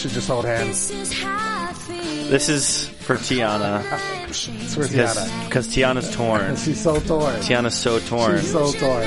Should 0.00 0.12
just 0.12 0.28
hold 0.28 0.46
hands. 0.46 0.88
This 0.88 1.12
is 1.12 1.12
how 1.12 1.68
I 1.68 1.72
feel. 1.74 2.30
For 3.00 3.16
Tiana 3.16 3.82
Swear 4.32 4.88
because 4.88 5.18
Tiana. 5.18 5.44
because 5.44 5.68
Tiana's 5.68 6.16
torn. 6.16 6.56
She's 6.64 6.80
so 6.80 6.98
torn. 7.00 7.34
Tiana's 7.40 7.74
so 7.74 7.98
torn. 7.98 8.40
She's 8.40 8.50
so 8.50 8.72
torn. 8.72 9.06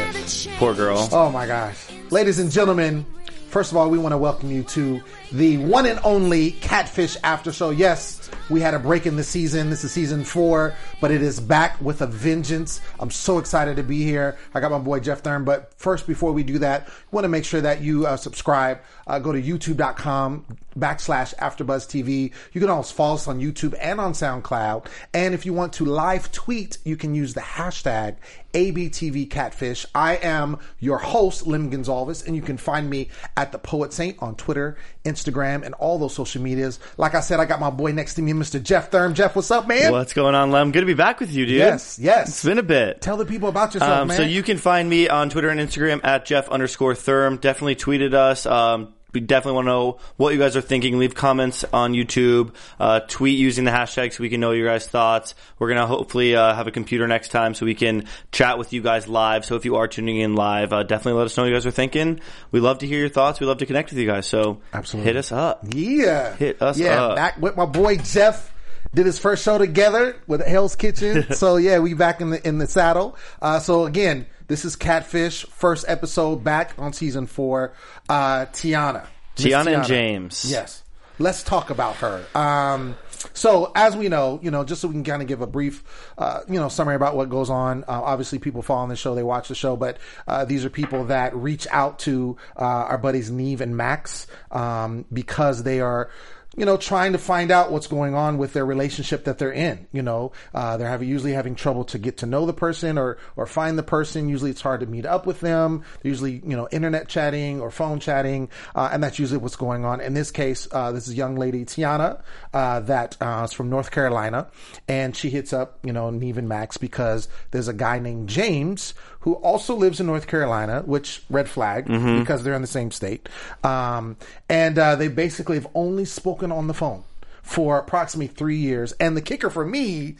Poor 0.60 0.76
girl. 0.76 1.10
Oh 1.12 1.32
my 1.32 1.48
gosh. 1.48 1.88
Ladies 2.12 2.38
and 2.38 2.52
gentlemen, 2.52 3.08
first 3.50 3.72
of 3.72 3.78
all, 3.78 3.90
we 3.90 3.98
want 3.98 4.14
to 4.14 4.20
welcome 4.20 4.52
you 4.52 4.62
to 4.66 5.02
the 5.34 5.58
one 5.58 5.88
and 5.88 6.00
only 6.04 6.52
Catfish 6.52 7.18
After 7.24 7.52
Show. 7.52 7.72
Yes, 7.72 8.30
we 8.50 8.62
had 8.62 8.76
a 8.76 8.80
break 8.80 9.08
in 9.08 9.16
the 9.16 9.24
season. 9.24 9.72
This 9.72 9.84
is 9.84 9.92
season 9.92 10.24
four, 10.24 10.76
but 11.02 11.10
it 11.10 11.24
is 11.24 11.40
back 11.40 11.82
with 11.82 12.02
a 12.02 12.08
vengeance. 12.08 12.82
I'm 13.00 13.10
so 13.10 13.40
excited 13.40 13.78
to 13.78 13.84
be 13.84 14.04
here. 14.04 14.38
I 14.54 14.60
got 14.60 14.72
my 14.72 14.78
boy 14.78 15.00
Jeff 15.00 15.22
Thurm, 15.22 15.44
but 15.44 15.74
first, 15.76 16.06
before 16.06 16.32
we 16.34 16.44
do 16.44 16.60
that, 16.60 16.88
want 17.12 17.26
to 17.26 17.30
make 17.30 17.46
sure 17.46 17.62
that 17.62 17.82
you 17.82 18.06
uh, 18.06 18.16
subscribe. 18.16 18.80
Uh, 19.08 19.20
go 19.20 19.32
to 19.32 19.42
youtube.com 19.42 20.46
backslash 20.78 21.36
AfterBuzz 21.36 21.88
TV. 21.88 22.32
You 22.52 22.62
can 22.62 22.70
also 22.70 22.94
follow 22.94 23.16
us 23.16 23.28
on 23.28 23.40
YouTube 23.40 23.76
and 23.80 24.00
on 24.00 24.14
SoundCloud. 24.14 24.88
And 25.14 25.34
if 25.34 25.46
you 25.46 25.54
want 25.54 25.74
to 25.74 25.86
live 25.86 26.32
tweet, 26.32 26.78
you 26.84 26.96
can 26.96 27.16
use 27.16 27.34
the 27.34 27.42
hashtag 27.42 28.18
ABTV 28.54 29.30
Catfish. 29.30 29.86
I 29.96 30.18
am 30.18 30.60
your 30.80 31.00
host, 31.00 31.48
Lim 31.48 31.70
Gonzalez, 31.70 32.24
and 32.26 32.36
you 32.36 32.42
can 32.42 32.58
find 32.58 32.90
me 32.90 33.10
at 33.36 33.52
the 33.52 33.58
Poet 33.58 33.94
Saint 33.94 34.18
on 34.20 34.36
Twitter, 34.36 34.78
Instagram, 35.06 35.23
and 35.64 35.74
all 35.76 35.98
those 35.98 36.14
social 36.14 36.42
medias. 36.42 36.80
Like 36.98 37.16
I 37.16 37.20
said, 37.22 37.40
I 37.40 37.46
got 37.46 37.60
my 37.60 37.70
boy 37.70 37.92
next 37.92 38.16
to 38.16 38.22
me, 38.22 38.34
Mr. 38.34 38.62
Jeff 38.62 38.90
Thurm. 38.92 39.14
Jeff, 39.14 39.36
what's 39.36 39.52
up, 39.52 39.68
man? 39.68 39.92
What's 39.92 40.14
going 40.14 40.36
on, 40.36 40.52
Lem? 40.52 40.72
Good 40.72 40.82
to 40.82 40.86
be 40.86 40.94
back 40.94 41.20
with 41.20 41.32
you, 41.32 41.46
dude. 41.46 41.58
Yes, 41.58 41.98
yes. 42.00 42.30
It's 42.30 42.44
been 42.44 42.58
a 42.58 42.64
bit. 42.64 43.02
Tell 43.02 43.18
the 43.18 43.26
people 43.26 43.50
about 43.50 43.74
yourself, 43.74 44.02
Um, 44.02 44.08
man. 44.10 44.18
so 44.18 44.24
you 44.24 44.44
can 44.44 44.58
find 44.58 44.90
me 44.90 45.08
on 45.10 45.30
Twitter 45.30 45.50
and 45.50 45.60
Instagram 45.60 46.02
at 46.04 46.26
Jeff 46.26 46.50
underscore 46.50 46.96
Thurm. 46.96 47.38
Definitely 47.38 47.76
tweeted 47.76 48.14
us. 48.14 48.46
Um, 48.46 48.94
we 49.14 49.20
definitely 49.20 49.56
want 49.56 49.66
to 49.66 49.70
know 49.70 49.98
what 50.18 50.34
you 50.34 50.40
guys 50.40 50.56
are 50.56 50.62
thinking. 50.62 50.98
Leave 50.98 51.16
comments 51.16 51.64
on 51.72 51.94
YouTube. 51.94 52.54
Uh, 52.80 53.00
tweet 53.02 53.38
using 53.38 53.64
the 53.64 53.72
hashtag 53.72 54.12
so 54.12 54.24
we 54.24 54.30
can 54.30 54.40
know 54.40 54.52
your 54.52 54.68
guys' 54.68 54.88
thoughts. 54.88 55.36
We're 55.60 55.70
gonna 55.70 55.88
hopefully 55.88 56.36
uh, 56.36 56.54
have 56.56 56.68
a 56.68 56.72
computer 56.72 57.08
next 57.08 57.30
time 57.30 57.54
so 57.54 57.66
we 57.66 57.76
can 57.76 58.06
chat 58.32 58.58
with 58.58 58.74
you 58.74 58.82
guys 58.82 59.08
live. 59.08 59.46
So 59.46 59.56
if 59.56 59.66
you 59.66 59.76
are 59.76 59.88
tuning 59.88 60.18
in 60.18 60.36
live, 60.36 60.74
uh, 60.74 60.84
definitely 60.84 61.20
let 61.20 61.26
us 61.26 61.38
know 61.38 61.44
what 61.44 61.50
you 61.50 61.56
guys 61.56 61.66
are 61.66 61.72
thinking. 61.72 62.20
We 62.52 62.60
love 62.60 62.80
to 62.80 62.88
hear 62.88 63.00
your 63.00 63.10
thoughts. 63.10 63.40
We 63.40 63.46
love 63.46 63.60
to 63.60 63.66
connect 63.66 63.92
with 63.92 64.00
you 64.00 64.08
guys. 64.08 64.28
So 64.28 64.62
Absolutely. 64.74 65.10
hit 65.10 65.18
us 65.18 65.32
up. 65.32 65.64
Yeah. 65.70 66.36
Hit 66.36 66.62
us 66.62 66.78
up. 66.78 66.84
yeah, 66.84 67.04
up. 67.04 67.16
back 67.16 67.42
with 67.42 67.56
my 67.56 67.66
boy 67.66 67.98
Jeff. 67.98 68.52
Did 68.94 69.06
his 69.08 69.18
first 69.18 69.44
show 69.44 69.58
together 69.58 70.16
with 70.28 70.46
Hell's 70.46 70.76
Kitchen. 70.76 71.26
so 71.34 71.58
yeah, 71.58 71.80
we 71.80 71.94
back 71.94 72.22
in 72.22 72.30
the 72.32 72.48
in 72.48 72.58
the 72.58 72.68
saddle. 72.68 73.18
Uh, 73.42 73.60
so 73.60 73.86
again, 73.86 74.28
this 74.54 74.66
is 74.66 74.76
Catfish, 74.76 75.48
first 75.48 75.84
episode 75.88 76.44
back 76.44 76.76
on 76.78 76.94
season 76.94 77.26
four. 77.26 77.74
Uh, 78.08 78.46
Tiana. 78.46 79.08
Miss 79.36 79.48
Tiana 79.48 79.78
and 79.78 79.84
James. 79.84 80.46
Yes. 80.48 80.84
Let's 81.18 81.42
talk 81.42 81.72
about 81.72 81.96
her. 81.96 82.24
Um, 82.36 82.96
so 83.34 83.72
as 83.74 83.96
we 83.96 84.10
know, 84.10 84.40
you 84.44 84.52
know, 84.52 84.64
just 84.64 84.80
so 84.82 84.90
we 84.90 84.94
can 84.94 85.04
kind 85.04 85.24
of 85.24 85.28
give 85.28 85.42
a 85.42 85.48
brief, 85.48 85.84
uh, 86.20 86.42
you 86.48 86.60
know, 86.60 86.70
summary 86.70 86.94
about 86.94 87.16
what 87.16 87.30
goes 87.30 87.50
on. 87.50 87.84
Uh, 87.86 88.00
obviously, 88.04 88.38
people 88.38 88.62
follow 88.62 88.88
the 88.88 88.96
show, 88.96 89.16
they 89.16 89.24
watch 89.24 89.48
the 89.48 89.56
show, 89.56 89.76
but 89.76 89.98
uh, 90.28 90.46
these 90.46 90.64
are 90.64 90.70
people 90.70 91.06
that 91.06 91.36
reach 91.36 91.66
out 91.72 91.98
to 92.00 92.38
uh, 92.56 92.62
our 92.62 93.00
buddies 93.00 93.32
Nev 93.32 93.60
and 93.60 93.76
Max 93.76 94.28
um, 94.52 95.06
because 95.12 95.64
they 95.64 95.80
are 95.80 96.12
you 96.56 96.66
know, 96.66 96.78
trying 96.78 97.14
to 97.14 97.18
find 97.18 97.52
out 97.52 97.72
what's 97.72 97.88
going 97.88 98.14
on 98.16 98.38
with 98.38 98.54
their 98.54 98.66
relationship 98.66 99.24
that 99.26 99.38
they're 99.38 99.52
in. 99.52 99.88
You 99.92 100.02
know, 100.02 100.32
uh, 100.54 100.78
they're 100.78 100.90
having 100.90 101.10
usually 101.10 101.34
having 101.34 101.56
trouble 101.56 101.84
to 101.86 101.98
get 101.98 102.18
to 102.18 102.26
know 102.26 102.46
the 102.46 102.54
person 102.54 102.98
or 102.98 103.18
or 103.36 103.46
find 103.46 103.78
the 103.78 103.84
person. 103.84 104.30
Usually, 104.30 104.52
it's 104.52 104.62
hard 104.62 104.82
to 104.82 104.86
meet 104.86 105.06
up 105.06 105.26
with 105.26 105.40
them. 105.40 105.84
They're 106.02 106.10
usually, 106.10 106.42
you 106.46 106.56
know, 106.56 106.68
internet 106.72 107.08
chatting 107.08 107.60
or 107.60 107.72
phone 107.72 108.00
chatting, 108.00 108.50
uh, 108.76 108.90
and 108.92 109.04
that's 109.04 109.20
usually 109.20 109.40
what's 109.40 109.56
going 109.56 109.86
on. 109.86 110.02
In 110.02 110.14
this 110.14 110.32
case, 110.32 110.68
uh, 110.72 110.92
this 110.92 111.08
is 111.08 111.16
young 111.16 111.36
lady 111.36 111.66
Tiana 111.66 112.22
uh, 112.54 112.80
that 112.82 113.18
uh, 113.20 113.42
is 113.46 113.54
from 113.54 113.70
North 113.70 113.92
Carolina, 113.92 114.48
and 114.88 115.16
she 115.16 115.30
hits 115.30 115.54
up, 115.54 115.80
you 115.84 115.92
know, 115.92 116.10
Nev 116.10 116.38
and 116.38 116.48
Max 116.48 116.78
because 116.78 117.28
there's 117.52 117.68
a 117.68 117.74
guy 117.74 118.00
named 118.00 118.30
James 118.30 118.94
who 119.22 119.34
also 119.36 119.76
lives 119.76 120.00
in 120.00 120.06
North 120.06 120.28
Carolina, 120.28 120.84
which 120.86 121.24
red 121.30 121.50
flag 121.50 121.88
because 122.20 122.44
they're 122.44 122.54
in 122.54 122.62
the 122.62 122.68
same 122.68 122.92
state. 122.92 123.30
Um, 123.64 124.18
and 124.50 124.78
uh, 124.78 124.96
they 124.96 125.08
basically 125.08 125.56
have 125.56 125.68
only 125.74 126.06
spoken 126.06 126.52
on 126.52 126.68
the 126.68 126.74
phone 126.74 127.04
for 127.42 127.78
approximately 127.78 128.28
three 128.28 128.58
years. 128.58 128.94
And 128.94 129.16
the 129.18 129.22
kicker 129.22 129.50
for 129.50 129.66
me 129.66 130.16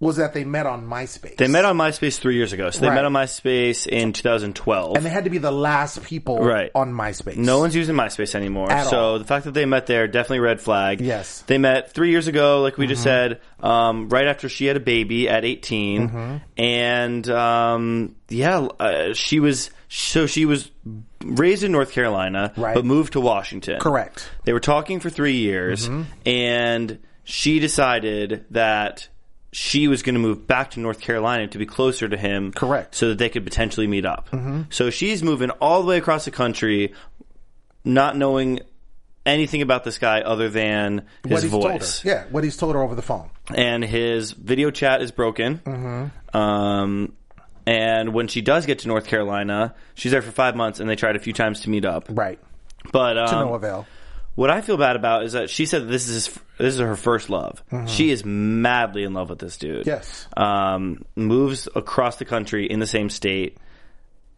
was 0.00 0.16
that 0.16 0.34
they 0.34 0.44
met 0.44 0.66
on 0.66 0.86
MySpace. 0.86 1.36
They 1.36 1.46
met 1.46 1.64
on 1.64 1.76
MySpace 1.78 2.18
three 2.18 2.34
years 2.34 2.52
ago. 2.52 2.68
So 2.70 2.80
they 2.80 2.88
Right. 2.88 2.96
met 2.96 3.04
on 3.04 3.12
MySpace 3.12 3.86
in 3.86 4.12
2012. 4.12 4.96
and 4.96 5.06
they 5.06 5.08
had 5.10 5.24
to 5.24 5.30
be 5.30 5.38
the 5.38 5.52
last 5.52 6.02
people 6.02 6.38
Right. 6.44 6.70
on 6.74 6.92
MySpace. 6.92 7.36
No 7.36 7.60
one's 7.60 7.74
using 7.76 7.94
MySpace 7.94 8.34
anymore. 8.34 8.70
At 8.70 8.88
so 8.88 8.98
all. 8.98 9.18
the 9.18 9.24
fact 9.24 9.44
that 9.46 9.54
they 9.54 9.64
met 9.66 9.86
there, 9.86 10.06
definitely 10.08 10.40
red 10.40 10.60
flag. 10.60 11.00
Yes. 11.00 11.38
Mm-hmm. 11.38 11.46
They 11.46 11.58
met 11.58 11.92
three 11.92 12.10
years 12.10 12.26
ago, 12.26 12.60
like 12.60 12.76
we 12.76 12.86
just 12.86 13.02
said, 13.02 13.40
um, 13.60 14.08
right 14.08 14.26
after 14.26 14.48
she 14.48 14.66
had 14.66 14.76
a 14.76 14.80
baby 14.80 15.28
at 15.28 15.44
18. 15.44 16.08
Mm-hmm. 16.08 16.36
And, 16.58 17.28
um, 17.30 18.16
yeah, 18.28 18.58
uh, 18.80 19.14
she 19.14 19.38
was, 19.40 19.70
so 19.88 20.26
she 20.26 20.44
was 20.44 20.70
raised 21.24 21.62
in 21.62 21.72
North 21.72 21.92
Carolina, 21.92 22.52
Right. 22.56 22.74
but 22.74 22.84
moved 22.84 23.14
to 23.14 23.20
Washington. 23.20 23.78
Correct. 23.80 24.18
Mm-hmm. 24.18 24.40
They 24.44 24.52
were 24.52 24.60
talking 24.60 25.00
for 25.00 25.08
three 25.08 25.36
years, 25.36 25.88
and 26.26 26.98
she 27.22 27.58
decided 27.60 28.44
that 28.50 29.08
she 29.54 29.86
was 29.86 30.02
going 30.02 30.16
to 30.16 30.20
move 30.20 30.48
back 30.48 30.72
to 30.72 30.80
North 30.80 31.00
Carolina 31.00 31.46
to 31.46 31.58
be 31.58 31.64
closer 31.64 32.08
to 32.08 32.16
him. 32.16 32.52
Correct. 32.52 32.88
Mm-hmm. 32.88 32.96
So 32.96 33.08
that 33.10 33.18
they 33.18 33.28
could 33.28 33.44
potentially 33.44 33.86
meet 33.86 34.04
up. 34.04 34.28
So 34.70 34.90
she's 34.90 35.22
moving 35.22 35.50
all 35.50 35.80
the 35.80 35.86
way 35.86 35.96
across 35.96 36.24
the 36.24 36.32
country, 36.32 36.92
not 37.84 38.16
knowing 38.16 38.60
anything 39.24 39.62
about 39.62 39.84
this 39.84 39.98
guy 39.98 40.22
other 40.22 40.48
than 40.48 41.06
his 41.22 41.32
what 41.32 41.42
he's 41.42 41.50
told 41.52 41.62
voice. 41.62 42.00
her. 42.00 42.10
Yeah, 42.10 42.24
what 42.30 42.42
he's 42.42 42.56
told 42.56 42.74
her 42.74 42.82
over 42.82 42.96
the 42.96 43.02
phone. 43.02 43.30
And 43.54 43.84
his 43.84 44.32
video 44.32 44.72
chat 44.72 45.02
is 45.02 45.12
broken. 45.12 45.58
Mm-hmm. 45.58 46.36
Um, 46.36 47.12
and 47.64 48.12
when 48.12 48.26
she 48.26 48.40
does 48.42 48.66
get 48.66 48.80
to 48.80 48.88
North 48.88 49.06
Carolina, 49.06 49.74
she's 49.94 50.10
there 50.10 50.20
for 50.20 50.32
five 50.32 50.56
months, 50.56 50.80
and 50.80 50.90
they 50.90 50.96
tried 50.96 51.14
a 51.14 51.20
few 51.20 51.32
times 51.32 51.60
to 51.60 51.70
meet 51.70 51.84
up. 51.84 52.06
Right. 52.10 52.40
But 52.92 53.16
um, 53.16 53.28
To 53.28 53.34
no 53.36 53.54
avail. 53.54 53.86
What 54.34 54.50
I 54.50 54.60
feel 54.60 54.76
bad 54.76 54.96
about 54.96 55.24
is 55.24 55.32
that 55.32 55.50
she 55.50 55.66
said 55.66 55.82
that 55.82 55.86
this 55.86 56.08
is 56.08 56.28
this 56.58 56.74
is 56.74 56.80
her 56.80 56.96
first 56.96 57.30
love. 57.30 57.62
She 57.86 58.10
is 58.10 58.24
madly 58.24 59.04
in 59.04 59.14
love 59.14 59.30
with 59.30 59.38
this 59.38 59.56
dude. 59.56 59.80
Mm-hmm. 59.80 59.88
Yes. 59.88 60.26
Um, 60.36 61.04
moves 61.16 61.68
across 61.74 62.16
the 62.16 62.24
country 62.24 62.70
in 62.70 62.80
the 62.80 62.86
same 62.86 63.10
state, 63.10 63.58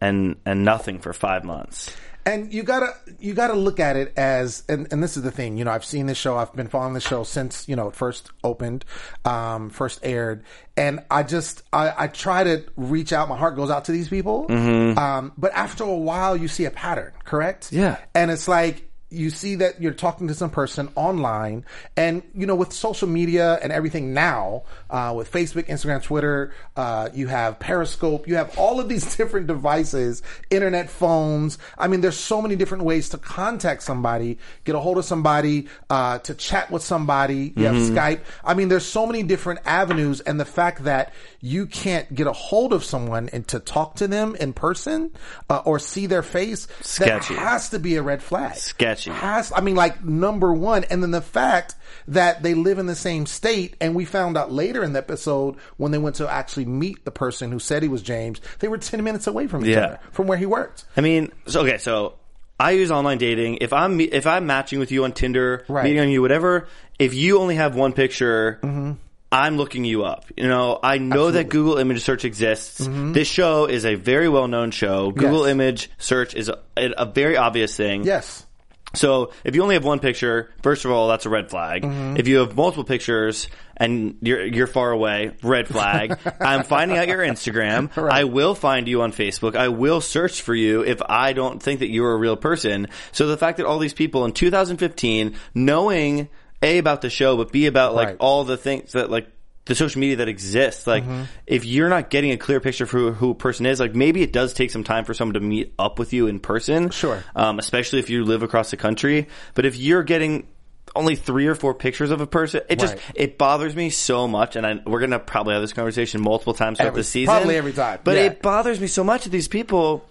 and 0.01 0.35
and 0.45 0.63
nothing 0.63 0.99
for 0.99 1.13
five 1.13 1.43
months. 1.43 1.95
And 2.27 2.53
you 2.53 2.63
gotta 2.63 2.93
you 3.19 3.33
gotta 3.33 3.53
look 3.53 3.79
at 3.79 3.95
it 3.95 4.11
as 4.17 4.63
and, 4.67 4.91
and 4.91 5.01
this 5.01 5.15
is 5.15 5.23
the 5.23 5.31
thing, 5.31 5.55
you 5.57 5.63
know, 5.63 5.71
I've 5.71 5.85
seen 5.85 6.07
this 6.07 6.17
show, 6.17 6.35
I've 6.35 6.53
been 6.53 6.67
following 6.67 6.93
the 6.93 6.99
show 6.99 7.23
since, 7.23 7.69
you 7.69 7.77
know, 7.77 7.87
it 7.87 7.95
first 7.95 8.31
opened, 8.43 8.83
um, 9.23 9.69
first 9.69 10.01
aired. 10.03 10.43
And 10.75 11.05
I 11.09 11.23
just 11.23 11.63
I, 11.71 11.93
I 11.97 12.07
try 12.07 12.43
to 12.43 12.65
reach 12.75 13.13
out, 13.13 13.29
my 13.29 13.37
heart 13.37 13.55
goes 13.55 13.69
out 13.69 13.85
to 13.85 13.93
these 13.93 14.09
people. 14.09 14.45
Um, 14.51 15.31
but 15.37 15.53
after 15.53 15.85
a 15.85 15.95
while 15.95 16.35
you 16.35 16.49
see 16.49 16.65
a 16.65 16.71
pattern, 16.71 17.13
correct? 17.23 17.71
Yeah. 17.71 17.95
And 18.13 18.29
it's 18.29 18.49
like 18.49 18.86
you 19.09 19.29
see 19.29 19.55
that 19.55 19.81
you're 19.81 19.93
talking 19.93 20.27
to 20.27 20.33
some 20.33 20.49
person 20.49 20.89
online 20.95 21.63
and 21.95 22.21
you 22.33 22.45
know 22.45 22.55
with 22.55 22.73
social 22.73 23.07
media 23.07 23.57
and 23.61 23.71
everything 23.71 24.13
now 24.13 24.63
uh, 24.89 25.13
with 25.15 25.31
facebook 25.31 25.67
instagram 25.67 26.01
twitter 26.01 26.53
uh, 26.75 27.09
you 27.13 27.27
have 27.27 27.59
periscope 27.59 28.27
you 28.27 28.35
have 28.35 28.57
all 28.57 28.79
of 28.79 28.89
these 28.89 29.15
different 29.17 29.47
devices 29.47 30.21
internet 30.49 30.89
phones. 30.89 31.57
I 31.77 31.87
mean 31.87 32.01
there's 32.01 32.17
so 32.17 32.41
many 32.41 32.55
different 32.55 32.83
ways 32.83 33.09
to 33.09 33.17
contact 33.17 33.83
somebody 33.83 34.37
get 34.65 34.75
a 34.75 34.79
hold 34.79 34.97
of 34.97 35.05
somebody 35.05 35.67
uh, 35.89 36.19
to 36.19 36.33
chat 36.33 36.71
with 36.71 36.83
somebody. 36.83 37.53
You 37.55 37.65
have 37.65 37.75
skype. 37.75 38.21
I 38.43 38.53
mean 38.53 38.69
there's 38.69 38.85
so 38.85 39.05
many 39.05 39.23
different 39.23 39.61
avenues 39.65 40.21
and 40.21 40.39
the 40.39 40.45
fact 40.45 40.83
that 40.83 41.13
you 41.41 41.65
can't 41.65 42.13
get 42.13 42.27
a 42.27 42.33
hold 42.33 42.73
of 42.73 42.83
someone 42.83 43.29
and 43.29 43.47
to 43.49 43.59
talk 43.59 43.95
to 43.95 44.07
them 44.07 44.35
in 44.35 44.53
person 44.53 45.11
uh, 45.49 45.61
or 45.65 45.79
see 45.79 46.07
their 46.07 46.23
face 46.23 46.67
Sketchy. 46.81 47.35
that 47.35 47.41
has 47.41 47.69
to 47.69 47.79
be 47.79 47.95
a 47.95 48.01
red 48.01 48.21
flag. 48.21 48.55
Sketchy. 48.55 48.96
Has 49.05 49.51
I 49.55 49.61
mean 49.61 49.75
like 49.75 50.03
number 50.03 50.53
one 50.53 50.83
and 50.85 51.01
then 51.01 51.11
the 51.11 51.21
fact 51.21 51.75
that 52.09 52.43
they 52.43 52.53
live 52.53 52.79
in 52.79 52.85
the 52.85 52.95
same 52.95 53.25
state 53.25 53.75
and 53.81 53.95
we 53.95 54.05
found 54.05 54.37
out 54.37 54.51
later 54.51 54.83
in 54.83 54.93
the 54.93 54.99
episode 54.99 55.55
when 55.77 55.91
they 55.91 55.97
went 55.97 56.15
to 56.17 56.29
actually 56.29 56.65
meet 56.65 57.03
the 57.05 57.11
person 57.11 57.51
who 57.51 57.59
said 57.59 57.83
he 57.83 57.89
was 57.89 58.01
James 58.01 58.41
they 58.59 58.67
were 58.67 58.77
10 58.77 59.03
minutes 59.03 59.27
away 59.27 59.47
from 59.47 59.63
each 59.63 59.71
Yeah. 59.75 59.79
other 59.85 59.99
from 60.11 60.27
where 60.27 60.37
he 60.37 60.45
worked 60.45 60.85
I 60.95 61.01
mean, 61.01 61.31
so, 61.45 61.61
okay, 61.61 61.77
so 61.77 62.15
I 62.59 62.71
use 62.71 62.89
online 62.89 63.19
dating. 63.19 63.59
If 63.61 63.71
I'm 63.71 63.99
if 64.01 64.25
I'm 64.25 64.47
matching 64.47 64.79
with 64.79 64.91
you 64.91 65.03
on 65.03 65.11
Tinder, 65.11 65.63
Right. 65.67 65.83
meeting 65.83 65.99
on 66.01 66.09
you, 66.09 66.23
whatever. 66.23 66.67
If 66.97 67.13
you 67.13 67.39
only 67.39 67.55
have 67.55 67.75
one 67.75 67.93
picture. 67.93 68.59
Mm-hmm. 68.63 68.93
I'm 69.29 69.57
looking 69.57 69.83
you 69.83 70.05
up. 70.05 70.23
You 70.37 70.47
know, 70.47 70.79
I 70.81 70.99
know 70.99 71.29
that 71.31 71.49
Google 71.49 71.77
image 71.79 72.01
search 72.01 72.23
exists. 72.23 72.79
Mm-hmm. 72.87 73.11
This 73.11 73.27
show 73.27 73.65
is 73.65 73.85
a 73.85 73.95
very 73.95 74.29
well 74.29 74.47
known 74.47 74.71
show. 74.71 75.11
Google 75.11 75.41
Yes. 75.45 75.51
image 75.51 75.89
search 75.97 76.33
is 76.33 76.47
a, 76.49 76.57
a 76.77 77.05
very 77.05 77.35
obvious 77.35 77.75
thing. 77.75 78.05
yes 78.05 78.45
So 78.93 79.31
if 79.43 79.53
you 79.55 79.61
only 79.63 79.75
have 79.75 79.83
one 79.83 79.99
picture, 79.99 80.53
first 80.63 80.85
of 80.85 80.91
all, 80.91 81.07
that's 81.09 81.25
a 81.25 81.29
red 81.29 81.49
flag. 81.49 81.83
Mm-hmm. 81.83 82.17
If 82.17 82.27
you 82.27 82.37
have 82.37 82.55
multiple 82.55 82.83
pictures 82.85 83.47
and 83.75 84.17
you're 84.21 84.45
you're 84.45 84.65
far 84.67 84.91
away, 84.91 85.31
red 85.43 85.67
flag. 85.67 86.17
I'm 86.41 86.63
finding 86.63 86.97
out 86.97 87.07
your 87.07 87.19
Instagram. 87.19 87.91
I 87.97 88.23
will 88.23 88.55
find 88.55 88.87
you 88.87 89.01
on 89.01 89.11
Facebook. 89.11 89.55
I 89.55 89.67
will 89.67 90.01
search 90.01 90.41
for 90.41 90.55
you 90.55 90.83
if 90.83 91.01
I 91.07 91.33
don't 91.33 91.61
think 91.61 91.81
that 91.81 91.89
you're 91.89 92.13
a 92.13 92.17
real 92.17 92.37
person. 92.37 92.87
So 93.11 93.27
the 93.27 93.37
fact 93.37 93.57
that 93.57 93.65
all 93.67 93.77
these 93.77 93.93
people 93.93 94.25
in 94.25 94.31
2015 94.31 95.35
knowing 95.53 96.29
a 96.63 96.77
about 96.79 97.01
the 97.01 97.09
show, 97.09 97.37
but 97.37 97.51
b 97.51 97.67
about 97.67 97.93
like 97.93 98.07
Right. 98.07 98.17
all 98.19 98.43
the 98.45 98.57
things 98.57 98.93
that 98.93 99.11
like 99.11 99.27
the 99.67 99.75
social 99.75 99.99
media 99.99 100.17
that 100.17 100.27
exists. 100.29 100.87
Like, 100.87 101.03
if 101.45 101.65
you're 101.65 101.89
not 101.89 102.09
getting 102.09 102.31
a 102.31 102.37
clear 102.37 102.59
picture 102.59 102.85
for 102.85 102.97
who, 102.97 103.11
who 103.11 103.31
a 103.31 103.35
person 103.35 103.65
is, 103.65 103.79
like 103.79 103.95
maybe 103.95 104.21
it 104.21 104.31
does 104.33 104.53
take 104.53 104.71
some 104.71 104.83
time 104.83 105.05
for 105.05 105.13
someone 105.13 105.33
to 105.35 105.39
meet 105.39 105.73
up 105.77 105.99
with 105.99 106.13
you 106.13 106.27
in 106.27 106.39
person. 106.39 106.89
Sure. 106.89 107.23
Um, 107.35 107.59
especially 107.59 107.99
if 107.99 108.09
you 108.09 108.23
live 108.25 108.43
across 108.43 108.71
the 108.71 108.77
country. 108.77 109.27
But 109.53 109.65
if 109.65 109.77
you're 109.77 110.03
getting 110.03 110.47
only 110.95 111.15
three 111.15 111.45
or 111.47 111.53
four 111.53 111.73
pictures 111.75 112.09
of 112.11 112.21
a 112.21 112.27
person, 112.27 112.61
it 112.69 112.79
just 112.79 112.95
Right. 112.95 113.03
it 113.13 113.37
bothers 113.37 113.75
me 113.75 113.89
so 113.91 114.27
much. 114.27 114.55
And 114.55 114.65
I, 114.65 114.79
we're 114.85 114.99
gonna 115.01 115.19
probably 115.19 115.53
have 115.53 115.61
this 115.61 115.73
conversation 115.73 116.21
multiple 116.21 116.53
times 116.55 116.77
throughout 116.77 116.87
Every- 116.87 117.01
the 117.01 117.03
season. 117.03 117.33
probably 117.33 117.55
every 117.57 117.73
time, 117.73 117.99
But 118.03 118.15
yeah. 118.15 118.23
it 118.23 118.41
bothers 118.41 118.79
me 118.79 118.87
so 118.87 119.03
much 119.03 119.25
that 119.25 119.29
these 119.29 119.47
people, 119.47 120.05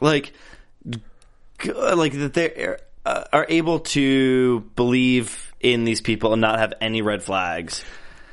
like, 0.00 0.32
like 1.66 2.12
that 2.12 2.34
they 2.34 2.74
uh, 3.06 3.24
are 3.32 3.46
able 3.48 3.80
to 3.80 4.60
believe 4.76 5.52
in 5.60 5.84
these 5.84 6.00
people 6.00 6.32
and 6.32 6.40
not 6.40 6.58
have 6.58 6.74
any 6.80 7.02
red 7.02 7.22
flags. 7.22 7.84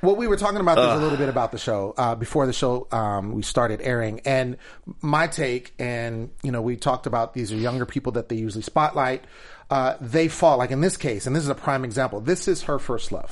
Well, 0.01 0.15
we 0.15 0.27
were 0.27 0.37
talking 0.37 0.59
about 0.59 0.75
this 0.75 0.85
a 0.85 0.97
little 0.97 1.17
bit 1.17 1.29
about 1.29 1.51
the 1.51 1.57
show 1.57 1.93
uh, 1.97 2.15
before 2.15 2.47
the 2.47 2.53
show 2.53 2.87
um, 2.91 3.33
we 3.33 3.43
started 3.43 3.81
airing, 3.81 4.21
and 4.25 4.57
my 5.01 5.27
take, 5.27 5.73
and 5.77 6.31
you 6.41 6.51
know, 6.51 6.61
we 6.61 6.75
talked 6.75 7.05
about 7.05 7.33
these 7.33 7.51
are 7.51 7.55
younger 7.55 7.85
people 7.85 8.13
that 8.13 8.27
they 8.29 8.35
usually 8.35 8.63
spotlight. 8.63 9.25
Uh, 9.69 9.95
they 10.01 10.27
fall 10.27 10.57
like 10.57 10.71
in 10.71 10.81
this 10.81 10.97
case, 10.97 11.27
and 11.27 11.35
this 11.35 11.43
is 11.43 11.49
a 11.49 11.55
prime 11.55 11.85
example. 11.85 12.19
This 12.19 12.47
is 12.47 12.63
her 12.63 12.79
first 12.79 13.11
love, 13.11 13.31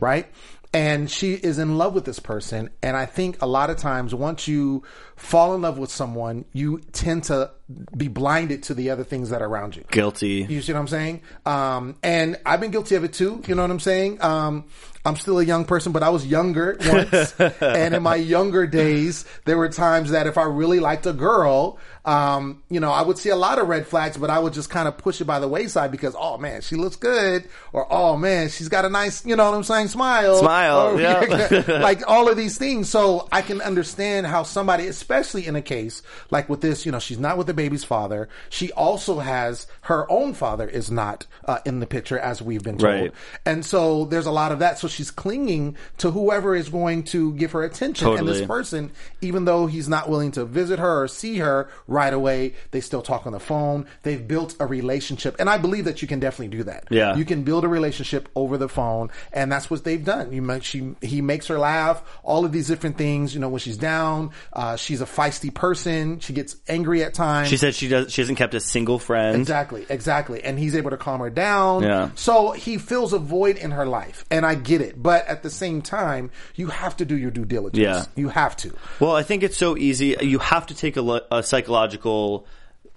right? 0.00 0.26
And 0.72 1.10
she 1.10 1.32
is 1.32 1.58
in 1.58 1.78
love 1.78 1.94
with 1.94 2.04
this 2.04 2.20
person, 2.20 2.70
and 2.80 2.96
I 2.96 3.06
think 3.06 3.42
a 3.42 3.46
lot 3.46 3.70
of 3.70 3.76
times 3.76 4.14
once 4.14 4.46
you 4.46 4.84
fall 5.16 5.54
in 5.54 5.62
love 5.62 5.78
with 5.78 5.90
someone, 5.90 6.44
you 6.52 6.80
tend 6.92 7.24
to 7.24 7.50
be 7.96 8.08
blinded 8.08 8.64
to 8.64 8.74
the 8.74 8.90
other 8.90 9.04
things 9.04 9.30
that 9.30 9.42
are 9.42 9.46
around 9.48 9.76
you. 9.76 9.84
Guilty. 9.90 10.46
You 10.48 10.62
see 10.62 10.72
what 10.72 10.80
I'm 10.80 10.88
saying? 10.88 11.22
Um, 11.46 11.96
and 12.02 12.38
I've 12.44 12.60
been 12.60 12.70
guilty 12.70 12.94
of 12.96 13.04
it 13.04 13.12
too. 13.12 13.42
You 13.46 13.54
know 13.54 13.62
what 13.62 13.70
I'm 13.70 13.80
saying? 13.80 14.22
Um, 14.22 14.64
I'm 15.04 15.16
still 15.16 15.38
a 15.38 15.44
young 15.44 15.64
person, 15.64 15.92
but 15.92 16.02
I 16.02 16.10
was 16.10 16.26
younger 16.26 16.76
once. 16.84 17.32
and 17.60 17.94
in 17.94 18.02
my 18.02 18.16
younger 18.16 18.66
days, 18.66 19.24
there 19.46 19.56
were 19.56 19.68
times 19.70 20.10
that 20.10 20.26
if 20.26 20.36
I 20.36 20.42
really 20.42 20.78
liked 20.78 21.06
a 21.06 21.12
girl, 21.14 21.78
um, 22.04 22.62
you 22.68 22.80
know, 22.80 22.90
I 22.90 23.00
would 23.02 23.16
see 23.16 23.30
a 23.30 23.36
lot 23.36 23.58
of 23.58 23.68
red 23.68 23.86
flags, 23.86 24.18
but 24.18 24.28
I 24.28 24.38
would 24.38 24.52
just 24.52 24.68
kind 24.68 24.86
of 24.88 24.98
push 24.98 25.20
it 25.22 25.24
by 25.24 25.38
the 25.38 25.48
wayside 25.48 25.90
because, 25.90 26.14
oh 26.18 26.36
man, 26.36 26.60
she 26.60 26.76
looks 26.76 26.96
good. 26.96 27.48
Or, 27.72 27.86
oh 27.90 28.16
man, 28.18 28.50
she's 28.50 28.68
got 28.68 28.84
a 28.84 28.90
nice, 28.90 29.24
you 29.24 29.36
know 29.36 29.50
what 29.50 29.56
I'm 29.56 29.64
saying? 29.64 29.88
Smile. 29.88 30.36
Smile, 30.36 30.88
Or- 30.96 31.00
yeah. 31.00 31.78
like 31.82 32.06
all 32.06 32.28
of 32.28 32.36
these 32.36 32.58
things. 32.58 32.90
So 32.90 33.26
I 33.32 33.40
can 33.40 33.62
understand 33.62 34.26
how 34.26 34.42
somebody, 34.42 34.86
especially 34.86 35.46
in 35.46 35.56
a 35.56 35.62
case 35.62 36.02
like 36.30 36.48
with 36.50 36.60
this, 36.60 36.84
you 36.84 36.92
know, 36.92 36.98
she's 36.98 37.18
not 37.18 37.38
with 37.38 37.46
the 37.46 37.54
baby's 37.60 37.84
father. 37.84 38.28
She 38.48 38.72
also 38.72 39.18
has 39.18 39.66
her 39.82 40.10
own 40.10 40.32
father 40.32 40.66
is 40.66 40.90
not 40.90 41.26
uh, 41.44 41.58
in 41.66 41.80
the 41.80 41.86
picture 41.86 42.18
as 42.18 42.40
we've 42.40 42.62
been 42.62 42.78
told. 42.78 42.92
Right. 42.92 43.12
And 43.44 43.66
so 43.66 44.06
there's 44.06 44.24
a 44.24 44.30
lot 44.30 44.50
of 44.50 44.60
that. 44.60 44.78
So 44.78 44.88
she's 44.88 45.10
clinging 45.10 45.76
to 45.98 46.10
whoever 46.10 46.56
is 46.56 46.70
going 46.70 47.02
to 47.14 47.34
give 47.34 47.52
her 47.52 47.62
attention. 47.62 48.08
And 48.16 48.26
this 48.26 48.46
person, 48.46 48.92
even 49.20 49.44
though 49.44 49.66
he's 49.66 49.88
not 49.90 50.08
willing 50.08 50.32
to 50.32 50.46
visit 50.46 50.78
her 50.78 51.02
or 51.02 51.08
see 51.08 51.36
her 51.38 51.68
right 51.86 52.14
away, 52.14 52.54
they 52.70 52.80
still 52.80 53.02
talk 53.02 53.26
on 53.26 53.32
the 53.32 53.40
phone. 53.40 53.86
They've 54.04 54.26
built 54.26 54.56
a 54.58 54.64
relationship. 54.64 55.36
And 55.38 55.50
I 55.50 55.58
believe 55.58 55.84
that 55.84 56.00
you 56.00 56.08
can 56.08 56.18
definitely 56.18 56.56
do 56.56 56.64
that. 56.64 56.84
Yeah. 56.90 57.14
You 57.14 57.26
can 57.26 57.42
build 57.42 57.64
a 57.64 57.68
relationship 57.68 58.30
over 58.34 58.56
the 58.56 58.70
phone. 58.70 59.10
And 59.34 59.52
that's 59.52 59.68
what 59.68 59.84
they've 59.84 60.04
done. 60.04 60.32
You 60.32 60.40
make, 60.40 60.64
she, 60.64 60.94
he 61.02 61.20
makes 61.20 61.48
her 61.48 61.58
laugh, 61.58 62.02
all 62.22 62.46
of 62.46 62.52
these 62.52 62.68
different 62.68 62.96
things. 62.96 63.34
You 63.34 63.40
know, 63.40 63.50
when 63.50 63.60
she's 63.60 63.76
down, 63.76 64.30
uh, 64.54 64.76
she's 64.76 65.02
a 65.02 65.06
feisty 65.06 65.52
person. 65.52 66.20
She 66.20 66.32
gets 66.32 66.56
angry 66.66 67.04
at 67.04 67.12
times. 67.12 67.49
She 67.50 67.56
said 67.58 67.74
she 67.74 67.88
does. 67.88 68.12
She 68.12 68.20
hasn't 68.22 68.38
kept 68.38 68.54
a 68.54 68.60
single 68.60 68.98
friend. 68.98 69.36
Exactly, 69.36 69.84
exactly. 69.88 70.42
And 70.42 70.58
he's 70.58 70.74
able 70.74 70.90
to 70.90 70.96
calm 70.96 71.20
her 71.20 71.28
down. 71.30 71.82
Yeah. 71.82 72.10
So 72.14 72.52
he 72.52 72.78
fills 72.78 73.12
a 73.12 73.18
void 73.18 73.56
in 73.58 73.72
her 73.72 73.84
life. 73.86 74.24
And 74.30 74.46
I 74.46 74.54
get 74.54 74.80
it. 74.80 75.00
But 75.02 75.26
at 75.26 75.42
the 75.42 75.50
same 75.50 75.82
time, 75.82 76.30
you 76.54 76.68
have 76.68 76.96
to 76.98 77.04
do 77.04 77.16
your 77.16 77.30
due 77.30 77.44
diligence. 77.44 77.78
Yeah. 77.82 78.04
You 78.16 78.28
have 78.30 78.56
to. 78.58 78.74
Well, 79.00 79.14
I 79.14 79.22
think 79.22 79.42
it's 79.42 79.56
so 79.56 79.76
easy. 79.76 80.16
You 80.20 80.38
have 80.38 80.66
to 80.68 80.74
take 80.74 80.96
a, 80.96 81.02
lo- 81.02 81.26
a 81.30 81.42
psychological 81.42 82.46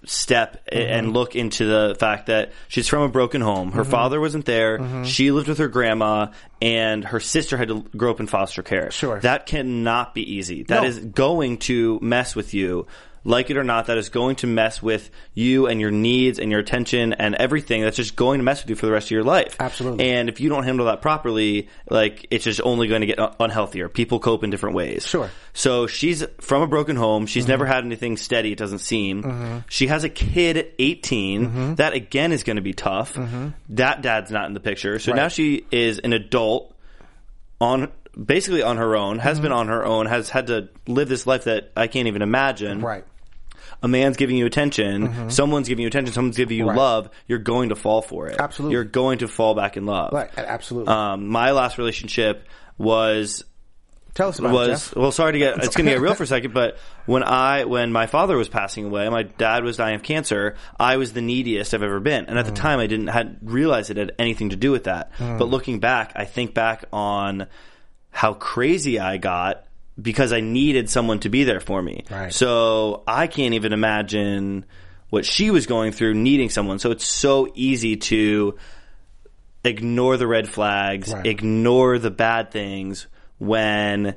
step 0.06 0.60
Mm-hmm. 0.70 0.92
and 0.92 1.12
look 1.12 1.36
into 1.36 1.64
the 1.66 1.94
fact 1.98 2.26
that 2.26 2.52
she's 2.68 2.88
from 2.88 3.02
a 3.02 3.08
broken 3.08 3.40
home. 3.40 3.68
Mm-hmm. 3.68 3.78
Her 3.78 3.84
father 3.84 4.20
wasn't 4.20 4.44
there. 4.44 5.04
She 5.04 5.30
lived 5.30 5.46
with 5.48 5.58
her 5.58 5.68
grandma, 5.68 6.28
and 6.60 7.04
her 7.04 7.20
sister 7.20 7.56
had 7.56 7.68
to 7.68 7.82
grow 7.96 8.10
up 8.10 8.18
in 8.20 8.26
foster 8.26 8.62
care. 8.62 8.90
Sure. 8.90 9.20
that 9.20 9.46
cannot 9.46 10.14
be 10.14 10.34
easy. 10.34 10.64
That 10.64 10.82
No. 10.82 10.88
is 10.88 10.98
going 10.98 11.58
to 11.58 11.98
mess 12.02 12.34
with 12.34 12.52
you. 12.54 12.86
Like 13.24 13.50
it 13.50 13.56
or 13.56 13.64
not, 13.64 13.86
that 13.86 13.96
is 13.96 14.10
going 14.10 14.36
to 14.36 14.46
mess 14.46 14.82
with 14.82 15.10
you 15.32 15.66
and 15.66 15.80
your 15.80 15.90
needs 15.90 16.38
and 16.38 16.50
your 16.50 16.60
attention 16.60 17.14
and 17.14 17.34
everything. 17.34 17.82
That's 17.82 17.96
just 17.96 18.16
going 18.16 18.38
to 18.38 18.44
mess 18.44 18.62
with 18.62 18.70
you 18.70 18.76
for 18.76 18.86
the 18.86 18.92
rest 18.92 19.06
of 19.06 19.12
your 19.12 19.24
life. 19.24 19.56
Absolutely. 19.58 20.10
And 20.10 20.28
if 20.28 20.40
you 20.40 20.50
don't 20.50 20.64
handle 20.64 20.86
that 20.86 21.00
properly, 21.00 21.68
like 21.88 22.26
it's 22.30 22.44
just 22.44 22.60
only 22.62 22.86
going 22.86 23.00
to 23.00 23.06
get 23.06 23.18
un- 23.18 23.34
unhealthier. 23.40 23.92
People 23.92 24.20
cope 24.20 24.44
in 24.44 24.50
different 24.50 24.76
ways. 24.76 25.06
Sure. 25.06 25.30
So 25.54 25.86
she's 25.86 26.24
from 26.40 26.62
a 26.62 26.66
broken 26.66 26.96
home. 26.96 27.26
She's 27.26 27.44
mm-hmm. 27.44 27.52
never 27.52 27.66
had 27.66 27.84
anything 27.84 28.16
steady. 28.16 28.52
It 28.52 28.58
doesn't 28.58 28.80
seem. 28.80 29.22
Mm-hmm. 29.22 29.58
She 29.68 29.86
has 29.86 30.04
a 30.04 30.10
kid 30.10 30.56
at 30.56 30.72
18. 30.78 31.46
Mm-hmm. 31.46 31.74
That 31.76 31.94
again 31.94 32.32
is 32.32 32.42
going 32.42 32.56
to 32.56 32.62
be 32.62 32.74
tough. 32.74 33.18
That 33.70 34.02
dad's 34.02 34.30
not 34.30 34.46
in 34.46 34.54
the 34.54 34.60
picture. 34.60 34.98
So 34.98 35.12
now 35.12 35.28
she 35.28 35.64
is 35.70 35.98
an 35.98 36.12
adult 36.12 36.74
on 37.60 37.90
basically 38.22 38.62
on 38.62 38.76
her 38.76 38.96
own. 38.96 39.18
Has 39.18 39.40
been 39.40 39.52
on 39.52 39.68
her 39.68 39.84
own. 39.84 40.06
Has 40.06 40.28
had 40.28 40.48
to 40.48 40.68
live 40.86 41.08
this 41.08 41.26
life 41.26 41.44
that 41.44 41.72
I 41.76 41.86
can't 41.86 42.08
even 42.08 42.22
imagine. 42.22 42.80
Right. 42.80 43.04
A 43.82 43.88
man's 43.88 44.16
giving 44.16 44.36
you 44.36 44.46
attention. 44.46 45.30
Someone's 45.30 45.68
giving 45.68 45.82
you 45.82 45.88
attention. 45.88 46.12
Someone's 46.14 46.36
giving 46.36 46.56
you 46.58 46.68
Right. 46.68 46.76
love. 46.76 47.10
You're 47.28 47.38
going 47.38 47.68
to 47.70 47.76
fall 47.76 48.02
for 48.02 48.28
it. 48.28 48.36
Absolutely. 48.40 48.74
You're 48.74 48.84
going 48.84 49.18
to 49.18 49.28
fall 49.28 49.54
back 49.54 49.76
in 49.76 49.86
love. 49.86 50.12
Right. 50.12 50.30
Absolutely. 50.36 50.92
Um, 50.92 51.28
my 51.28 51.52
last 51.52 51.78
relationship 51.78 52.46
was 52.78 53.44
Tell 54.14 54.28
us 54.28 54.38
about 54.38 54.50
it, 54.50 54.52
was 54.52 54.68
Jeff. 54.90 54.96
well 54.96 55.10
sorry 55.10 55.32
to 55.32 55.38
get 55.40 55.56
it's 55.64 55.74
going 55.74 55.86
to 55.86 55.92
get 55.92 56.00
real 56.00 56.14
for 56.14 56.22
a 56.22 56.26
second 56.28 56.54
but 56.54 56.78
when 57.04 57.24
i 57.24 57.64
when 57.64 57.90
my 57.90 58.06
father 58.06 58.36
was 58.36 58.48
passing 58.48 58.84
away 58.84 59.08
my 59.08 59.24
dad 59.24 59.64
was 59.64 59.76
dying 59.76 59.96
of 59.96 60.04
cancer 60.04 60.54
i 60.78 60.98
was 60.98 61.12
the 61.12 61.20
neediest 61.20 61.74
i've 61.74 61.82
ever 61.82 61.98
been 61.98 62.26
and 62.26 62.38
at 62.38 62.44
the 62.46 62.52
Mm. 62.52 62.56
time 62.56 62.78
i 62.78 62.86
didn't 62.86 63.08
had 63.08 63.38
realized 63.42 63.90
it 63.90 63.96
had 63.96 64.12
anything 64.16 64.50
to 64.50 64.56
do 64.56 64.70
with 64.70 64.84
that 64.84 65.10
but 65.18 65.48
looking 65.48 65.80
back 65.80 66.12
i 66.14 66.24
think 66.26 66.54
back 66.54 66.84
on 66.92 67.48
how 68.12 68.34
crazy 68.34 69.00
i 69.00 69.16
got 69.16 69.64
because 70.00 70.32
i 70.32 70.40
needed 70.40 70.90
someone 70.90 71.20
to 71.20 71.28
be 71.28 71.44
there 71.44 71.60
for 71.60 71.80
me 71.80 72.04
Right. 72.10 72.32
so 72.32 73.02
i 73.06 73.26
can't 73.26 73.54
even 73.54 73.72
imagine 73.72 74.64
what 75.10 75.24
she 75.24 75.50
was 75.50 75.66
going 75.66 75.92
through 75.92 76.14
needing 76.14 76.50
someone 76.50 76.78
so 76.78 76.90
it's 76.90 77.06
so 77.06 77.48
easy 77.54 77.96
to 77.96 78.56
ignore 79.64 80.16
the 80.16 80.26
red 80.26 80.48
flags, 80.48 81.12
Right. 81.12 81.24
ignore 81.26 81.98
the 81.98 82.10
bad 82.10 82.50
things 82.50 83.06
when 83.38 84.14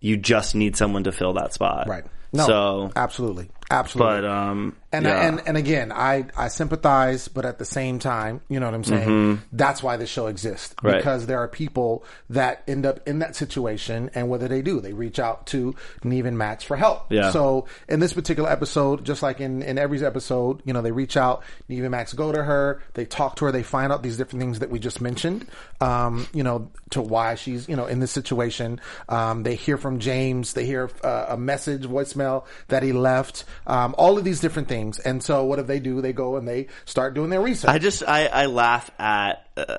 you 0.00 0.16
just 0.16 0.54
need 0.54 0.76
someone 0.76 1.04
to 1.04 1.12
fill 1.12 1.32
that 1.34 1.52
spot. 1.52 1.88
Right. 1.88 2.04
No, 2.32 2.46
So 2.46 2.92
absolutely, 2.94 3.48
Absolutely. 3.70 4.22
But 4.22 4.24
um, 4.24 4.76
And 4.92 5.04
yeah. 5.04 5.26
and 5.28 5.42
and 5.46 5.56
again, 5.56 5.90
I 5.92 6.26
I 6.36 6.48
sympathize, 6.48 7.28
but 7.28 7.44
at 7.44 7.58
the 7.58 7.64
same 7.64 7.98
time, 7.98 8.40
you 8.48 8.60
know 8.60 8.66
what 8.66 8.74
I'm 8.74 8.84
saying. 8.84 9.42
That's 9.52 9.82
why 9.82 9.96
this 9.96 10.08
show 10.10 10.26
exists 10.28 10.74
Mm-hmm. 10.76 10.86
Right. 10.86 10.96
because 10.98 11.26
there 11.26 11.38
are 11.38 11.48
people 11.48 12.04
that 12.30 12.62
end 12.68 12.86
up 12.86 13.00
in 13.08 13.18
that 13.20 13.34
situation, 13.36 14.10
and 14.14 14.28
what 14.28 14.40
do 14.40 14.48
they 14.48 14.62
do? 14.62 14.80
They 14.80 14.92
reach 14.92 15.18
out 15.18 15.46
to 15.48 15.74
Nev 16.04 16.26
and 16.26 16.38
Max 16.38 16.62
for 16.64 16.76
help. 16.76 17.10
Yeah. 17.12 17.30
So 17.30 17.66
in 17.88 18.00
this 18.00 18.12
particular 18.12 18.50
episode, 18.50 19.04
just 19.04 19.22
like 19.22 19.40
in 19.40 19.62
in 19.62 19.78
every 19.78 20.04
episode, 20.04 20.62
you 20.64 20.72
know, 20.72 20.82
they 20.82 20.92
reach 20.92 21.16
out. 21.16 21.42
Nev 21.68 21.82
and 21.82 21.90
Max 21.90 22.12
go 22.12 22.30
to 22.32 22.42
her. 22.42 22.82
They 22.94 23.04
talk 23.04 23.36
to 23.36 23.46
her. 23.46 23.52
They 23.52 23.62
find 23.62 23.92
out 23.92 24.02
these 24.02 24.16
different 24.16 24.40
things 24.42 24.60
that 24.60 24.70
we 24.70 24.78
just 24.78 25.00
mentioned. 25.00 25.46
Um, 25.80 26.26
you 26.32 26.42
know, 26.42 26.70
to 26.90 27.02
why 27.02 27.34
she's 27.34 27.68
you 27.68 27.76
know 27.76 27.86
in 27.86 27.98
this 28.00 28.12
situation. 28.12 28.80
Um, 29.08 29.42
they 29.42 29.54
hear 29.56 29.76
from 29.76 29.98
James. 29.98 30.52
They 30.54 30.66
hear 30.66 30.90
uh, 31.02 31.26
a 31.30 31.36
message, 31.36 31.82
voicemail 31.84 32.44
that 32.68 32.82
he 32.82 32.92
left. 32.92 33.44
Um, 33.66 33.94
all 33.98 34.18
of 34.18 34.24
these 34.24 34.40
different 34.40 34.68
things. 34.68 34.98
And 34.98 35.22
so 35.22 35.44
what 35.44 35.56
do 35.56 35.62
they 35.62 35.80
do? 35.80 36.00
They 36.00 36.12
go 36.12 36.36
and 36.36 36.46
they 36.46 36.68
start 36.84 37.14
doing 37.14 37.30
their 37.30 37.40
research. 37.40 37.70
I 37.70 37.78
just 37.78 38.02
I, 38.06 38.26
I 38.26 38.46
laugh 38.46 38.90
at 38.98 39.46
uh, 39.56 39.76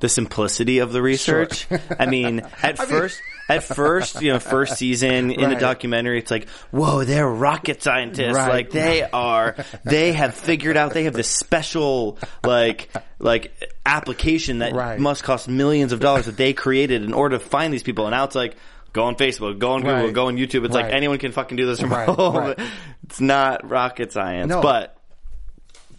the 0.00 0.08
simplicity 0.08 0.78
of 0.78 0.92
the 0.92 1.00
research. 1.02 1.66
I 1.98 2.06
mean, 2.06 2.40
at 2.62 2.78
mean- 2.78 2.88
first, 2.88 3.20
at 3.48 3.62
first, 3.64 4.22
you 4.22 4.32
know, 4.32 4.38
first 4.38 4.76
season 4.78 5.30
in 5.30 5.50
the 5.50 5.56
documentary, 5.56 6.18
it's 6.18 6.30
like, 6.30 6.48
whoa, 6.70 7.04
they're 7.04 7.28
rocket 7.28 7.82
scientists. 7.82 8.34
Right. 8.34 8.48
Like 8.48 8.70
they 8.70 9.02
are, 9.12 9.56
they 9.84 10.12
have 10.12 10.34
figured 10.34 10.76
out 10.76 10.94
they 10.94 11.04
have 11.04 11.12
this 11.14 11.28
special 11.28 12.18
like 12.44 12.88
like 13.18 13.52
application 13.84 14.58
that 14.60 14.72
Right. 14.72 14.98
must 14.98 15.22
cost 15.22 15.48
millions 15.48 15.92
of 15.92 16.00
dollars 16.00 16.26
that 16.26 16.36
they 16.36 16.52
created 16.52 17.02
in 17.02 17.12
order 17.12 17.38
to 17.38 17.44
find 17.44 17.72
these 17.74 17.82
people. 17.82 18.06
And 18.06 18.12
now 18.12 18.24
it's 18.24 18.34
like. 18.34 18.56
Go 18.94 19.04
on 19.04 19.14
Facebook, 19.14 19.58
go 19.58 19.70
on 19.70 19.80
Google, 19.80 20.12
go 20.12 20.26
on 20.26 20.36
YouTube. 20.36 20.66
It's 20.66 20.74
like 20.74 20.92
anyone 20.92 21.16
can 21.16 21.32
fucking 21.32 21.56
do 21.56 21.64
this 21.64 21.80
from 21.80 21.88
Right, 21.88 22.06
home. 22.06 22.54
It's 23.12 23.20
not 23.20 23.68
rocket 23.68 24.10
science, 24.10 24.48
No. 24.48 24.62
but 24.62 24.96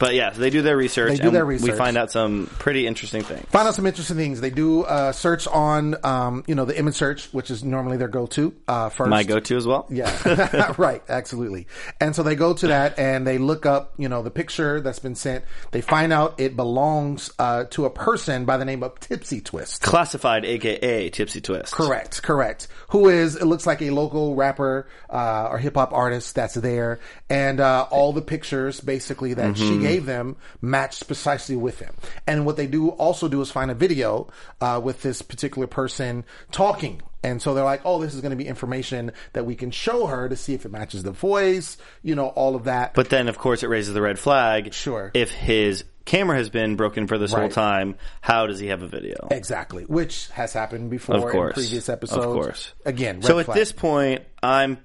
but 0.03 0.15
yeah, 0.15 0.33
so 0.33 0.41
they 0.41 0.49
do 0.49 0.61
their 0.61 0.75
research. 0.75 1.11
They 1.11 1.17
do 1.17 1.27
and 1.27 1.35
their 1.35 1.45
We 1.45 1.57
find 1.59 1.97
out 1.97 2.11
some 2.11 2.47
pretty 2.59 2.85
interesting 2.85 3.21
things. 3.21 3.45
find 3.49 3.69
out 3.69 3.73
some 3.73 3.85
interesting 3.85 4.17
things. 4.17 4.41
They 4.41 4.49
do 4.49 4.83
uh, 4.83 5.13
search 5.13 5.47
on, 5.47 5.95
um, 6.05 6.43
you 6.45 6.55
know, 6.55 6.65
the 6.65 6.77
image 6.77 6.95
search, 6.95 7.31
which 7.31 7.49
is 7.49 7.63
normally 7.63 7.95
their 7.95 8.09
go-to 8.09 8.53
uh, 8.67 8.89
first. 8.89 9.09
My 9.09 9.23
go-to 9.23 9.55
as 9.55 9.65
well. 9.65 9.87
Yeah, 9.89 10.73
right, 10.77 11.01
absolutely. 11.07 11.67
And 12.01 12.13
so 12.13 12.21
they 12.21 12.35
go 12.35 12.53
to 12.53 12.67
that 12.67 12.99
and 12.99 13.25
they 13.25 13.37
look 13.37 13.65
up, 13.65 13.93
you 13.97 14.09
know, 14.09 14.21
the 14.23 14.29
picture 14.29 14.81
that's 14.81 14.99
been 14.99 15.15
sent. 15.15 15.45
They 15.71 15.79
find 15.79 16.11
out 16.11 16.37
it 16.37 16.57
belongs 16.57 17.31
uh, 17.39 17.63
to 17.69 17.85
a 17.85 17.89
person 17.89 18.43
by 18.43 18.57
the 18.57 18.65
name 18.65 18.83
of 18.83 18.99
Tipsy 18.99 19.39
Twist. 19.39 19.83
Classified, 19.83 20.43
aka 20.43 21.09
Tipsy 21.11 21.39
Twist. 21.39 21.71
Correct, 21.71 22.21
correct. 22.21 22.67
Who 22.89 23.07
is, 23.07 23.37
it 23.37 23.45
looks 23.45 23.65
like 23.65 23.81
a 23.81 23.91
local 23.91 24.35
rapper 24.35 24.85
uh, 25.09 25.47
or 25.49 25.59
hip 25.59 25.75
hop 25.75 25.93
artist 25.93 26.35
that's 26.35 26.55
there. 26.55 26.99
And 27.29 27.61
uh, 27.61 27.87
all 27.89 28.11
the 28.11 28.21
pictures 28.21 28.81
basically 28.81 29.35
that 29.35 29.57
she 29.57 29.79
gave 29.79 29.92
them 29.99 30.35
matched 30.61 31.07
precisely 31.07 31.55
with 31.55 31.79
him. 31.79 31.93
And 32.27 32.45
what 32.45 32.57
they 32.57 32.67
do 32.67 32.89
also 32.89 33.27
do 33.27 33.41
is 33.41 33.51
find 33.51 33.71
a 33.71 33.75
video 33.75 34.27
uh, 34.61 34.79
with 34.83 35.01
this 35.01 35.21
particular 35.21 35.67
person 35.67 36.25
talking. 36.51 37.01
And 37.25 37.41
so 37.41 37.53
they're 37.53 37.63
like, 37.63 37.81
oh, 37.85 38.01
this 38.01 38.13
is 38.13 38.21
going 38.21 38.31
to 38.31 38.35
be 38.35 38.47
information 38.47 39.11
that 39.31 39.45
we 39.45 39.55
can 39.55 39.71
show 39.71 40.07
her 40.07 40.27
to 40.27 40.35
see 40.35 40.53
if 40.53 40.65
it 40.65 40.71
matches 40.71 41.03
the 41.03 41.11
voice, 41.11 41.77
you 42.01 42.15
know, 42.15 42.27
all 42.27 42.55
of 42.55 42.65
that. 42.65 42.93
But 42.93 43.09
then, 43.09 43.29
of 43.29 43.37
course, 43.37 43.63
it 43.63 43.67
raises 43.67 43.93
the 43.93 44.01
red 44.01 44.19
flag. 44.19 44.73
Sure. 44.73 45.09
If 45.13 45.31
his 45.31 45.85
camera 46.03 46.35
has 46.35 46.49
been 46.49 46.75
broken 46.75 47.07
for 47.07 47.17
this 47.17 47.31
whole 47.31 47.47
time, 47.47 47.95
how 48.19 48.45
does 48.47 48.59
he 48.59 48.67
have 48.67 48.81
a 48.83 48.87
video? 48.89 49.29
exactly, 49.31 49.85
which 49.85 50.27
has 50.31 50.51
happened 50.51 50.89
before 50.89 51.15
Of 51.15 51.31
course. 51.31 51.55
in 51.55 51.63
previous 51.63 51.87
episodes. 51.87 52.25
Of 52.25 52.33
course. 52.33 52.73
Again, 52.85 53.21
so 53.21 53.37
red 53.37 53.47
at 53.47 53.55
this 53.55 53.71
point, 53.71 54.23
I'm 54.41 54.79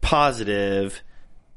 positive 0.00 1.02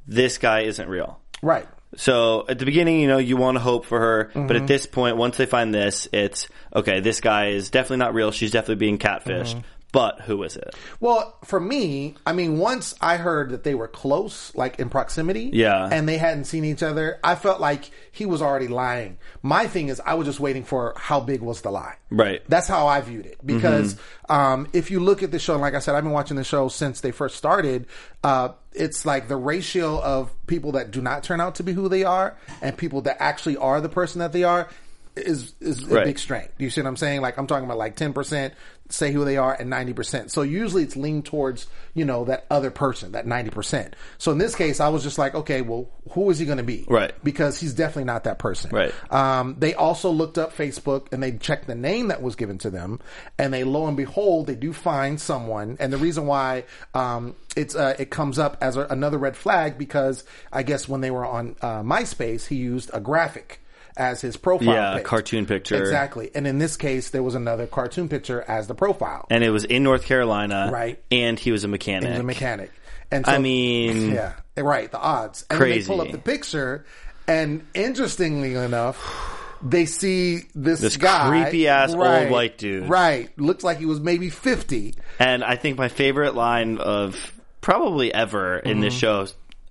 this 0.07 0.37
guy 0.37 0.61
isn't 0.61 0.89
real. 0.89 1.19
right. 1.41 1.67
So 1.95 2.45
at 2.49 2.59
the 2.59 2.65
beginning, 2.65 2.99
you 2.99 3.07
know, 3.07 3.17
you 3.19 3.37
want 3.37 3.55
to 3.55 3.59
hope 3.61 3.85
for 3.85 3.99
her, 3.99 4.31
but 4.33 4.39
Mm-hmm. 4.43 4.55
at 4.55 4.67
this 4.67 4.85
point, 4.85 5.17
once 5.17 5.37
they 5.37 5.45
find 5.45 5.73
this, 5.73 6.07
it's 6.11 6.47
okay. 6.75 6.99
This 7.01 7.21
guy 7.21 7.47
is 7.49 7.69
definitely 7.69 7.97
not 7.97 8.13
real. 8.13 8.31
She's 8.31 8.51
definitely 8.51 8.75
being 8.75 8.97
catfished. 8.97 9.55
Mm-hmm. 9.55 9.59
But 9.93 10.21
who 10.21 10.43
is 10.43 10.57
it? 10.57 10.75
Well, 10.99 11.37
for 11.45 11.59
me, 11.59 12.15
I 12.25 12.33
mean, 12.33 12.57
once 12.57 12.95
I 12.99 13.15
heard 13.17 13.51
that 13.51 13.63
they 13.63 13.75
were 13.75 13.87
close, 13.87 14.53
like 14.55 14.79
in 14.79 14.89
proximity, 14.89 15.51
Yeah. 15.53 15.87
and 15.89 16.09
they 16.09 16.17
hadn't 16.17 16.45
seen 16.45 16.65
each 16.65 16.83
other, 16.83 17.19
I 17.23 17.35
felt 17.35 17.61
like 17.61 17.91
he 18.11 18.25
was 18.25 18.41
already 18.41 18.67
lying. 18.67 19.17
My 19.43 19.67
thing 19.67 19.87
is, 19.89 20.01
I 20.05 20.15
was 20.15 20.25
just 20.27 20.39
waiting 20.41 20.63
for 20.63 20.93
how 20.97 21.19
big 21.21 21.41
was 21.41 21.61
the 21.61 21.69
lie. 21.71 21.95
Right. 22.09 22.41
That's 22.49 22.67
how 22.67 22.87
I 22.87 22.99
viewed 23.01 23.25
it. 23.27 23.37
Because 23.45 23.93
Mm-hmm. 23.93 24.31
um, 24.33 24.67
if 24.73 24.89
you 24.91 24.99
look 24.99 25.23
at 25.23 25.31
the 25.31 25.39
show, 25.39 25.53
and 25.53 25.61
like 25.61 25.75
I 25.75 25.79
said, 25.79 25.93
I've 25.95 26.03
been 26.03 26.11
watching 26.11 26.37
the 26.37 26.43
show 26.43 26.67
since 26.67 27.01
they 27.01 27.11
first 27.11 27.35
started. 27.35 27.85
Uh, 28.23 28.49
it's 28.73 29.05
like 29.05 29.27
the 29.27 29.35
ratio 29.37 30.01
of 30.01 30.31
people 30.47 30.71
that 30.71 30.89
do 30.89 31.01
not 31.01 31.21
turn 31.23 31.39
out 31.39 31.55
to 31.55 31.63
be 31.63 31.71
who 31.73 31.87
they 31.87 32.03
are 32.03 32.35
and 32.63 32.75
people 32.75 33.01
that 33.01 33.17
actually 33.19 33.57
are 33.57 33.79
the 33.79 33.89
person 33.89 34.19
that 34.19 34.31
they 34.33 34.43
are 34.43 34.67
is 35.15 35.53
is 35.59 35.83
a 35.83 35.87
Right. 35.95 36.05
big 36.05 36.19
strength. 36.19 36.53
You 36.57 36.69
see 36.69 36.81
what 36.81 36.87
I'm 36.87 36.97
saying? 36.97 37.21
Like 37.21 37.37
I'm 37.37 37.47
talking 37.47 37.65
about 37.65 37.77
like 37.77 37.95
10% 37.95 38.51
say 38.89 39.11
who 39.11 39.25
they 39.25 39.37
are 39.37 39.53
and 39.53 39.71
90%. 39.71 40.29
So 40.29 40.41
usually 40.43 40.83
it's 40.83 40.95
leaned 40.95 41.25
towards, 41.25 41.67
you 41.93 42.05
know, 42.05 42.25
that 42.25 42.45
other 42.51 42.69
person, 42.69 43.13
that 43.13 43.25
90%. 43.25 43.93
So 44.17 44.31
in 44.31 44.37
this 44.37 44.55
case, 44.55 44.79
I 44.79 44.89
was 44.89 45.03
just 45.03 45.17
like, 45.17 45.33
okay, 45.33 45.61
well, 45.61 45.89
who 46.11 46.29
is 46.29 46.37
he 46.37 46.45
going 46.45 46.57
to 46.59 46.63
be? 46.63 46.85
Right. 46.87 47.11
Because 47.23 47.59
he's 47.59 47.73
definitely 47.73 48.03
not 48.03 48.25
that 48.25 48.39
person. 48.39 48.71
Right. 48.71 48.93
Um, 49.11 49.55
they 49.57 49.73
also 49.73 50.11
looked 50.11 50.37
up 50.37 50.55
Facebook 50.55 51.11
and 51.11 51.23
they 51.23 51.31
checked 51.31 51.65
the 51.65 51.75
name 51.75 52.09
that 52.09 52.21
was 52.21 52.35
given 52.35 52.57
to 52.59 52.69
them, 52.69 52.99
and 53.39 53.53
they 53.53 53.63
lo 53.63 53.87
and 53.87 53.97
behold, 53.97 54.47
they 54.47 54.55
do 54.55 54.73
find 54.73 55.19
someone. 55.19 55.77
And 55.79 55.91
the 55.91 55.97
reason 55.97 56.27
why 56.27 56.65
um, 56.93 57.35
it's 57.55 57.75
uh, 57.75 57.95
it 57.97 58.11
comes 58.11 58.37
up 58.37 58.57
as 58.61 58.75
a, 58.75 58.81
another 58.89 59.17
red 59.17 59.35
flag 59.35 59.77
because 59.77 60.23
I 60.51 60.63
guess 60.63 60.87
when 60.87 61.01
they 61.01 61.09
were 61.09 61.25
on 61.25 61.55
uh, 61.61 61.81
MySpace, 61.81 62.47
he 62.47 62.57
used 62.57 62.91
a 62.93 62.99
graphic 62.99 63.59
as 63.97 64.21
his 64.21 64.37
profile. 64.37 64.73
Yeah, 64.73 64.97
a 64.97 65.01
cartoon 65.01 65.45
picture. 65.45 65.75
Exactly. 65.81 66.31
And 66.33 66.45
in 66.47 66.57
this 66.59 66.77
case, 66.77 67.09
there 67.11 67.23
was 67.23 67.35
another 67.35 67.67
cartoon 67.67 68.09
picture 68.09 68.41
as 68.47 68.67
the 68.67 68.75
profile. 68.75 69.25
And 69.29 69.43
it 69.43 69.49
was 69.49 69.63
in 69.65 69.83
North 69.83 70.05
Carolina. 70.05 70.69
Right. 70.71 71.03
And 71.11 71.39
he 71.39 71.51
was 71.51 71.63
a 71.63 71.67
mechanic. 71.67 72.05
He 72.07 72.11
was 72.11 72.19
a 72.19 72.23
mechanic. 72.23 72.71
And 73.11 73.25
so, 73.25 73.31
I 73.31 73.37
mean- 73.37 74.11
yeah, 74.13 74.33
right. 74.57 74.91
The 74.91 74.99
odds. 74.99 75.45
And 75.49 75.59
then 75.61 75.69
they 75.69 75.83
pull 75.83 76.01
up 76.01 76.11
the 76.11 76.17
picture, 76.17 76.85
and 77.27 77.65
interestingly 77.73 78.55
enough, 78.55 79.39
they 79.61 79.85
see 79.85 80.41
this, 80.55 80.81
This 80.81 80.97
guy, 80.97 81.29
creepy-ass 81.43 81.91
old 81.91 81.99
right, 82.01 82.29
white 82.29 82.57
dude. 82.57 82.89
Right. 82.89 83.29
Looks 83.39 83.63
like 83.63 83.77
he 83.77 83.85
was 83.85 83.99
maybe 83.99 84.29
fifty. 84.29 84.95
And 85.19 85.43
I 85.43 85.55
think 85.55 85.77
my 85.77 85.87
favorite 85.87 86.35
line 86.35 86.79
of 86.79 87.33
probably 87.61 88.13
ever 88.13 88.57
in 88.57 88.71
Mm-hmm. 88.73 88.81
this 88.81 88.93
show, 88.93 89.27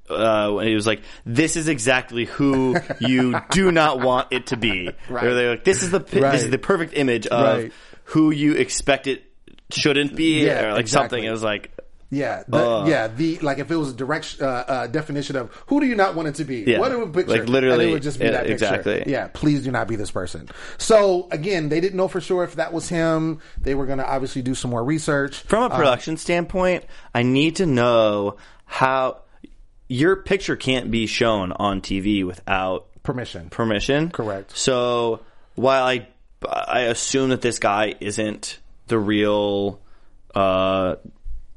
uh, 0.09 0.51
when 0.51 0.67
he 0.67 0.75
was 0.75 0.87
like, 0.87 1.03
"This 1.25 1.57
is 1.57 1.69
exactly 1.69 2.25
who 2.27 2.77
you 3.01 3.41
do 3.51 3.71
not 3.73 4.01
want 4.01 4.29
it 4.31 4.47
to 4.49 4.57
be." 4.57 4.91
Right. 5.09 5.25
Or 5.25 5.35
they're 5.35 5.51
like, 5.51 5.65
"This 5.65 5.83
is 5.83 5.91
the 5.91 6.01
Right. 6.01 6.33
this 6.33 6.45
is 6.45 6.51
the 6.51 6.59
perfect 6.59 6.95
image 6.97 7.27
of 7.27 7.57
Right. 7.65 7.73
who 8.05 8.31
you 8.31 8.55
expect 8.55 9.07
it 9.07 9.25
shouldn't 9.71 10.15
be," 10.17 10.45
Yeah, 10.45 10.67
or 10.67 10.71
like 10.73 10.81
exactly. 10.81 11.19
something. 11.19 11.25
It 11.25 11.31
was 11.31 11.43
like, 11.43 11.71
Yeah, 12.11 12.43
the, 12.47 12.85
yeah. 12.89 13.09
The 13.09 13.39
like 13.39 13.59
if 13.59 13.71
it 13.71 13.77
was 13.77 13.91
a 13.93 13.95
direct 13.95 14.37
uh, 14.39 14.45
uh, 14.45 14.87
definition 14.87 15.35
of 15.37 15.51
who 15.69 15.81
do 15.81 15.87
you 15.87 15.95
not 15.95 16.15
want 16.15 16.29
it 16.29 16.35
to 16.37 16.45
be? 16.45 16.59
Yeah. 16.67 16.79
What 16.79 16.93
it 16.93 16.99
would 16.99 17.15
picture? 17.15 17.31
Like, 17.39 17.49
literally, 17.49 17.85
and 17.85 17.91
it 17.91 17.95
would 17.95 18.03
just 18.03 18.19
be 18.19 18.27
yeah, 18.27 18.33
that 18.33 18.41
picture. 18.47 18.53
exactly. 18.67 19.05
Yeah, 19.07 19.29
please 19.33 19.65
do 19.65 19.71
not 19.71 19.89
be 19.89 19.97
this 19.97 20.11
person. 20.11 20.49
So 20.77 21.27
again, 21.31 21.71
they 21.71 21.81
didn't 21.81 21.97
know 21.97 22.09
for 22.09 22.21
sure 22.21 22.45
if 22.45 22.57
that 22.57 22.71
was 22.75 22.87
him. 22.91 23.41
They 23.63 23.75
were 23.75 23.87
going 23.87 23.97
to 23.99 24.07
obviously 24.07 24.43
do 24.43 24.55
some 24.55 24.71
more 24.71 24.85
research 24.85 25.39
from 25.39 25.63
a 25.73 25.75
production 25.75 26.19
standpoint, 26.19 26.85
I 27.15 27.23
need 27.23 27.57
to 27.57 27.67
know 27.67 28.37
how 28.67 29.23
your 29.93 30.17
picture 30.17 30.57
can't 30.57 30.91
be 30.91 31.07
shown 31.07 31.53
on 31.53 31.83
TV 31.83 32.25
without 32.25 32.87
permission. 33.03 33.51
permission. 33.51 34.11
Correct. 34.11 34.57
So 34.57 35.21
while 35.55 35.85
I 35.85 36.09
I 36.49 36.83
assume 36.83 37.29
that 37.31 37.43
this 37.43 37.59
guy 37.59 37.95
isn't 38.01 38.59
the 38.87 38.99
real 38.99 39.81
uh, 40.35 40.97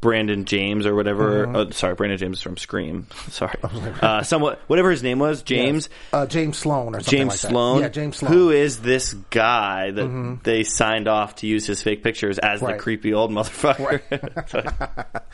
Brandon 0.01 0.45
James 0.45 0.85
or 0.85 0.93
whatever. 0.93 1.47
Mm-hmm. 1.47 1.55
uh, 1.55 1.71
sorry, 1.71 1.95
Brandon 1.95 2.17
James 2.19 2.37
is 2.37 2.43
from 2.43 2.57
Scream. 2.57 3.07
Sorry, 3.29 3.55
uh, 3.63 4.21
somewhat 4.21 4.59
whatever 4.67 4.91
his 4.91 5.01
name 5.01 5.17
was, 5.17 5.41
James. 5.41 5.89
uh, 6.13 6.27
James 6.27 6.57
Sloan 6.57 6.93
or 6.95 6.99
something 6.99 7.19
James 7.19 7.29
like 7.31 7.41
that. 7.41 7.47
Sloan. 7.49 7.81
Yeah, 7.81 7.87
James 7.89 8.17
Sloan. 8.17 8.31
Mm-hmm. 8.31 8.39
Who 8.39 8.51
is 8.51 8.79
this 8.81 9.13
guy 9.31 9.89
that 9.91 10.39
they 10.43 10.63
signed 10.63 11.07
off 11.07 11.37
to 11.37 11.47
use 11.47 11.65
his 11.65 11.81
fake 11.81 12.03
pictures 12.03 12.37
as 12.37 12.61
Right. 12.61 12.77
the 12.77 12.83
creepy 12.83 13.13
old 13.13 13.31
motherfucker? 13.31 14.01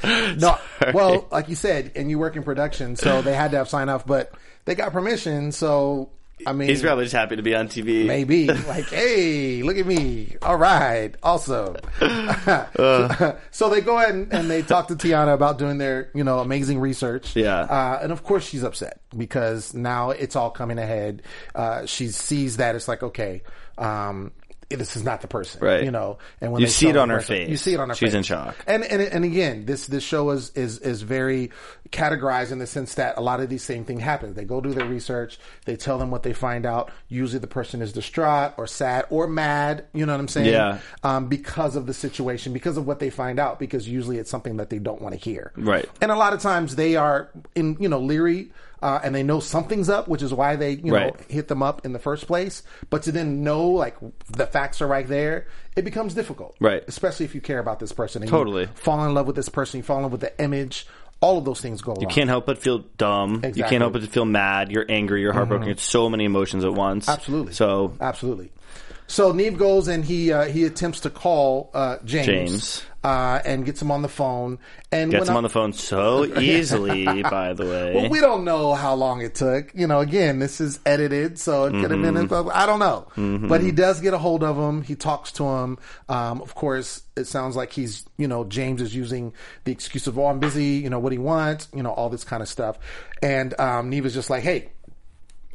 No, 0.40 0.58
well, 0.94 1.28
like 1.32 1.48
you 1.50 1.56
said, 1.56 1.92
and 1.96 2.10
you 2.10 2.18
work 2.18 2.36
in 2.36 2.44
production, 2.44 2.96
so 2.96 3.22
they 3.22 3.36
had 3.36 3.52
to 3.52 3.58
have 3.58 3.70
sign 3.70 3.88
off, 3.90 4.06
but 4.06 4.32
they 4.66 4.74
got 4.74 4.92
permission. 4.94 5.52
So 5.52 6.10
I 6.46 6.54
mean, 6.54 6.70
He's 6.70 6.82
probably 6.82 7.06
just 7.06 7.16
happy 7.16 7.36
to 7.36 7.42
be 7.42 7.56
on 7.56 7.68
TV. 7.68 8.06
maybe 8.06 8.48
like, 8.48 8.90
hey, 8.90 9.64
look 9.64 9.78
at 9.78 9.86
me, 9.86 10.36
all 10.42 10.58
right, 10.58 11.16
awesome. 11.24 11.78
so 13.52 13.70
they 13.70 13.82
go 13.82 13.98
ahead 13.98 14.16
and, 14.16 14.34
and 14.34 14.50
they 14.50 14.62
talk 14.62 14.88
to 14.90 14.96
Tiana 14.96 15.34
about 15.34 15.58
doing 15.58 15.78
their, 15.78 16.10
you 16.14 16.24
know, 16.24 16.40
amazing 16.40 16.80
research. 16.80 17.36
Yeah. 17.36 17.62
uh, 17.62 18.00
and 18.02 18.12
of 18.12 18.24
course 18.24 18.48
she's 18.48 18.64
upset 18.64 19.00
because 19.18 19.74
now 19.74 20.12
it's 20.12 20.36
all 20.36 20.52
coming 20.52 20.78
ahead. 20.78 21.22
Uh, 21.56 21.86
she 21.86 22.08
sees 22.08 22.58
that 22.58 22.76
it's 22.76 22.88
like, 22.88 23.04
okay, 23.04 23.42
um, 23.78 24.32
this 24.80 24.96
is 24.96 25.04
not 25.04 25.22
the 25.22 25.28
person, 25.28 25.62
Right. 25.62 25.84
You 25.84 25.92
know, 25.92 26.18
and 26.40 26.52
when 26.52 26.62
You 26.62 26.68
they 26.68 26.72
see 26.72 26.88
it 26.90 26.98
on 26.98 27.10
her 27.10 27.18
person- 27.18 27.36
face. 27.36 27.50
You 27.50 27.58
see 27.58 27.74
it 27.74 27.80
on 27.80 27.90
her 27.90 27.96
face. 27.96 28.00
She's 28.00 28.10
face. 28.12 28.18
in 28.18 28.24
shock. 28.24 28.56
And 28.68 28.84
and 28.84 29.02
and 29.02 29.26
again, 29.26 29.66
this 29.66 29.88
this 29.88 30.04
show 30.04 30.30
is 30.32 30.52
is 30.56 30.80
is 30.80 31.02
very 31.02 31.52
categorized 31.92 32.52
in 32.52 32.60
the 32.60 32.68
sense 32.68 32.96
that 32.96 33.18
a 33.18 33.22
lot 33.22 33.42
of 33.42 33.50
these 33.50 33.64
same 33.64 33.84
thing 33.84 34.00
happens. 34.00 34.36
They 34.36 34.46
go 34.46 34.62
do 34.62 34.74
their 34.74 34.86
research, 34.86 35.40
they 35.66 35.76
tell 35.76 35.98
them 35.98 36.10
what 36.12 36.24
they 36.24 36.34
find 36.34 36.66
out. 36.66 36.92
Usually, 37.10 37.40
the 37.40 37.48
person 37.48 37.82
is 37.82 37.92
distraught 37.92 38.54
or 38.58 38.68
sad 38.68 39.06
or 39.10 39.28
mad. 39.28 39.86
You 39.94 40.06
know 40.06 40.14
what 40.14 40.20
I'm 40.22 40.28
saying? 40.28 40.48
Yeah. 40.52 40.80
Um, 41.04 41.28
because 41.28 41.76
of 41.76 41.86
the 41.88 41.94
situation, 41.94 42.54
because 42.54 42.78
of 42.78 42.88
what 42.88 43.00
they 43.00 43.10
find 43.10 43.40
out. 43.40 43.60
Because 43.60 43.88
usually, 43.88 44.18
it's 44.18 44.32
something 44.32 44.58
that 44.58 44.70
they 44.70 44.80
don't 44.80 45.02
want 45.02 45.14
to 45.14 45.20
hear. 45.20 45.52
Right. 45.58 45.88
And 46.02 46.12
a 46.12 46.16
lot 46.16 46.34
of 46.34 46.40
times, 46.42 46.76
they 46.76 46.96
are 46.96 47.30
in 47.56 47.78
you 47.80 47.90
know 47.90 48.00
leery. 48.00 48.52
Uh, 48.82 49.00
and 49.04 49.14
they 49.14 49.22
know 49.22 49.40
something's 49.40 49.90
up, 49.90 50.08
which 50.08 50.24
is 50.24 50.34
why 50.34 50.56
they, 50.56 50.72
you 50.72 50.92
know, 50.92 51.16
hit 51.30 51.48
them 51.48 51.62
up 51.62 51.86
in 51.86 51.94
the 51.94 52.00
first 52.00 52.26
place. 52.26 52.64
But 52.90 53.04
to 53.04 53.12
then 53.12 53.44
know, 53.44 53.68
like, 53.70 53.96
the 54.30 54.48
facts 54.48 54.82
are 54.82 54.88
right 54.88 55.08
there, 55.08 55.46
it 55.76 55.84
becomes 55.84 56.16
difficult. 56.16 56.56
Right. 56.60 56.84
Especially 56.88 57.26
if 57.26 57.36
you 57.36 57.42
care 57.42 57.60
about 57.60 57.80
this 57.80 57.92
person. 57.92 58.24
And 58.24 58.32
Totally. 58.32 58.64
You 58.64 58.68
fall 58.74 59.06
in 59.06 59.14
love 59.14 59.28
with 59.28 59.36
this 59.36 59.50
person, 59.50 59.78
you 59.78 59.84
fall 59.84 59.98
in 59.98 60.04
love 60.04 60.12
with 60.12 60.22
the 60.22 60.42
image. 60.42 60.88
All 61.20 61.38
of 61.38 61.46
those 61.46 61.62
things 61.62 61.84
go 61.84 61.92
along. 61.92 62.02
You 62.02 62.08
can't 62.08 62.30
help 62.30 62.48
but 62.48 62.58
feel 62.58 62.80
dumb. 62.98 63.44
You 63.54 63.64
can't 63.64 63.82
help 63.82 63.94
but 63.94 64.02
feel 64.10 64.26
mad. 64.26 64.72
You're 64.72 64.88
angry. 64.90 65.22
You're 65.22 65.34
heartbroken. 65.34 65.70
It's 65.70 65.84
so 65.84 66.10
many 66.10 66.26
emotions 66.26 66.66
at 66.66 66.74
once. 66.74 67.08
Absolutely. 67.08 67.54
So 67.54 67.94
Absolutely. 68.02 68.52
So 69.12 69.34
Nev 69.34 69.58
goes 69.58 69.90
and 69.90 70.06
he 70.06 70.32
uh, 70.32 70.46
he 70.46 70.64
attempts 70.64 71.02
to 71.02 71.10
call 71.10 71.70
uh, 71.74 71.98
James, 72.06 72.26
James. 72.26 72.84
Uh, 73.04 73.42
and 73.46 73.66
gets 73.66 73.82
him 73.82 73.90
on 73.90 74.04
the 74.04 74.08
phone 74.08 74.60
and 74.92 75.10
gets 75.10 75.28
him 75.28 75.34
I- 75.34 75.38
on 75.38 75.44
the 75.44 75.50
phone 75.50 75.74
so 75.74 76.24
easily. 76.40 77.04
by 77.24 77.52
the 77.54 77.66
way, 77.66 77.96
Well, 77.96 78.10
we 78.12 78.20
don't 78.22 78.46
know 78.46 78.74
how 78.76 78.94
long 78.94 79.22
it 79.22 79.34
took. 79.36 79.74
You 79.74 79.88
know, 79.88 80.02
again, 80.02 80.38
this 80.38 80.62
is 80.62 80.80
edited, 80.86 81.40
so 81.40 81.66
it 81.66 81.72
could 81.72 81.90
have 81.92 82.00
Mm-hmm. 82.00 82.28
been. 82.28 82.52
I 82.54 82.66
don't 82.68 82.80
know, 82.80 83.08
but 83.50 83.60
he 83.62 83.72
does 83.72 84.00
get 84.02 84.14
a 84.14 84.18
hold 84.20 84.44
of 84.44 84.56
him. 84.56 84.82
He 84.84 84.96
talks 84.96 85.32
to 85.34 85.44
him. 85.46 85.78
Um, 86.08 86.42
of 86.42 86.54
course, 86.56 87.02
it 87.18 87.26
sounds 87.26 87.56
like 87.58 87.74
he's, 87.74 88.06
you 88.18 88.28
know, 88.30 88.46
James 88.46 88.82
is 88.82 88.96
using 88.96 89.34
the 89.66 89.72
excuse 89.74 90.06
of, 90.08 90.18
"Oh, 90.20 90.28
I'm 90.28 90.40
busy." 90.40 90.76
You 90.76 90.90
know 90.92 91.00
what 91.00 91.12
he 91.12 91.18
wants. 91.18 91.68
You 91.76 91.84
know 91.84 91.92
all 91.92 92.10
this 92.10 92.24
kind 92.24 92.42
of 92.44 92.48
stuff, 92.48 92.78
and 93.22 93.60
um, 93.60 93.90
Nev 93.90 94.06
is 94.06 94.14
just 94.14 94.30
like, 94.30 94.44
"Hey." 94.44 94.70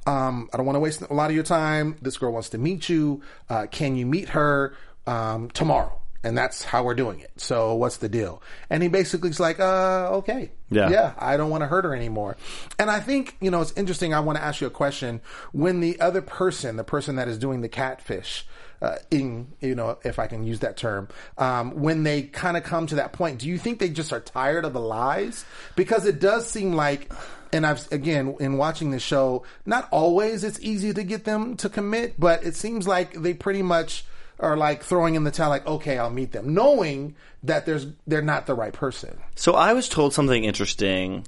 Um, 0.06 0.48
I 0.52 0.56
don't 0.56 0.66
want 0.66 0.76
to 0.76 0.80
waste 0.80 1.02
a 1.02 1.12
lot 1.12 1.30
of 1.30 1.34
your 1.34 1.44
time. 1.44 1.96
This 2.00 2.16
girl 2.16 2.32
wants 2.32 2.50
to 2.50 2.58
meet 2.58 2.88
you. 2.88 3.22
Uh, 3.50 3.66
can 3.70 3.96
you 3.96 4.06
meet 4.06 4.30
her 4.30 4.74
um, 5.06 5.50
tomorrow? 5.50 6.00
And 6.22 6.36
that's 6.36 6.64
how 6.64 6.82
we're 6.82 6.94
doing 6.94 7.20
it. 7.20 7.30
So 7.36 7.74
what's 7.74 7.98
the 7.98 8.08
deal? 8.08 8.42
And 8.68 8.82
he 8.82 8.88
basically 8.88 9.30
is 9.30 9.38
like, 9.38 9.60
uh, 9.60 10.08
okay. 10.14 10.50
Yeah. 10.70 10.90
Yeah. 10.90 11.14
I 11.18 11.36
don't 11.36 11.50
want 11.50 11.62
to 11.62 11.68
hurt 11.68 11.84
her 11.84 11.94
anymore. 11.94 12.36
And 12.80 12.90
I 12.90 12.98
think, 12.98 13.36
you 13.40 13.50
know, 13.50 13.60
it's 13.60 13.72
interesting. 13.76 14.12
I 14.12 14.18
want 14.18 14.36
to 14.36 14.42
ask 14.42 14.60
you 14.60 14.66
a 14.66 14.70
question. 14.70 15.20
When 15.52 15.78
the 15.80 16.00
other 16.00 16.22
person, 16.22 16.76
the 16.76 16.84
person 16.84 17.14
that 17.16 17.28
is 17.28 17.38
doing 17.38 17.60
the 17.60 17.68
catfish, 17.68 18.44
uh, 18.82 18.96
in, 19.10 19.52
you 19.60 19.74
know, 19.74 19.98
if 20.04 20.18
I 20.18 20.26
can 20.26 20.44
use 20.44 20.60
that 20.60 20.76
term, 20.76 21.08
um, 21.38 21.80
when 21.80 22.02
they 22.02 22.22
kind 22.22 22.56
of 22.56 22.64
come 22.64 22.88
to 22.88 22.96
that 22.96 23.12
point, 23.12 23.38
do 23.38 23.46
you 23.46 23.56
think 23.56 23.78
they 23.78 23.88
just 23.88 24.12
are 24.12 24.20
tired 24.20 24.64
of 24.64 24.72
the 24.72 24.80
lies? 24.80 25.44
Because 25.76 26.06
it 26.06 26.18
does 26.18 26.48
seem 26.48 26.72
like, 26.72 27.12
and 27.52 27.66
I've, 27.66 27.90
again, 27.92 28.34
in 28.40 28.56
watching 28.56 28.90
the 28.90 28.98
show, 29.00 29.44
not 29.64 29.88
always 29.90 30.44
it's 30.44 30.60
easy 30.60 30.92
to 30.94 31.02
get 31.02 31.24
them 31.24 31.56
to 31.58 31.68
commit, 31.68 32.18
but 32.18 32.44
it 32.44 32.54
seems 32.56 32.86
like 32.86 33.12
they 33.14 33.34
pretty 33.34 33.62
much, 33.62 34.04
are 34.38 34.56
like 34.56 34.82
throwing 34.82 35.14
in 35.14 35.24
the 35.24 35.30
towel, 35.30 35.48
like, 35.48 35.66
okay, 35.66 35.96
I'll 35.98 36.10
meet 36.10 36.32
them, 36.32 36.52
knowing 36.54 37.14
that 37.42 37.64
there's 37.64 37.86
they're 38.06 38.20
not 38.22 38.46
the 38.46 38.54
right 38.54 38.72
person. 38.72 39.16
So 39.34 39.52
I 39.54 39.72
was 39.72 39.88
told 39.88 40.12
something 40.12 40.44
interesting 40.44 41.26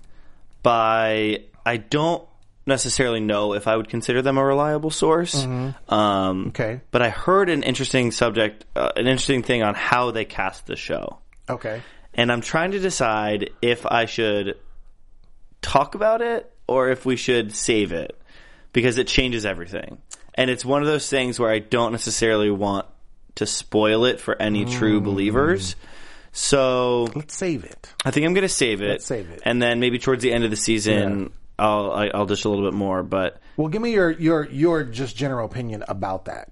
by 0.63 1.45
I 1.65 1.77
don't 1.79 2.27
necessarily 2.67 3.21
know 3.21 3.55
if 3.55 3.67
I 3.67 3.77
would 3.77 3.89
consider 3.89 4.21
them 4.21 4.37
a 4.37 4.45
reliable 4.45 4.91
source. 4.91 5.43
Um, 5.45 5.75
Mm-hmm. 5.89 6.49
Okay. 6.49 6.81
but 6.91 7.01
I 7.03 7.09
heard 7.09 7.49
an 7.49 7.63
interesting 7.63 8.11
subject, 8.11 8.65
uh, 8.77 8.91
an 8.97 9.07
interesting 9.07 9.43
thing 9.43 9.63
on 9.63 9.75
how 9.75 10.11
they 10.11 10.25
cast 10.27 10.67
the 10.67 10.77
show, 10.77 11.19
Okay. 11.49 11.81
and 12.15 12.31
I'm 12.31 12.43
trying 12.43 12.73
to 12.73 12.79
decide 12.79 13.51
if 13.63 13.87
I 13.87 14.05
should 14.05 14.59
talk 15.63 15.95
about 15.95 16.23
it 16.23 16.51
or 16.67 16.89
if 16.91 17.05
we 17.07 17.17
should 17.17 17.55
save 17.55 17.93
it 17.93 18.19
because 18.73 18.99
it 18.99 19.07
changes 19.07 19.45
everything. 19.47 19.99
And 20.35 20.51
it's 20.51 20.65
one 20.65 20.83
of 20.83 20.89
those 20.89 21.09
things 21.11 21.39
where 21.41 21.51
I 21.51 21.59
don't 21.59 21.93
necessarily 21.93 22.51
want 22.51 22.87
to 23.37 23.47
spoil 23.47 24.05
it 24.05 24.21
for 24.21 24.41
any 24.41 24.65
Mm. 24.65 24.73
true 24.73 25.01
believers. 25.01 25.75
So 26.33 27.05
Let's 27.15 27.35
save 27.35 27.65
it. 27.65 27.93
I 28.05 28.11
think 28.11 28.27
I'm 28.27 28.35
going 28.35 28.43
to 28.43 28.49
save 28.49 28.83
it. 28.83 28.89
Let's 28.89 29.07
save 29.07 29.31
it. 29.31 29.41
and 29.45 29.61
then 29.61 29.81
maybe 29.81 29.99
towards 29.99 30.23
the 30.23 30.33
end 30.33 30.45
of 30.45 30.51
the 30.51 30.57
season, 30.57 31.33
I'll 31.59 31.91
I, 31.91 32.07
I'll 32.09 32.27
dish 32.27 32.45
a 32.45 32.49
little 32.49 32.65
bit 32.65 32.75
more. 32.75 33.03
But 33.03 33.41
Well, 33.57 33.69
give 33.69 33.83
me 33.83 33.93
your 33.93 34.11
your 34.13 34.47
your 34.51 34.85
just 34.85 35.17
general 35.17 35.47
opinion 35.47 35.83
about 35.89 36.27
that 36.27 36.51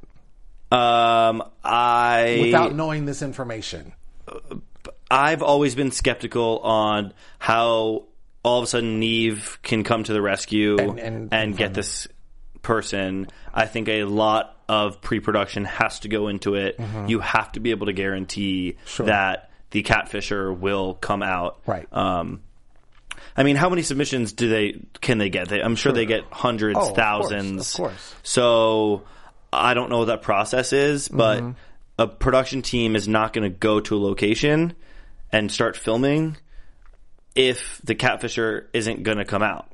um, 0.76 1.44
I 1.62 2.38
without 2.42 2.74
knowing 2.74 3.04
this 3.04 3.22
information. 3.22 3.92
I've 5.10 5.42
always 5.42 5.74
been 5.76 5.92
skeptical 5.92 6.58
on 6.60 7.12
how 7.38 8.04
all 8.46 8.58
of 8.58 8.64
a 8.64 8.66
sudden 8.68 9.00
Nev 9.00 9.58
can 9.62 9.82
come 9.84 10.04
to 10.04 10.12
the 10.12 10.22
rescue 10.22 10.78
And- 10.78 10.98
and, 11.00 11.34
and- 11.34 11.56
get 11.56 11.74
this 11.74 12.06
person. 12.62 13.26
I 13.52 13.66
think 13.66 13.88
a 13.88 14.04
lot 14.04 14.56
of 14.68 15.00
pre-production 15.00 15.64
has 15.64 16.00
to 16.00 16.08
go 16.08 16.28
into 16.28 16.54
it. 16.54 16.78
Mm-hmm. 16.78 17.06
You 17.08 17.20
have 17.20 17.52
to 17.52 17.60
be 17.60 17.70
able 17.72 17.86
to 17.86 17.92
guarantee 17.92 18.76
that 18.98 19.50
the 19.70 19.82
catfisher 19.82 20.56
will 20.56 20.94
come 20.94 21.22
out. 21.22 21.60
Right. 21.66 21.86
Um, 21.92 22.42
I 23.36 23.42
mean, 23.42 23.56
how 23.56 23.68
many 23.68 23.82
submissions 23.82 24.32
do 24.32 24.48
they 24.48 24.80
can 25.00 25.18
they 25.18 25.28
get? 25.28 25.48
They, 25.48 25.60
I'm 25.60 25.76
sure, 25.76 25.92
they 25.92 26.06
get 26.06 26.24
hundreds, 26.30 26.76
Oh, 26.78 26.80
of 26.82 26.86
course, 26.88 26.96
thousands. 26.96 27.70
of 27.74 27.76
course. 27.76 28.14
So 28.22 29.02
I 29.52 29.74
don't 29.74 29.90
know 29.90 29.98
what 29.98 30.06
that 30.06 30.22
process 30.22 30.72
is, 30.72 31.08
but 31.08 31.40
Mm-hmm. 31.42 31.50
a 31.98 32.06
production 32.08 32.62
team 32.62 32.96
is 32.96 33.06
not 33.08 33.32
going 33.32 33.50
to 33.50 33.56
go 33.56 33.80
to 33.80 33.96
a 33.96 34.00
location 34.00 34.74
and 35.32 35.50
start 35.52 35.76
filming 35.76 36.36
if 37.36 37.80
the 37.84 37.94
catfisher 37.94 38.64
isn't 38.72 39.02
going 39.02 39.18
to 39.18 39.24
come 39.24 39.42
out. 39.42 39.68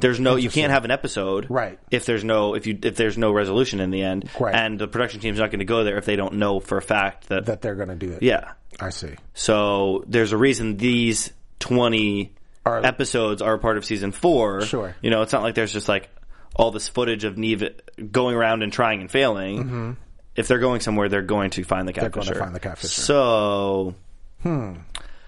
there's 0.00 0.18
no 0.18 0.36
you 0.36 0.50
can't 0.50 0.72
have 0.72 0.84
an 0.84 0.90
episode 0.90 1.44
Mm. 1.46 1.50
Right. 1.50 1.78
if 1.90 2.06
there's 2.06 2.24
no 2.24 2.54
if 2.54 2.66
you 2.66 2.78
if 2.82 2.96
there's 2.96 3.16
no 3.18 3.32
resolution 3.32 3.80
in 3.80 3.90
the 3.90 4.02
end 4.02 4.28
Right. 4.40 4.54
and 4.54 4.78
the 4.78 4.88
production 4.88 5.20
team's 5.20 5.38
not 5.38 5.50
going 5.50 5.58
to 5.60 5.64
go 5.66 5.84
there 5.84 5.98
if 5.98 6.04
they 6.06 6.16
don't 6.16 6.34
know 6.34 6.58
for 6.60 6.78
a 6.78 6.82
fact 6.82 7.28
that, 7.28 7.46
That 7.46 7.60
they're 7.62 7.74
going 7.76 7.90
to 7.90 7.94
do 7.96 8.10
it. 8.12 8.22
yeah. 8.22 8.52
I 8.80 8.90
see. 8.90 9.14
So 9.34 10.04
there's 10.06 10.32
a 10.32 10.36
reason 10.36 10.76
these 10.78 11.32
20 11.60 12.32
Are- 12.66 12.84
episodes 12.84 13.40
are 13.42 13.56
part 13.58 13.76
of 13.78 13.84
season 13.84 14.12
4. 14.12 14.62
Sure. 14.62 14.94
You 15.02 15.10
know, 15.10 15.22
it's 15.22 15.32
not 15.32 15.42
like 15.42 15.54
there's 15.54 15.72
just 15.72 15.88
like 15.88 16.10
all 16.54 16.70
this 16.70 16.88
footage 16.88 17.24
of 17.24 17.36
Nev 17.38 17.62
going 18.10 18.34
around 18.34 18.62
and 18.62 18.72
trying 18.72 19.00
and 19.02 19.10
failing. 19.10 19.96
If 20.34 20.48
they're 20.48 20.58
going 20.58 20.80
somewhere, 20.80 21.08
they're 21.08 21.22
going 21.22 21.50
to 21.50 21.64
find 21.64 21.86
the 21.88 21.92
catfisher. 21.94 22.10
Mm-hmm. 22.10 22.20
going 22.20 22.26
to 22.34 22.38
find 22.38 22.54
the 22.54 22.60
catfisher. 22.60 22.86
So 22.86 23.94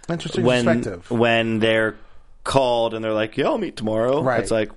Interesting 0.08 0.44
when 0.44 0.64
perspective. 0.64 1.10
when 1.10 1.58
they're 1.58 1.96
called 2.44 2.94
and 2.94 3.04
they're 3.04 3.12
like, 3.12 3.36
"Yeah, 3.36 3.46
I'll 3.46 3.58
meet 3.58 3.76
tomorrow," 3.76 4.22
Right. 4.22 4.40
it's 4.40 4.50
like 4.50 4.70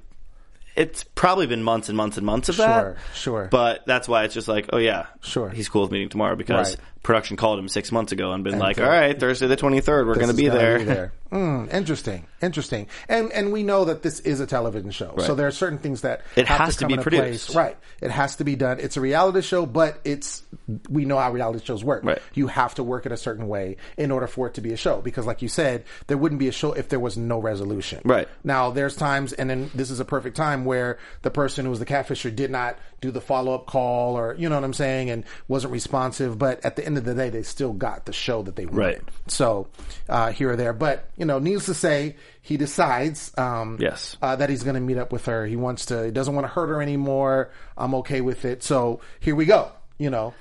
it's 0.76 1.04
probably 1.04 1.48
been 1.48 1.64
months 1.64 1.90
and 1.90 1.98
months 1.98 2.16
and 2.18 2.26
months 2.26 2.48
of 2.50 2.56
Sure, 2.56 2.66
that. 2.66 2.82
sure. 2.84 2.98
Sure. 3.14 3.48
But 3.52 3.86
that's 3.86 4.08
why 4.08 4.24
it's 4.24 4.34
just 4.34 4.48
like, 4.48 4.70
oh 4.72 4.78
yeah, 4.78 5.08
Sure. 5.22 5.50
he's 5.50 5.68
cool 5.68 5.82
with 5.82 5.92
meeting 5.92 6.08
tomorrow 6.10 6.36
because 6.38 6.70
Right. 6.70 6.78
Production 7.04 7.36
called 7.38 7.58
him 7.60 7.68
six 7.68 7.92
months 7.92 8.12
ago 8.12 8.32
and 8.32 8.44
been 8.44 8.60
like, 8.60 8.78
so- 8.78 8.84
all 8.84 8.90
right, 8.90 9.20
Thursday 9.20 9.48
the 9.48 9.56
twenty 9.56 9.82
third, 9.82 10.08
we're 10.08 10.16
going 10.16 10.28
to 10.28 10.34
be 10.34 10.50
there. 10.50 11.14
Mm, 11.32 11.72
interesting, 11.74 12.28
interesting, 12.42 12.88
and 13.08 13.32
and 13.32 13.54
we 13.54 13.64
know 13.64 13.86
that 13.86 14.02
this 14.02 14.20
is 14.20 14.42
a 14.42 14.46
television 14.46 14.92
show, 14.92 15.16
so 15.18 15.34
there 15.34 15.48
are 15.48 15.52
certain 15.52 15.78
things 15.80 16.02
that 16.02 16.24
It 16.36 16.46
has 16.48 16.76
to 16.76 16.82
come 16.82 16.90
be 16.90 16.98
produced. 17.02 17.46
place. 17.52 17.56
right? 17.56 17.78
It 18.02 18.12
has 18.12 18.36
to 18.36 18.44
be 18.44 18.58
done. 18.58 18.82
It's 18.82 18.98
a 18.98 19.02
reality 19.02 19.40
show, 19.40 19.66
but 19.66 20.02
it's 20.04 20.44
we 20.90 21.06
know 21.06 21.18
how 21.18 21.32
reality 21.32 21.64
shows 21.64 21.86
work. 21.86 22.04
Right. 22.04 22.22
You 22.34 22.48
have 22.48 22.76
to 22.76 22.84
work 22.84 23.06
it 23.06 23.14
a 23.14 23.18
certain 23.18 23.48
way 23.48 23.78
in 23.96 24.12
order 24.12 24.28
for 24.28 24.48
it 24.48 24.56
to 24.56 24.62
be 24.62 24.74
a 24.74 24.76
show, 24.76 25.00
because 25.00 25.26
like 25.26 25.42
you 25.42 25.48
said, 25.48 25.86
there 26.08 26.18
wouldn't 26.18 26.40
be 26.40 26.50
a 26.50 26.52
show 26.52 26.74
if 26.74 26.90
there 26.90 27.00
was 27.00 27.16
no 27.16 27.40
resolution. 27.40 28.02
Right. 28.04 28.28
Now, 28.44 28.72
there's 28.72 28.98
times, 28.98 29.32
and 29.32 29.50
then 29.50 29.72
this 29.74 29.90
is 29.90 30.02
a 30.02 30.06
perfect 30.06 30.36
time 30.36 30.66
where 30.66 31.00
the 31.22 31.32
person 31.32 31.64
who 31.64 31.70
was 31.72 31.80
the 31.80 31.86
catfisher 31.86 32.36
did 32.36 32.52
not 32.52 32.78
do 33.00 33.10
the 33.10 33.22
follow 33.22 33.56
up 33.56 33.68
call, 33.68 34.18
or 34.18 34.36
you 34.38 34.50
know 34.50 34.56
what 34.56 34.66
I'm 34.66 34.74
saying, 34.74 35.10
and 35.10 35.24
wasn't 35.48 35.72
responsive. 35.72 36.38
But 36.38 36.66
at 36.66 36.76
the 36.76 36.86
end 36.86 36.91
of 36.98 37.06
the 37.06 37.14
day, 37.14 37.30
they 37.30 37.44
still 37.44 37.74
got 37.74 38.06
the 38.06 38.14
show 38.14 38.42
that 38.44 38.56
they 38.56 38.66
wanted. 38.66 38.78
Right. 38.78 39.02
So 39.28 39.68
uh, 40.10 40.32
here 40.32 40.52
or 40.52 40.56
there, 40.56 40.74
but 40.74 41.10
you 41.18 41.26
know, 41.26 41.40
needless 41.40 41.66
to 41.68 41.74
say, 41.74 42.16
he 42.42 42.58
decides 42.58 43.32
um, 43.38 43.78
Yes. 43.80 44.18
uh, 44.22 44.36
that 44.36 44.50
he's 44.50 44.64
going 44.64 44.76
to 44.76 44.82
meet 44.82 44.98
up 44.98 45.12
with 45.12 45.26
her. 45.26 45.46
He 45.46 45.56
wants 45.56 45.88
to. 45.88 46.06
He 46.06 46.12
doesn't 46.12 46.34
want 46.34 46.46
to 46.46 46.52
hurt 46.54 46.68
her 46.68 46.82
anymore. 46.82 47.52
I'm 47.78 47.94
okay 47.96 48.22
with 48.22 48.46
it. 48.46 48.64
So 48.64 49.02
here 49.20 49.36
we 49.36 49.46
go. 49.46 49.72
You 49.98 50.10
know. 50.10 50.34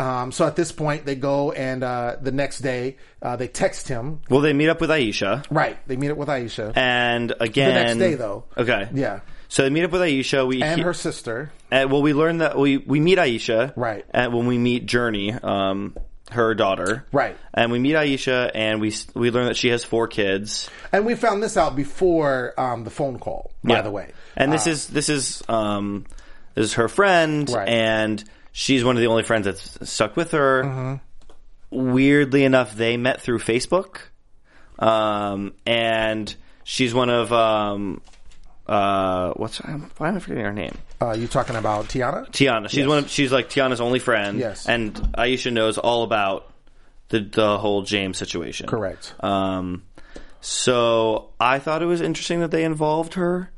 Um, 0.00 0.30
so 0.30 0.46
at 0.46 0.54
this 0.54 0.70
point, 0.70 1.06
they 1.06 1.16
go 1.16 1.50
and 1.50 1.82
uh, 1.82 2.18
the 2.20 2.30
next 2.30 2.60
day 2.60 2.98
uh, 3.20 3.34
they 3.34 3.48
text 3.48 3.88
him. 3.88 4.20
Well, 4.30 4.40
they 4.40 4.52
meet 4.52 4.68
up 4.68 4.80
with 4.80 4.90
Aisha, 4.90 5.44
Right. 5.50 5.76
They 5.88 5.96
meet 5.96 6.12
up 6.12 6.16
with 6.16 6.28
Aisha 6.28 6.72
and 6.76 7.34
again, 7.40 7.74
the 7.74 7.80
next 7.84 7.98
day, 7.98 8.14
though. 8.14 8.44
Okay, 8.56 8.88
Yeah. 8.94 9.20
So 9.48 9.62
they 9.62 9.70
meet 9.70 9.84
up 9.84 9.90
with 9.92 10.02
Aisha. 10.02 10.46
We 10.46 10.62
and 10.62 10.76
he- 10.78 10.82
her 10.84 10.92
sister. 10.94 11.50
uh, 11.72 11.86
well, 11.90 12.02
we 12.02 12.12
learn 12.12 12.38
that 12.38 12.58
we 12.58 12.76
we 12.78 13.00
meet 13.00 13.18
Aisha, 13.18 13.72
Right. 13.76 14.04
And 14.10 14.32
when 14.34 14.46
we 14.46 14.58
meet 14.58 14.86
Journey, 14.86 15.32
um, 15.32 15.96
her 16.30 16.54
daughter, 16.54 17.06
Right. 17.12 17.36
And 17.54 17.72
we 17.72 17.78
meet 17.78 17.94
Aisha, 17.94 18.50
and 18.54 18.80
we 18.80 18.88
s- 18.88 19.06
we 19.14 19.30
learn 19.30 19.46
that 19.46 19.56
she 19.56 19.68
has 19.68 19.84
four 19.84 20.06
kids. 20.08 20.68
And 20.92 21.06
we 21.06 21.14
found 21.14 21.42
this 21.42 21.56
out 21.56 21.74
before 21.76 22.52
um, 22.58 22.84
the 22.84 22.90
phone 22.90 23.18
call. 23.18 23.50
By 23.64 23.76
Yeah. 23.76 23.82
the 23.82 23.90
way, 23.90 24.12
And 24.36 24.52
this 24.52 24.66
is 24.66 24.86
this 24.88 25.08
is 25.08 25.42
um 25.48 26.04
this 26.54 26.66
is 26.66 26.74
her 26.74 26.88
friend 26.88 27.48
Right. 27.48 27.68
and 27.68 28.22
she's 28.52 28.84
one 28.84 28.96
of 28.96 29.00
the 29.00 29.06
only 29.08 29.22
friends 29.22 29.46
that's 29.46 29.90
stuck 29.90 30.14
with 30.16 30.32
her. 30.32 30.64
Mm-hmm. 30.64 30.94
Weirdly 31.70 32.44
enough, 32.44 32.74
they 32.76 32.96
met 32.96 33.20
through 33.22 33.38
Facebook, 33.40 33.98
um, 34.78 35.52
and 35.66 36.34
she's 36.64 36.94
one 36.94 37.10
of 37.10 37.30
um, 37.32 38.00
uh, 38.68 39.32
what's 39.34 39.58
why 39.58 40.08
am 40.08 40.16
I 40.16 40.18
forgetting 40.18 40.44
her 40.44 40.52
name? 40.52 40.76
Uh, 41.00 41.12
you 41.12 41.26
talking 41.28 41.56
about 41.56 41.86
Tiana? 41.86 42.28
Tiana. 42.30 42.68
She's 42.68 42.78
Yes. 42.80 42.88
one 42.88 42.98
of 42.98 43.10
she's 43.10 43.32
like 43.32 43.48
Tiana's 43.48 43.80
only 43.80 43.98
friend. 43.98 44.38
Yes. 44.38 44.66
And 44.68 44.94
Aisha 45.16 45.52
knows 45.52 45.78
all 45.78 46.02
about 46.02 46.52
the 47.08 47.20
the 47.20 47.58
whole 47.58 47.82
James 47.82 48.18
situation. 48.18 48.66
Correct. 48.66 49.14
Um 49.20 49.84
so 50.40 51.30
I 51.40 51.58
thought 51.58 51.82
it 51.82 51.86
was 51.86 52.00
interesting 52.00 52.40
that 52.40 52.50
they 52.50 52.64
involved 52.64 53.14
her. 53.14 53.50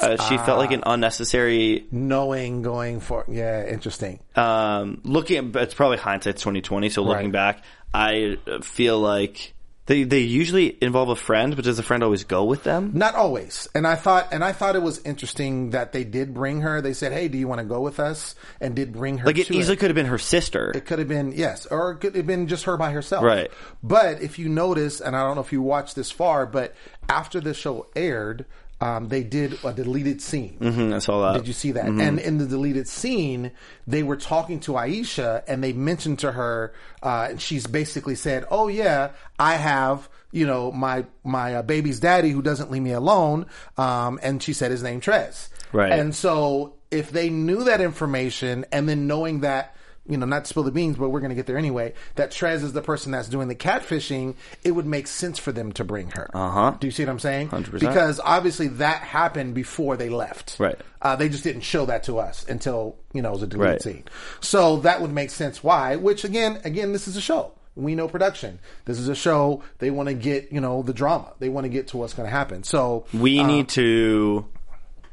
Uh, 0.00 0.16
she 0.28 0.36
felt 0.38 0.58
like 0.58 0.70
an 0.72 0.82
unnecessary 0.86 1.86
Knowing, 1.90 2.62
going 2.62 3.00
for 3.00 3.24
yeah, 3.28 3.66
interesting. 3.66 4.20
um 4.36 5.00
looking 5.04 5.54
at, 5.54 5.62
it's 5.62 5.74
probably 5.74 5.98
hindsight's 5.98 6.40
2020 6.42 6.88
so 6.90 7.02
looking 7.02 7.26
Right. 7.26 7.32
back 7.32 7.64
I 7.92 8.36
feel 8.62 8.98
like 9.00 9.52
they 9.90 10.04
they 10.04 10.20
usually 10.20 10.78
involve 10.80 11.08
a 11.08 11.16
friend 11.16 11.56
but 11.56 11.64
does 11.64 11.76
the 11.76 11.82
friend 11.82 12.04
always 12.04 12.22
go 12.22 12.44
with 12.44 12.62
them? 12.62 12.92
Not 12.94 13.16
always. 13.16 13.66
And 13.74 13.88
I 13.88 13.96
thought, 13.96 14.28
and 14.30 14.44
I 14.44 14.52
thought 14.52 14.76
it 14.76 14.82
was 14.82 15.04
interesting 15.04 15.70
that 15.70 15.90
they 15.90 16.04
did 16.04 16.32
bring 16.32 16.60
her. 16.60 16.80
They 16.80 16.92
said, 16.92 17.12
"Hey, 17.12 17.26
do 17.26 17.36
you 17.36 17.48
want 17.48 17.58
to 17.58 17.64
go 17.64 17.80
with 17.80 17.98
us?" 17.98 18.36
And 18.60 18.76
did 18.76 18.92
bring 18.92 19.18
her. 19.18 19.26
Like 19.26 19.38
it 19.38 19.50
easily 19.50 19.76
could 19.76 19.90
have 19.90 19.96
been 19.96 20.06
her 20.06 20.18
sister. 20.18 20.70
It 20.76 20.86
could 20.86 21.00
have 21.00 21.08
been 21.08 21.32
yes, 21.32 21.66
or 21.66 21.90
it 21.90 21.96
could 21.96 22.14
have 22.14 22.26
been 22.26 22.46
just 22.46 22.64
her 22.64 22.76
by 22.76 22.92
herself. 22.92 23.24
Right. 23.24 23.50
But 23.82 24.22
if 24.22 24.38
you 24.38 24.48
notice, 24.48 25.00
and 25.00 25.16
I 25.16 25.26
don't 25.26 25.34
know 25.34 25.42
if 25.42 25.52
you 25.52 25.60
watched 25.60 25.96
this 25.96 26.12
far, 26.12 26.46
but 26.46 26.72
after 27.08 27.40
the 27.40 27.52
show 27.52 27.88
aired, 27.96 28.46
um, 28.80 29.08
they 29.08 29.22
did 29.22 29.58
a 29.64 29.72
deleted 29.72 30.22
scene. 30.22 30.56
Mhm, 30.60 30.94
I 30.94 30.98
saw 31.00 31.32
that. 31.32 31.38
Did 31.38 31.48
you 31.48 31.52
see 31.52 31.72
that? 31.72 31.84
Mm-hmm. 31.84 32.00
And 32.00 32.18
in 32.18 32.38
the 32.38 32.46
deleted 32.46 32.88
scene, 32.88 33.50
they 33.86 34.02
were 34.02 34.16
talking 34.16 34.60
to 34.60 34.72
Aisha, 34.72 35.42
and 35.46 35.62
they 35.62 35.72
mentioned 35.72 36.20
to 36.20 36.32
her, 36.32 36.72
uh, 37.02 37.28
and 37.30 37.40
she's 37.40 37.66
basically 37.66 38.14
said, 38.14 38.44
"Oh 38.50 38.68
yeah, 38.68 39.10
I 39.38 39.54
have." 39.54 40.08
You 40.32 40.46
know 40.46 40.70
my 40.70 41.06
my 41.24 41.56
uh, 41.56 41.62
baby's 41.62 41.98
daddy 41.98 42.30
who 42.30 42.40
doesn't 42.40 42.70
leave 42.70 42.82
me 42.82 42.92
alone, 42.92 43.46
um, 43.76 44.20
and 44.22 44.40
she 44.40 44.52
said 44.52 44.70
his 44.70 44.80
name 44.82 45.00
Trez. 45.00 45.48
Right. 45.72 45.90
And 45.90 46.14
so 46.14 46.74
if 46.90 47.10
they 47.10 47.30
knew 47.30 47.64
that 47.64 47.80
information, 47.80 48.64
and 48.70 48.88
then 48.88 49.08
knowing 49.08 49.40
that 49.40 49.74
you 50.10 50.16
know, 50.18 50.26
not 50.26 50.44
to 50.44 50.48
spill 50.48 50.64
the 50.64 50.70
beans, 50.72 50.96
but 50.98 51.08
we're 51.08 51.20
going 51.20 51.30
to 51.30 51.34
get 51.36 51.46
there 51.46 51.56
anyway. 51.56 51.94
That 52.16 52.30
Trez 52.32 52.62
is 52.62 52.72
the 52.74 52.82
person 52.82 53.12
that's 53.12 53.28
doing 53.28 53.48
the 53.48 53.54
catfishing. 53.54 54.34
It 54.64 54.72
would 54.72 54.84
make 54.86 55.06
sense 55.06 55.38
for 55.38 55.52
them 55.52 55.72
to 55.72 55.84
bring 55.84 56.10
her. 56.10 56.30
Uh 56.34 56.38
Uh-huh. 56.48 56.76
Do 56.80 56.86
you 56.86 56.90
see 56.90 57.04
what 57.04 57.10
I'm 57.12 57.18
saying? 57.20 57.48
100%. 57.50 57.72
Because 57.80 58.20
obviously 58.22 58.68
that 58.68 59.02
happened 59.02 59.54
before 59.54 59.96
they 59.96 60.08
left. 60.10 60.56
Right. 60.58 60.78
Uh, 61.00 61.16
they 61.16 61.28
just 61.30 61.44
didn't 61.44 61.62
show 61.62 61.86
that 61.86 62.02
to 62.04 62.18
us 62.18 62.44
until 62.48 62.96
you 63.14 63.22
know 63.22 63.30
it 63.30 63.32
was 63.34 63.42
a 63.44 63.46
deleted 63.46 63.72
Right. 63.72 63.82
scene. 63.82 64.04
So 64.40 64.78
that 64.78 65.00
would 65.00 65.12
make 65.12 65.30
sense. 65.30 65.62
Why? 65.64 65.96
Which 65.96 66.24
again, 66.24 66.60
again, 66.64 66.92
this 66.92 67.06
is 67.08 67.16
a 67.16 67.20
show. 67.22 67.52
We 67.76 67.94
know 67.94 68.08
production. 68.08 68.58
This 68.84 68.98
is 68.98 69.08
a 69.08 69.14
show. 69.14 69.62
They 69.78 69.90
want 69.90 70.08
to 70.08 70.14
get 70.14 70.50
you 70.52 70.60
know 70.60 70.82
the 70.82 70.92
drama. 70.92 71.32
They 71.38 71.48
want 71.48 71.64
to 71.64 71.68
get 71.70 71.86
to 71.88 71.96
what's 71.96 72.12
going 72.14 72.26
to 72.26 72.30
happen. 72.34 72.64
So 72.64 73.06
We 73.14 73.42
need 73.44 73.68
to, 73.70 74.44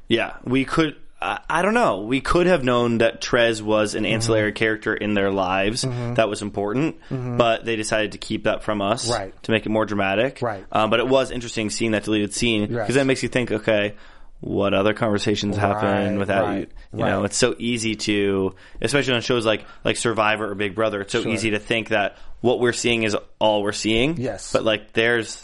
yeah, 0.07 0.33
we 0.43 0.65
could. 0.65 0.95
I, 1.21 1.39
I 1.49 1.61
don't 1.63 1.73
know. 1.73 2.01
We 2.01 2.21
could 2.21 2.45
have 2.47 2.63
known 2.63 2.99
that 2.99 3.21
Trez 3.21 3.61
was 3.61 3.95
an 3.95 4.05
ancillary 4.05 4.51
Mm-hmm. 4.51 4.55
character 4.57 4.93
in 4.93 5.13
their 5.15 5.31
lives 5.31 5.81
that 5.81 6.29
was 6.29 6.41
important, 6.41 6.97
but 7.09 7.65
they 7.65 7.75
decided 7.75 8.11
to 8.13 8.17
keep 8.17 8.43
that 8.43 8.63
from 8.63 8.81
us, 8.81 9.09
Right. 9.09 9.33
To 9.43 9.51
make 9.51 9.65
it 9.65 9.69
more 9.69 9.85
dramatic, 9.85 10.39
Right. 10.41 10.65
Um, 10.71 10.89
but 10.89 10.99
it 10.99 11.07
was 11.07 11.31
interesting 11.31 11.69
seeing 11.69 11.91
that 11.91 12.03
deleted 12.03 12.33
scene 12.33 12.67
because 12.67 12.89
Yes. 12.89 12.95
that 12.95 13.05
makes 13.05 13.23
you 13.23 13.29
think, 13.29 13.51
okay. 13.51 13.95
What 14.39 14.75
other 14.75 14.93
conversations 14.93 15.57
happen 15.57 16.11
Right, 16.11 16.17
without 16.19 16.45
right, 16.45 16.69
you? 16.93 16.99
You 16.99 17.05
know, 17.05 17.17
right. 17.21 17.25
it's 17.25 17.37
so 17.37 17.55
easy 17.57 17.95
to, 17.95 18.53
especially 18.79 19.15
on 19.15 19.21
shows 19.21 19.47
like 19.47 19.65
like 19.83 19.97
Survivor 19.97 20.51
or 20.51 20.53
Big 20.53 20.75
Brother. 20.75 21.01
It's 21.01 21.11
so 21.11 21.27
easy 21.27 21.49
to 21.51 21.59
think 21.59 21.89
that 21.89 22.17
what 22.41 22.59
we're 22.59 22.71
seeing 22.71 23.01
is 23.01 23.17
all 23.39 23.63
we're 23.63 23.71
seeing. 23.71 24.17
Yes. 24.17 24.53
but 24.53 24.63
like 24.63 24.93
there's 24.93 25.43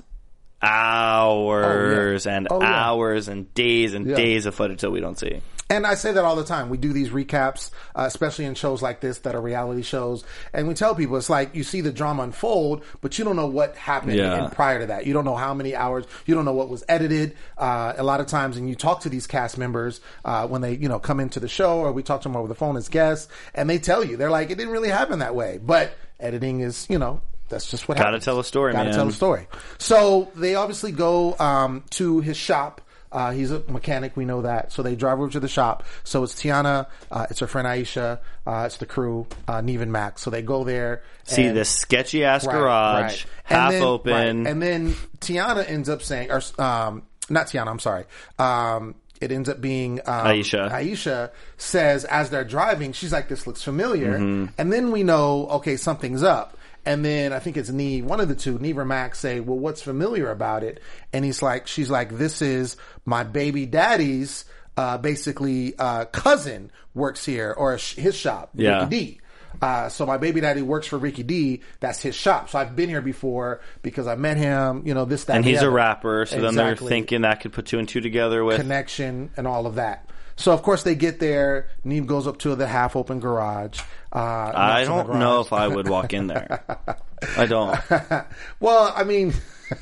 hours 0.63 2.25
and 2.27 2.47
Oh, 2.49 2.61
yeah. 2.61 2.85
hours 2.89 3.27
and 3.27 3.53
days 3.53 3.93
and 3.93 4.07
Yeah. 4.07 4.15
days 4.15 4.45
of 4.45 4.55
footage 4.55 4.81
that 4.81 4.91
we 4.91 4.99
don't 4.99 5.17
see. 5.19 5.41
And 5.69 5.87
I 5.87 5.95
say 5.95 6.11
that 6.11 6.23
all 6.23 6.35
the 6.35 6.43
time. 6.43 6.69
We 6.69 6.77
do 6.77 6.93
these 6.93 7.09
recaps, 7.09 7.71
uh, 7.95 8.03
especially 8.05 8.45
in 8.45 8.53
shows 8.53 8.81
like 8.83 8.99
this 8.99 9.19
that 9.19 9.33
are 9.33 9.41
reality 9.41 9.81
shows. 9.81 10.23
And 10.53 10.67
we 10.67 10.75
tell 10.75 10.93
people 10.93 11.15
it's 11.17 11.29
like 11.31 11.55
you 11.55 11.63
see 11.63 11.81
the 11.81 11.91
drama 11.91 12.23
unfold, 12.23 12.83
but 13.01 13.17
you 13.17 13.25
don't 13.25 13.37
know 13.37 13.47
what 13.47 13.75
happened 13.75 14.13
Yeah. 14.13 14.49
prior 14.49 14.79
to 14.81 14.85
that. 14.87 15.07
You 15.07 15.13
don't 15.13 15.25
know 15.25 15.35
how 15.37 15.53
many 15.53 15.73
hours. 15.75 16.05
You 16.27 16.35
don't 16.35 16.45
know 16.45 16.53
what 16.53 16.69
was 16.69 16.83
edited. 16.89 17.33
Uh, 17.57 17.93
a 17.97 18.03
lot 18.03 18.19
of 18.19 18.27
times, 18.27 18.57
and 18.57 18.69
you 18.69 18.75
talk 18.75 18.99
to 19.01 19.09
these 19.09 19.25
cast 19.25 19.57
members 19.57 19.99
uh, 20.25 20.45
when 20.47 20.61
they, 20.61 20.75
you 20.75 20.89
know, 20.89 20.99
come 20.99 21.19
into 21.19 21.39
the 21.39 21.47
show, 21.47 21.79
or 21.79 21.91
we 21.91 22.03
talk 22.03 22.21
to 22.21 22.29
them 22.29 22.35
over 22.35 22.47
the 22.47 22.55
phone 22.55 22.77
as 22.77 22.87
guests, 22.89 23.27
and 23.55 23.67
they 23.69 23.79
tell 23.79 24.03
you 24.03 24.15
they're 24.17 24.29
like, 24.29 24.51
it 24.51 24.57
didn't 24.57 24.73
really 24.73 24.89
happen 24.89 25.19
that 25.19 25.33
way. 25.33 25.59
But 25.63 25.93
editing 26.19 26.59
is, 26.59 26.85
you 26.89 26.99
know, 26.99 27.21
that's 27.49 27.69
just 27.69 27.87
what 27.87 27.97
Gotta 27.97 28.09
happens. 28.11 28.25
tell 28.25 28.39
a 28.39 28.43
story, 28.43 28.73
Gotta 28.73 28.85
man. 28.85 28.93
tell 28.93 29.07
a 29.07 29.11
story. 29.11 29.47
So 29.77 30.31
they 30.35 30.55
obviously 30.55 30.91
go 30.91 31.37
um, 31.39 31.83
to 31.91 32.19
his 32.21 32.37
shop. 32.37 32.81
Uh, 33.11 33.31
he's 33.31 33.51
a 33.51 33.59
mechanic, 33.69 34.17
we 34.17 34.25
know 34.25 34.41
that. 34.41 34.71
So 34.71 34.81
they 34.81 34.95
drive 34.95 35.19
over 35.19 35.29
to 35.33 35.39
the 35.39 35.47
shop. 35.47 35.83
So 36.03 36.23
it's 36.23 36.33
Tiana, 36.33 36.87
uh, 37.11 37.27
it's 37.29 37.41
her 37.41 37.47
friend 37.47 37.67
Aisha, 37.67 38.19
uh, 38.47 38.63
it's 38.65 38.77
the 38.77 38.87
crew, 38.87 39.27
uh, 39.47 39.61
Nev 39.61 39.81
and 39.81 39.91
Max. 39.91 40.23
So 40.23 40.31
they 40.31 40.41
go 40.41 40.63
there. 40.63 41.03
See 41.23 41.43
and- 41.45 41.55
this 41.55 41.69
sketchy 41.69 42.23
ass 42.23 42.43
Right, 42.47 42.53
garage, 42.53 43.01
right. 43.03 43.25
And 43.51 43.59
half 43.59 43.71
then- 43.73 43.83
open. 43.83 44.11
right. 44.13 44.51
And 44.51 44.59
then 44.61 44.95
Tiana 45.19 45.69
ends 45.69 45.89
up 45.89 46.01
saying, 46.01 46.31
or 46.31 46.41
um, 46.57 47.03
not 47.29 47.47
Tiana, 47.47 47.67
I'm 47.67 47.77
sorry. 47.77 48.05
Um, 48.39 48.95
it 49.21 49.31
ends 49.31 49.47
up 49.47 49.61
being 49.61 49.99
um, 50.07 50.25
Aisha. 50.25 50.71
Aisha 50.71 51.29
says 51.57 52.03
as 52.05 52.31
they're 52.31 52.43
driving, 52.43 52.91
she's 52.93 53.13
like, 53.13 53.29
"This 53.29 53.47
looks 53.47 53.61
familiar," 53.63 54.17
Mm-hmm. 54.17 54.45
and 54.57 54.73
then 54.73 54.91
we 54.91 55.03
know, 55.03 55.47
okay, 55.49 55.77
something's 55.77 56.23
up. 56.23 56.57
And 56.85 57.03
then 57.05 57.31
I 57.31 57.39
think 57.39 57.55
it's 57.57 57.69
Nev, 57.69 58.03
one 58.05 58.19
of 58.19 58.27
the 58.27 58.35
two, 58.35 58.59
Nev 58.59 58.77
or 58.77 58.85
Max, 58.85 59.19
say, 59.19 59.39
"Well, 59.39 59.57
what's 59.57 59.81
familiar 59.81 60.29
about 60.29 60.63
it?" 60.63 60.81
And 61.13 61.23
he's 61.23 61.41
like, 61.41 61.67
"She's 61.67 61.89
like, 61.89 62.17
this 62.17 62.41
is 62.41 62.75
my 63.05 63.23
baby 63.23 63.65
daddy's." 63.65 64.45
Uh, 64.75 64.97
basically, 64.97 65.75
uh, 65.77 66.05
cousin 66.05 66.71
works 66.95 67.23
here 67.23 67.53
or 67.55 67.77
his 67.77 68.15
shop, 68.15 68.49
Yeah. 68.55 68.83
Ricky 68.85 68.89
D. 68.89 69.19
Uh, 69.61 69.87
so 69.87 70.03
my 70.07 70.17
baby 70.17 70.41
daddy 70.41 70.63
works 70.63 70.87
for 70.87 70.97
Ricky 70.97 71.21
D. 71.21 71.61
That's 71.79 72.01
his 72.01 72.15
shop. 72.15 72.49
So 72.49 72.57
I've 72.57 72.75
been 72.75 72.89
here 72.89 73.01
before 73.01 73.61
because 73.83 74.07
I 74.07 74.15
met 74.15 74.35
him. 74.37 74.81
You 74.85 74.95
know 74.95 75.05
this, 75.05 75.25
that, 75.25 75.35
and 75.37 75.45
he's 75.45 75.57
a 75.57 75.67
other. 75.67 75.71
rapper, 75.71 76.25
so 76.25 76.41
then 76.41 76.55
they're 76.55 76.75
thinking 76.75 77.21
that 77.21 77.41
could 77.41 77.53
put 77.53 77.67
two 77.67 77.77
and 77.77 77.87
two 77.87 78.01
together 78.01 78.43
with. 78.43 78.57
connection 78.59 79.29
and 79.37 79.45
all 79.47 79.67
of 79.67 79.75
that. 79.75 80.09
So 80.35 80.51
of 80.51 80.63
course 80.63 80.83
they 80.83 80.95
get 80.95 81.19
there. 81.19 81.67
Nev 81.83 82.07
goes 82.07 82.27
up 82.27 82.39
to 82.39 82.55
the 82.55 82.67
half 82.67 82.95
open 82.95 83.19
garage. 83.19 83.79
Uh, 84.11 84.17
I 84.19 84.83
knocks 84.83 84.89
on 84.89 84.97
the 84.97 85.03
don't 85.13 85.19
know 85.19 85.41
if 85.41 85.53
I 85.53 85.67
would 85.67 85.87
walk 85.87 86.13
in 86.13 86.27
there. 86.27 86.63
I 87.37 87.45
don't. 87.45 87.79
well, 88.59 88.93
I 88.95 89.03
mean, 89.03 89.33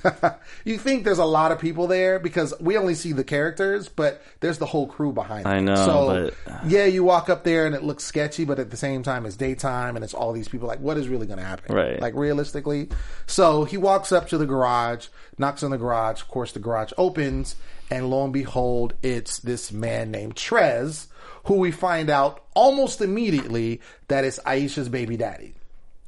you 0.66 0.78
think 0.78 1.04
there's 1.04 1.18
a 1.20 1.26
lot 1.26 1.52
of 1.52 1.60
people 1.60 1.88
there 1.88 2.20
because 2.20 2.54
we 2.60 2.78
only 2.78 2.96
see 2.96 3.12
the 3.14 3.24
characters, 3.24 3.90
but 3.90 4.22
there's 4.40 4.58
the 4.58 4.66
whole 4.66 4.88
crew 4.88 5.12
behind. 5.12 5.48
I 5.48 5.60
know, 5.60 5.76
So 5.76 6.32
but- 6.46 6.70
yeah, 6.70 6.86
you 6.86 7.04
walk 7.04 7.30
up 7.30 7.44
there 7.44 7.66
and 7.66 7.76
it 7.76 7.84
looks 7.84 8.04
sketchy, 8.04 8.46
but 8.46 8.60
at 8.60 8.70
the 8.70 8.78
same 8.78 9.04
time, 9.04 9.26
it's 9.26 9.36
daytime 9.36 9.96
and 9.96 10.04
it's 10.04 10.14
all 10.14 10.32
these 10.34 10.48
people. 10.48 10.68
Like, 10.68 10.80
what 10.80 10.98
is 10.98 11.08
really 11.08 11.28
going 11.28 11.40
to 11.40 11.46
happen? 11.46 11.76
Right. 11.76 12.00
Like 12.00 12.16
realistically. 12.16 12.90
So 13.28 13.64
he 13.64 13.78
walks 13.78 14.12
up 14.12 14.28
to 14.30 14.38
the 14.38 14.46
garage, 14.46 15.08
knocks 15.38 15.64
on 15.64 15.72
the 15.72 15.78
garage. 15.78 16.22
Of 16.22 16.28
course, 16.28 16.52
the 16.52 16.60
garage 16.60 16.92
opens, 16.98 17.56
and 17.92 18.10
lo 18.10 18.24
and 18.24 18.34
behold, 18.34 18.94
it's 19.04 19.40
this 19.40 19.72
man 19.72 20.10
named 20.10 20.36
Trez, 20.36 21.08
who 21.46 21.56
we 21.56 21.72
find 21.72 22.10
out 22.10 22.44
almost 22.56 23.02
immediately 23.02 23.82
that 24.08 24.24
it's 24.24 24.40
Aisha's 24.40 24.90
baby 24.90 25.18
daddy. 25.18 25.56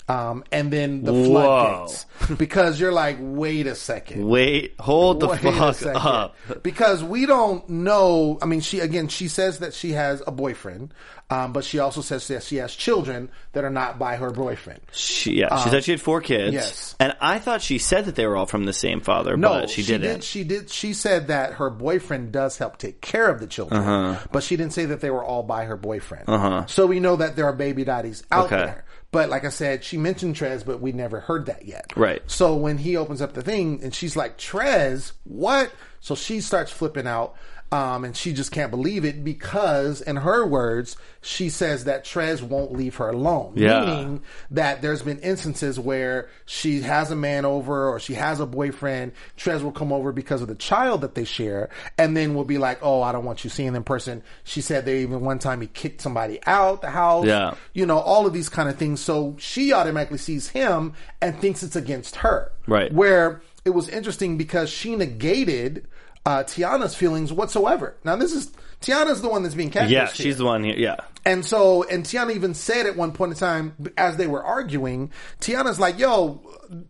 Um, 0.07 0.43
and 0.51 0.71
then 0.71 1.03
the 1.03 1.13
Whoa. 1.13 1.25
floodgates 1.25 2.05
because 2.37 2.79
you're 2.79 2.91
like, 2.91 3.17
wait 3.19 3.67
a 3.67 3.75
second. 3.75 4.27
Wait, 4.27 4.75
hold 4.79 5.21
the 5.21 5.27
Wait 5.27 5.39
fuck 5.39 5.85
up. 5.85 6.35
Because 6.61 7.03
we 7.03 7.25
don't 7.25 7.67
know. 7.69 8.37
I 8.41 8.45
mean, 8.45 8.59
she 8.59 8.79
again, 8.81 9.07
she 9.07 9.29
says 9.29 9.59
that 9.59 9.73
she 9.73 9.91
has 9.91 10.21
a 10.27 10.31
boyfriend, 10.31 10.93
um, 11.33 11.53
but 11.53 11.63
she 11.63 11.79
also 11.79 12.01
says 12.01 12.27
that 12.27 12.43
she 12.43 12.57
has 12.57 12.75
children 12.75 13.29
that 13.53 13.63
are 13.63 13.69
not 13.69 13.97
by 13.97 14.15
her 14.17 14.29
boyfriend. 14.31 14.81
She, 14.91 15.39
yeah, 15.39 15.63
she 15.63 15.69
said 15.69 15.83
she 15.83 15.91
had 15.91 16.01
four 16.01 16.21
kids. 16.21 16.49
Um, 16.49 16.53
yes. 16.53 16.95
and 16.99 17.15
I 17.21 17.39
thought 17.39 17.61
she 17.61 17.77
said 17.79 18.05
that 18.05 18.15
they 18.15 18.27
were 18.27 18.35
all 18.35 18.45
from 18.45 18.65
the 18.65 18.73
same 18.73 19.01
father, 19.01 19.35
No, 19.37 19.49
but 19.61 19.69
she, 19.69 19.83
didn't. 19.83 20.01
Did, 20.01 20.23
she 20.23 20.43
did. 20.43 20.69
She 20.69 20.93
said 20.93 21.27
that 21.27 21.53
her 21.53 21.69
boyfriend 21.69 22.31
does 22.31 22.57
help 22.57 22.77
take 22.77 23.01
care 23.01 23.27
of 23.29 23.39
the 23.39 23.47
children, 23.47 23.81
Uh-huh. 23.81 24.27
but 24.31 24.43
she 24.43 24.55
didn't 24.55 24.73
say 24.73 24.85
that 24.85 25.01
they 25.01 25.09
were 25.09 25.23
all 25.23 25.43
by 25.43 25.65
her 25.65 25.77
boyfriend. 25.77 26.69
So 26.69 26.85
we 26.85 26.99
know 26.99 27.15
that 27.17 27.35
there 27.35 27.45
are 27.45 27.53
baby 27.53 27.83
daddies 27.83 28.23
out 28.31 28.45
Okay. 28.45 28.57
there. 28.57 28.85
But 29.11 29.29
like 29.29 29.45
I 29.45 29.49
said, 29.49 29.83
she 29.83 29.97
mentioned 29.97 30.35
Trez, 30.35 30.65
but 30.65 30.81
we 30.81 30.91
never 30.91 31.19
heard 31.19 31.45
that 31.45 31.65
yet. 31.65 31.93
Right. 31.95 32.21
So 32.25 32.55
when 32.55 32.79
he 32.79 32.97
opens 32.97 33.21
up 33.21 33.33
the 33.33 33.43
thing 33.43 33.79
and 33.83 33.93
she's 33.93 34.15
like, 34.15 34.39
Trez, 34.39 35.11
what? 35.23 35.71
So 35.99 36.15
she 36.15 36.41
starts 36.41 36.71
flipping 36.71 37.05
out. 37.05 37.35
Um, 37.73 38.05
and 38.05 38.15
she 38.15 38.33
just 38.33 38.51
can't 38.51 38.69
believe 38.69 39.03
it 39.03 39.23
because, 39.23 39.99
in 39.99 40.17
her 40.17 40.45
words, 40.45 40.95
she 41.23 41.49
says 41.49 41.85
that 41.85 42.05
Trez 42.05 42.43
won't 42.43 42.71
leave 42.71 42.97
her 42.97 43.09
alone. 43.09 43.53
Yeah. 43.55 43.79
Meaning 43.79 44.21
that 44.51 44.83
there's 44.83 45.01
been 45.01 45.17
instances 45.21 45.79
where 45.79 46.29
she 46.45 46.81
has 46.81 47.09
a 47.09 47.15
man 47.15 47.45
over 47.45 47.89
or 47.89 47.99
she 47.99 48.13
has 48.13 48.39
a 48.39 48.45
boyfriend. 48.45 49.13
Trez 49.39 49.63
will 49.63 49.71
come 49.71 49.91
over 49.91 50.11
because 50.11 50.43
of 50.43 50.49
the 50.49 50.55
child 50.55 51.01
that 51.01 51.15
they 51.15 51.23
share, 51.23 51.71
and 51.97 52.15
then 52.15 52.35
will 52.35 52.45
be 52.45 52.59
like, 52.59 52.77
"Oh, 52.83 53.01
I 53.01 53.11
don't 53.11 53.25
want 53.25 53.43
you 53.43 53.49
seeing 53.49 53.69
them 53.69 53.77
in 53.77 53.83
person." 53.83 54.21
She 54.43 54.61
said 54.61 54.85
they 54.85 55.01
even 55.01 55.21
one 55.21 55.39
time 55.39 55.59
he 55.59 55.65
kicked 55.65 56.01
somebody 56.01 56.39
out 56.45 56.81
the 56.81 56.91
house. 56.91 57.25
Yeah. 57.25 57.55
you 57.73 57.87
know 57.87 57.97
all 57.97 58.27
of 58.27 58.33
these 58.33 58.49
kind 58.49 58.69
of 58.69 58.75
things. 58.75 58.99
So 58.99 59.35
she 59.39 59.73
automatically 59.73 60.19
sees 60.19 60.47
him 60.47 60.93
and 61.23 61.39
thinks 61.39 61.63
it's 61.63 61.75
against 61.75 62.17
her. 62.17 62.51
Right. 62.67 62.93
Where 62.93 63.41
it 63.65 63.71
was 63.71 63.89
interesting 63.89 64.37
because 64.37 64.69
she 64.69 64.95
negated 64.95 65.87
uh, 66.25 66.43
Tiana's 66.43 66.95
feelings 66.95 67.31
whatsoever. 67.33 67.95
Now 68.03 68.15
this 68.15 68.33
is 68.33 68.51
Tiana's 68.81 69.21
the 69.21 69.29
one 69.29 69.43
that's 69.43 69.55
being 69.55 69.71
catfished. 69.71 69.89
Yeah, 69.89 70.05
here. 70.05 70.15
she's 70.15 70.37
the 70.37 70.45
one 70.45 70.63
here. 70.63 70.75
Yeah. 70.77 70.97
And 71.25 71.45
so, 71.45 71.83
and 71.83 72.03
Tiana 72.03 72.35
even 72.35 72.53
said 72.53 72.85
at 72.85 72.97
one 72.97 73.13
point 73.13 73.31
in 73.31 73.37
time, 73.37 73.73
as 73.97 74.17
they 74.17 74.27
were 74.27 74.43
arguing, 74.43 75.11
Tiana's 75.39 75.79
like, 75.79 75.97
yo, 75.97 76.41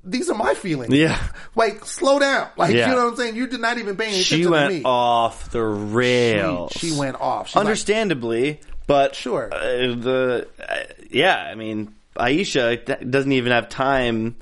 these 0.04 0.28
are 0.32 0.36
my 0.36 0.56
feelings. 0.56 0.92
Yeah. 0.92 1.22
Like, 1.56 1.86
slow 1.86 2.18
down. 2.18 2.50
Like, 2.58 2.74
Yeah. 2.74 2.90
you 2.90 2.96
know 2.96 3.04
what 3.04 3.12
I'm 3.12 3.16
saying? 3.18 3.36
You 3.36 3.46
did 3.46 3.60
not 3.62 3.78
even 3.78 3.96
pay 3.96 4.06
any 4.08 4.14
She 4.24 4.42
attention 4.42 4.46
to 4.46 4.52
went 4.52 4.74
me. 4.74 4.82
off 4.86 5.52
the 5.52 5.62
rails. 5.64 6.72
She, 6.72 6.90
she 6.90 6.98
went 7.00 7.22
off. 7.22 7.50
She's 7.50 7.56
like, 7.56 7.62
Understandably, 7.62 8.60
but 8.88 9.14
Sure. 9.16 9.54
uh, 9.54 9.60
the 9.60 10.48
uh, 10.68 10.76
yeah, 11.12 11.38
I 11.38 11.54
mean, 11.54 11.94
Aisha 12.16 13.08
doesn't 13.10 13.32
even 13.32 13.52
have 13.52 13.70
time 13.70 14.36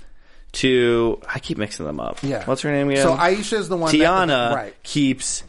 to. 0.53 1.21
I 1.27 1.39
keep 1.39 1.57
mixing 1.57 1.85
them 1.85 1.99
up. 1.99 2.19
yeah. 2.23 2.43
what's 2.45 2.61
her 2.61 2.71
name 2.71 2.89
again? 2.89 3.03
So 3.03 3.15
Aisha's 3.15 3.69
the 3.69 3.77
one 3.77 3.93
Tiana 3.93 4.27
that, 4.27 4.55
right. 4.55 4.83
keeps. 4.83 5.43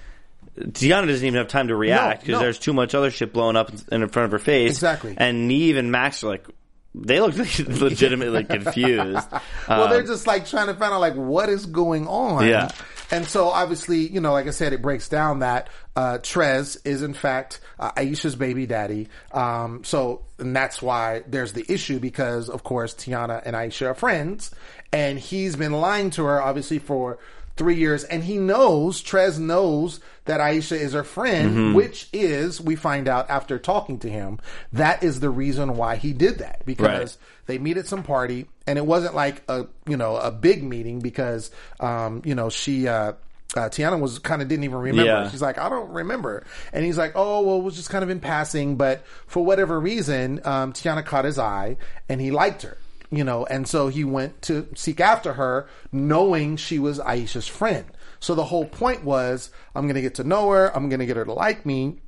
Tiana 0.59 1.07
doesn't 1.07 1.27
even 1.27 1.39
have 1.39 1.49
time 1.49 1.69
to 1.69 1.77
react 1.77 2.21
because 2.21 2.35
no. 2.35 2.41
there's 2.41 2.59
too 2.59 2.75
much 2.75 2.95
other 2.95 3.11
shit 3.11 3.33
blowing 3.33 3.57
up 3.57 3.71
in 3.91 4.03
in 4.03 4.09
front 4.11 4.27
of 4.27 4.33
her 4.33 4.39
face. 4.39 4.71
Exactly. 4.71 5.15
And 5.17 5.49
Nev 5.49 5.77
and 5.77 5.91
Max 5.91 6.23
are 6.23 6.29
like, 6.29 6.47
they 6.95 7.21
look 7.21 7.35
legitimately 7.59 8.45
confused. 8.49 9.29
Well, 9.67 9.85
Um, 9.85 9.91
they're 9.91 10.03
just 10.03 10.27
like 10.27 10.47
trying 10.47 10.67
to 10.67 10.75
find 10.75 10.93
out 10.93 11.01
like 11.01 11.15
what 11.15 11.49
is 11.49 11.65
going 11.65 12.07
on. 12.07 12.47
Yeah. 12.47 12.71
And 13.11 13.27
so 13.27 13.49
obviously, 13.49 14.09
you 14.09 14.21
know, 14.21 14.33
like 14.33 14.47
I 14.47 14.51
said, 14.51 14.73
it 14.75 14.81
breaks 14.83 15.09
down 15.09 15.39
that 15.41 15.69
uh, 15.97 16.19
Trez 16.19 16.77
is 16.87 17.03
in 17.03 17.15
fact 17.15 17.61
uh, 17.79 17.93
Aisha's 17.93 18.37
baby 18.37 18.67
daddy. 18.67 19.09
Um, 19.33 19.85
so 19.85 20.23
and 20.39 20.55
that's 20.55 20.83
why 20.83 21.23
there's 21.27 21.53
the 21.55 21.65
issue 21.71 21.99
because 21.99 22.49
of 22.51 22.63
course 22.63 22.95
Tiana 22.95 23.41
and 23.45 23.57
Aisha 23.57 23.87
are 23.89 23.95
friends, 23.95 24.51
and 24.93 25.19
he's 25.19 25.57
been 25.57 25.73
lying 25.73 26.11
to 26.11 26.25
her 26.25 26.41
obviously 26.43 26.79
for 26.79 27.19
three 27.57 27.77
years, 27.77 28.05
and 28.05 28.25
he 28.25 28.39
knows 28.39 29.03
Trez 29.03 29.39
knows 29.39 30.01
that 30.25 30.41
Aisha 30.41 30.77
is 30.77 30.93
her 30.95 31.05
friend, 31.05 31.51
Mm-hmm. 31.51 31.75
which 31.75 32.09
is 32.13 32.61
we 32.61 32.77
find 32.77 33.09
out 33.09 33.29
after 33.29 33.59
talking 33.59 33.99
to 34.01 34.09
him 34.11 34.39
that 34.73 35.03
is 35.03 35.21
the 35.21 35.29
reason 35.31 35.77
why 35.77 35.97
he 35.97 36.13
did 36.13 36.39
that 36.39 36.65
because 36.65 36.87
Right. 36.87 37.17
they 37.47 37.59
meet 37.59 37.77
at 37.77 37.87
some 37.87 38.05
party 38.05 38.47
and 38.67 38.79
it 38.79 38.87
wasn't 38.87 39.15
like 39.15 39.43
a 39.49 39.67
you 39.87 39.97
know 39.99 40.17
a 40.17 40.31
big 40.31 40.63
meeting 40.65 41.01
because 41.01 41.51
um 41.81 42.23
you 42.25 42.35
know 42.35 42.49
she 42.49 42.89
uh 42.89 43.13
uh, 43.55 43.69
Tiana 43.69 44.01
was 44.01 44.19
kind 44.19 44.41
of 44.41 44.49
didn't 44.49 44.65
even 44.65 44.79
remember. 44.79 45.05
Yeah. 45.05 45.29
She's 45.29 45.43
like, 45.43 45.59
I 45.59 45.69
don't 45.69 45.91
remember. 45.91 46.43
And 46.73 46.87
he's 46.87 46.97
like, 46.97 47.13
oh, 47.17 47.43
well, 47.43 47.59
it 47.59 47.63
was 47.63 47.77
just 47.77 47.91
kind 47.91 48.03
of 48.03 48.09
in 48.09 48.19
passing. 48.19 48.77
But 48.77 49.05
for 49.27 49.45
whatever 49.45 49.79
reason, 49.79 50.41
um, 50.47 50.73
Tiana 50.73 51.05
caught 51.05 51.27
his 51.27 51.39
eye 51.39 51.77
and 52.09 52.19
he 52.19 52.31
liked 52.31 52.63
her, 52.63 52.79
you 53.13 53.23
know, 53.23 53.45
and 53.45 53.69
so 53.69 53.89
he 53.89 54.03
went 54.05 54.43
to 54.43 54.67
seek 54.75 54.99
after 54.99 55.35
her 55.35 55.69
knowing 55.93 56.57
she 56.57 56.79
was 56.79 56.99
Aisha's 56.99 57.47
friend. 57.47 57.85
So 58.21 58.35
the 58.35 58.45
whole 58.45 58.65
point 58.65 59.05
was, 59.05 59.51
I'm 59.75 59.83
going 59.83 59.97
to 59.97 60.01
get 60.01 60.15
to 60.17 60.25
know 60.25 60.51
her. 60.51 60.75
I'm 60.75 60.89
going 60.89 61.01
to 61.01 61.07
get 61.07 61.17
her 61.17 61.25
to 61.25 61.33
like 61.33 61.67
me. 61.67 62.01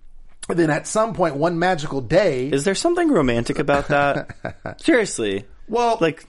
And 0.48 0.58
then 0.58 0.70
at 0.70 0.86
some 0.86 1.14
point, 1.14 1.36
one 1.36 1.58
magical 1.58 2.00
day, 2.00 2.48
is 2.48 2.64
there 2.64 2.74
something 2.74 3.10
romantic 3.10 3.58
about 3.58 3.88
that? 3.88 4.76
Seriously, 4.80 5.44
well, 5.68 5.98
like 6.00 6.24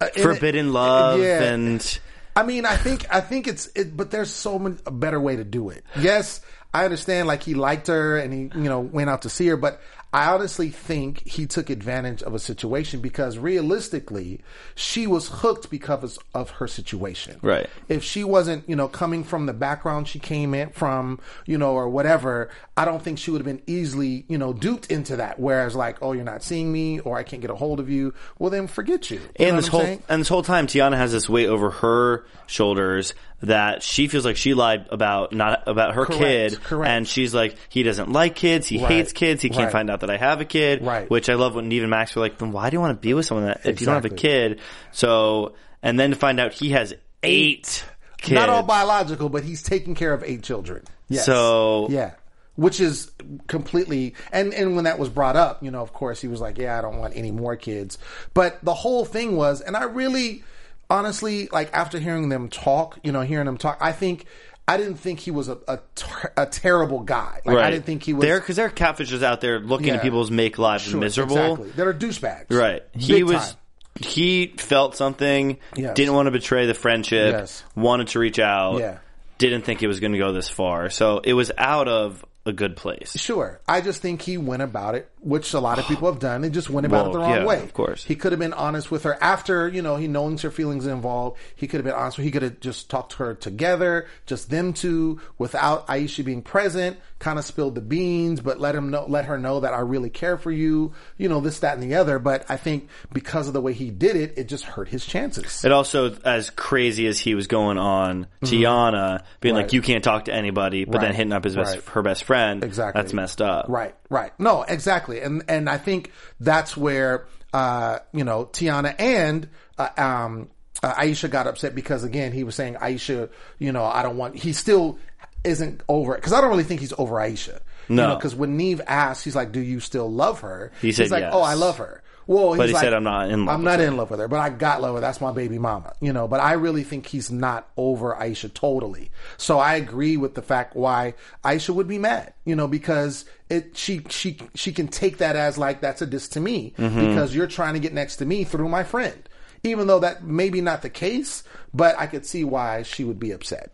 uh, 0.00 0.08
forbidden 0.16 0.72
love 0.72 1.20
yeah. 1.20 1.42
and 1.42 2.00
I 2.36 2.42
mean, 2.42 2.66
I 2.66 2.76
think 2.76 3.06
I 3.14 3.20
think 3.20 3.46
it's 3.46 3.68
it, 3.74 3.96
but 3.96 4.10
there's 4.10 4.30
so 4.30 4.58
many 4.58 4.76
a 4.86 4.90
better 4.90 5.20
way 5.20 5.36
to 5.36 5.44
do 5.44 5.68
it. 5.68 5.84
Yes, 5.98 6.40
I 6.72 6.84
understand. 6.84 7.28
Like 7.28 7.42
he 7.42 7.54
liked 7.54 7.86
her 7.86 8.18
and 8.18 8.32
he 8.32 8.40
you 8.60 8.68
know 8.68 8.80
went 8.80 9.10
out 9.10 9.22
to 9.22 9.28
see 9.28 9.46
her, 9.48 9.56
but 9.56 9.80
I 10.14 10.32
honestly 10.32 10.70
think 10.70 11.26
he 11.26 11.44
took 11.44 11.70
advantage 11.70 12.22
of 12.22 12.34
a 12.34 12.38
situation 12.38 13.00
because 13.00 13.36
realistically, 13.36 14.42
she 14.76 15.08
was 15.08 15.26
hooked 15.28 15.70
because 15.70 16.20
of 16.32 16.50
her 16.50 16.68
situation. 16.68 17.40
Right. 17.42 17.68
If 17.88 18.04
she 18.04 18.22
wasn't, 18.22 18.68
you 18.68 18.76
know, 18.76 18.86
coming 18.86 19.24
from 19.24 19.46
the 19.46 19.52
background 19.52 20.06
she 20.06 20.20
came 20.20 20.54
in 20.54 20.70
from, 20.70 21.18
you 21.46 21.58
know, 21.58 21.74
or 21.74 21.88
whatever, 21.88 22.48
I 22.76 22.84
don't 22.84 23.02
think 23.02 23.18
she 23.18 23.32
would 23.32 23.44
have 23.44 23.56
been 23.56 23.62
easily, 23.66 24.24
you 24.28 24.38
know, 24.38 24.52
duped 24.52 24.86
into 24.86 25.16
that. 25.16 25.40
Whereas, 25.40 25.74
like, 25.74 25.98
oh, 26.00 26.12
you're 26.12 26.22
not 26.22 26.44
seeing 26.44 26.70
me, 26.70 27.00
or 27.00 27.18
I 27.18 27.24
can't 27.24 27.42
get 27.42 27.50
a 27.50 27.56
hold 27.56 27.80
of 27.80 27.90
you. 27.90 28.14
Well, 28.38 28.50
then 28.50 28.68
forget 28.68 29.10
you. 29.10 29.20
You 29.36 29.46
and 29.48 29.58
this 29.58 29.66
whole 29.66 29.80
saying? 29.80 30.04
and 30.08 30.20
this 30.20 30.28
whole 30.28 30.44
time 30.44 30.68
Tiana 30.68 30.96
has 30.96 31.10
this 31.10 31.28
weight 31.28 31.48
over 31.48 31.70
her 31.70 32.24
shoulders 32.46 33.14
that 33.44 33.82
she 33.82 34.08
feels 34.08 34.24
like 34.24 34.36
she 34.36 34.54
lied 34.54 34.86
about 34.90 35.32
not 35.32 35.62
about 35.66 35.94
her 35.94 36.04
Correct, 36.06 36.20
kid 36.22 36.62
correct. 36.64 36.90
and 36.90 37.08
she's 37.08 37.34
like 37.34 37.56
he 37.68 37.82
doesn't 37.82 38.10
like 38.12 38.34
kids 38.34 38.66
he 38.66 38.78
Right, 38.80 38.90
hates 38.90 39.12
kids 39.12 39.42
he 39.42 39.48
can't 39.48 39.64
right. 39.64 39.72
find 39.72 39.90
out 39.90 40.00
that 40.00 40.10
I 40.10 40.16
have 40.16 40.40
a 40.40 40.44
kid 40.44 40.82
Right. 40.82 41.08
which 41.10 41.28
I 41.28 41.34
love 41.34 41.54
when 41.54 41.68
Nev 41.68 41.82
and 41.82 41.90
Max 41.90 42.14
were 42.14 42.22
like 42.22 42.38
then 42.38 42.52
why 42.52 42.70
do 42.70 42.74
you 42.76 42.80
want 42.80 42.96
to 43.00 43.00
be 43.06 43.14
with 43.14 43.26
someone 43.26 43.46
that 43.46 43.66
if 43.66 43.80
you 43.80 43.86
don't 43.86 43.94
have 43.96 44.04
a 44.04 44.10
kid 44.10 44.60
so 44.92 45.54
and 45.82 45.98
then 45.98 46.10
to 46.10 46.16
find 46.16 46.40
out 46.40 46.52
he 46.52 46.70
has 46.70 46.94
eight 47.22 47.84
kids 48.18 48.32
Not 48.34 48.48
all 48.48 48.62
biological, 48.62 49.28
but 49.28 49.44
he's 49.44 49.62
taking 49.62 49.94
care 49.94 50.12
of 50.14 50.22
eight 50.24 50.42
children. 50.42 50.82
Yes. 51.08 51.26
So- 51.26 51.88
yeah, 51.90 52.12
which 52.56 52.80
is 52.80 53.10
completely 53.46 54.14
and 54.32 54.54
and 54.54 54.74
when 54.76 54.84
that 54.84 54.98
was 54.98 55.08
brought 55.08 55.36
up, 55.36 55.62
you 55.62 55.70
know, 55.70 55.82
of 55.82 55.92
course 55.92 56.20
he 56.20 56.28
was 56.28 56.40
like, 56.40 56.56
"Yeah, 56.58 56.78
I 56.78 56.82
don't 56.82 56.98
want 56.98 57.16
any 57.16 57.30
more 57.30 57.56
kids." 57.56 57.98
But 58.32 58.64
the 58.64 58.74
whole 58.74 59.04
thing 59.04 59.36
was, 59.36 59.60
and 59.60 59.76
I 59.76 59.84
really, 59.84 60.44
honestly, 60.90 61.48
like 61.52 61.72
after 61.72 61.98
hearing 61.98 62.28
them 62.28 62.48
talk, 62.48 62.98
you 63.02 63.12
know, 63.12 63.20
hearing 63.22 63.46
them 63.46 63.58
talk, 63.58 63.78
I 63.80 63.92
think. 63.92 64.26
I 64.66 64.78
didn't 64.78 64.94
think 64.94 65.20
he 65.20 65.30
was 65.30 65.48
a 65.48 65.58
a, 65.68 65.78
ter- 65.94 66.32
a 66.38 66.46
terrible 66.46 67.00
guy. 67.00 67.42
Like 67.44 67.54
right 67.56 67.66
I 67.66 67.70
didn't 67.70 67.84
think 67.84 68.02
he 68.02 68.14
was 68.14 68.22
there 68.24 68.40
because 68.40 68.56
there 68.56 68.64
are 68.64 68.70
catfishers 68.70 69.22
out 69.22 69.42
there 69.42 69.60
looking 69.60 69.88
Yeah. 69.88 69.96
at 69.96 70.02
people's 70.02 70.30
make 70.30 70.56
lives 70.58 70.84
Sure, 70.84 70.98
miserable 70.98 71.36
Exactly. 71.36 71.70
That 71.72 71.86
are 71.86 71.92
douchebags. 71.92 72.46
Right. 72.50 72.82
He 72.94 73.12
Big 73.12 73.24
was. 73.24 73.34
time. 73.50 73.56
He 74.00 74.46
felt 74.56 74.96
something. 74.96 75.58
Yes. 75.76 75.94
Didn't 75.94 76.14
want 76.14 76.28
to 76.28 76.30
betray 76.30 76.64
the 76.64 76.72
friendship. 76.72 77.32
Yes. 77.32 77.62
Wanted 77.76 78.08
to 78.08 78.18
reach 78.18 78.38
out. 78.38 78.78
Yeah. 78.78 78.98
Didn't 79.36 79.66
think 79.66 79.82
it 79.82 79.86
was 79.86 80.00
going 80.00 80.12
to 80.12 80.18
go 80.18 80.32
this 80.32 80.48
far. 80.48 80.88
So 80.88 81.18
it 81.22 81.34
was 81.34 81.52
out 81.58 81.86
of 81.86 82.24
a 82.46 82.52
good 82.52 82.76
place. 82.76 83.16
Sure. 83.18 83.60
I 83.66 83.80
just 83.80 84.02
think 84.02 84.22
he 84.22 84.36
went 84.36 84.62
about 84.62 84.94
it, 84.94 85.10
which 85.20 85.54
a 85.54 85.60
lot 85.60 85.78
of 85.78 85.86
people 85.86 86.10
have 86.10 86.20
done. 86.20 86.42
They 86.42 86.50
just 86.50 86.68
went 86.68 86.86
about 86.86 87.06
it 87.06 87.12
the 87.12 87.18
wrong 87.18 87.30
yeah, 87.30 87.44
way. 87.44 87.62
of 87.62 87.72
course. 87.72 88.04
He 88.04 88.16
could 88.16 88.32
have 88.32 88.38
been 88.38 88.52
honest 88.52 88.90
with 88.90 89.04
her 89.04 89.16
after, 89.22 89.66
you 89.68 89.80
know, 89.80 89.96
he 89.96 90.08
knowing 90.08 90.36
her 90.38 90.50
feelings 90.50 90.86
involved. 90.86 91.38
He 91.56 91.66
could 91.66 91.78
have 91.78 91.84
been 91.84 91.94
honest. 91.94 92.18
He 92.18 92.30
could 92.30 92.42
have 92.42 92.60
just 92.60 92.90
talked 92.90 93.12
to 93.12 93.18
her 93.18 93.34
together, 93.34 94.06
just 94.26 94.50
them 94.50 94.74
two, 94.74 95.20
without 95.38 95.86
Aisha 95.86 96.24
being 96.24 96.42
present, 96.42 96.98
kind 97.24 97.38
of 97.38 97.44
spilled 97.46 97.74
the 97.74 97.80
beans, 97.80 98.42
but 98.42 98.60
let 98.60 98.74
him 98.74 98.90
know, 98.90 99.06
let 99.08 99.24
her 99.24 99.38
know 99.38 99.60
that 99.60 99.72
I 99.72 99.80
really 99.80 100.10
care 100.10 100.36
for 100.36 100.50
you, 100.50 100.92
you 101.16 101.30
know, 101.30 101.40
this, 101.40 101.60
that, 101.60 101.72
and 101.78 101.82
the 101.82 101.94
other. 101.96 102.18
But 102.18 102.44
I 102.50 102.58
think 102.58 102.88
because 103.14 103.48
of 103.48 103.54
the 103.54 103.62
way 103.62 103.72
he 103.72 103.90
did 103.90 104.14
it, 104.16 104.34
it 104.36 104.44
just 104.46 104.64
hurt 104.64 104.88
his 104.88 105.06
chances. 105.06 105.64
It 105.64 105.72
also, 105.72 106.14
as 106.22 106.50
crazy 106.50 107.06
as 107.06 107.18
he 107.18 107.34
was 107.34 107.46
going 107.46 107.78
on, 107.78 108.26
Tiana 108.42 109.22
being 109.40 109.54
Mm-hmm. 109.54 109.56
Right. 109.56 109.62
like, 109.64 109.72
"You 109.72 109.80
can't 109.82 110.04
talk 110.04 110.26
to 110.26 110.34
anybody," 110.34 110.84
but 110.84 111.00
then 111.00 111.14
hitting 111.14 111.32
up 111.32 111.44
his 111.44 111.56
best, 111.56 111.76
Right. 111.76 111.84
her 111.94 112.02
best 112.02 112.24
friend. 112.24 112.62
Exactly. 112.62 113.00
That's 113.00 113.14
messed 113.14 113.40
up. 113.40 113.66
Right, 113.68 113.94
right. 114.10 114.32
No, 114.38 114.62
exactly. 114.62 115.20
And 115.22 115.44
and 115.48 115.68
I 115.70 115.78
think 115.78 116.12
that's 116.40 116.76
where 116.76 117.26
uh, 117.54 118.00
you 118.12 118.24
know 118.24 118.44
Tiana 118.52 118.94
and 118.98 119.48
uh, 119.78 119.88
um, 119.96 120.50
uh, 120.82 120.92
Aisha 120.94 121.30
got 121.30 121.46
upset 121.46 121.74
because 121.74 122.04
again 122.04 122.32
he 122.32 122.44
was 122.44 122.54
saying 122.54 122.74
Aisha, 122.74 123.30
you 123.58 123.72
know, 123.72 123.84
I 123.84 124.02
don't 124.02 124.18
want. 124.18 124.36
He 124.36 124.52
still 124.52 124.98
isn't 125.44 125.82
over 125.88 126.14
because 126.14 126.32
I 126.32 126.40
don't 126.40 126.50
really 126.50 126.64
think 126.64 126.80
he's 126.80 126.94
over 126.98 127.16
Aisha. 127.16 127.60
No. 127.88 128.14
because 128.16 128.34
when 128.34 128.56
Nev 128.56 128.80
asked, 128.86 129.24
he's 129.24 129.36
like, 129.36 129.52
"Do 129.52 129.60
you 129.60 129.78
still 129.80 130.10
love 130.10 130.40
her?" 130.40 130.72
He 130.80 130.90
said 130.92 131.02
he's 131.04 131.12
like, 131.12 131.20
yes. 131.22 131.32
"Oh, 131.34 131.42
I 131.42 131.54
love 131.54 131.78
her." 131.78 132.02
Well, 132.26 132.56
But 132.56 132.62
he's 132.62 132.68
he 132.70 132.74
like, 132.74 132.82
said, 132.84 132.94
"I'm 132.94 133.04
not 133.04 133.28
in 133.30 133.44
love 133.44 133.54
I'm 133.54 133.60
with 133.60 133.64
not 133.66 133.78
her." 133.80 133.84
in 133.86 133.96
love 133.98 134.10
with 134.10 134.20
her, 134.20 134.28
but 134.28 134.40
I 134.40 134.48
got 134.48 134.80
love 134.80 134.94
with 134.94 135.02
her. 135.02 135.06
That's 135.06 135.20
my 135.20 135.32
baby 135.32 135.58
mama, 135.58 135.92
you 136.00 136.10
know. 136.14 136.26
But 136.26 136.40
I 136.40 136.54
really 136.54 136.82
think 136.82 137.04
he's 137.04 137.30
not 137.30 137.68
over 137.76 138.14
Aisha 138.18 138.52
totally. 138.54 139.10
So 139.36 139.58
I 139.58 139.74
agree 139.74 140.16
with 140.16 140.34
the 140.34 140.40
fact 140.40 140.74
why 140.74 141.12
Aisha 141.44 141.74
would 141.74 141.86
be 141.88 141.98
mad, 141.98 142.32
you 142.46 142.56
know, 142.56 142.66
because 142.66 143.26
it 143.50 143.76
she 143.76 144.00
she 144.08 144.38
she 144.54 144.72
can 144.72 144.88
take 144.88 145.18
that 145.18 145.36
as 145.36 145.58
like 145.58 145.82
that's 145.82 146.00
a 146.00 146.06
diss 146.06 146.28
to 146.28 146.40
me 146.40 146.72
Mm-hmm. 146.78 147.08
because 147.08 147.34
you're 147.34 147.46
trying 147.46 147.74
to 147.74 147.80
get 147.80 147.92
next 147.92 148.16
to 148.16 148.24
me 148.24 148.44
through 148.44 148.70
my 148.70 148.82
friend. 148.84 149.28
Even 149.62 149.86
though 149.86 149.98
that 150.00 150.24
may 150.24 150.48
be 150.48 150.62
not 150.62 150.80
the 150.80 150.88
case, 150.90 151.42
but 151.74 151.94
I 151.98 152.06
could 152.06 152.24
see 152.24 152.44
why 152.44 152.82
she 152.84 153.04
would 153.04 153.18
be 153.20 153.32
upset. 153.32 153.70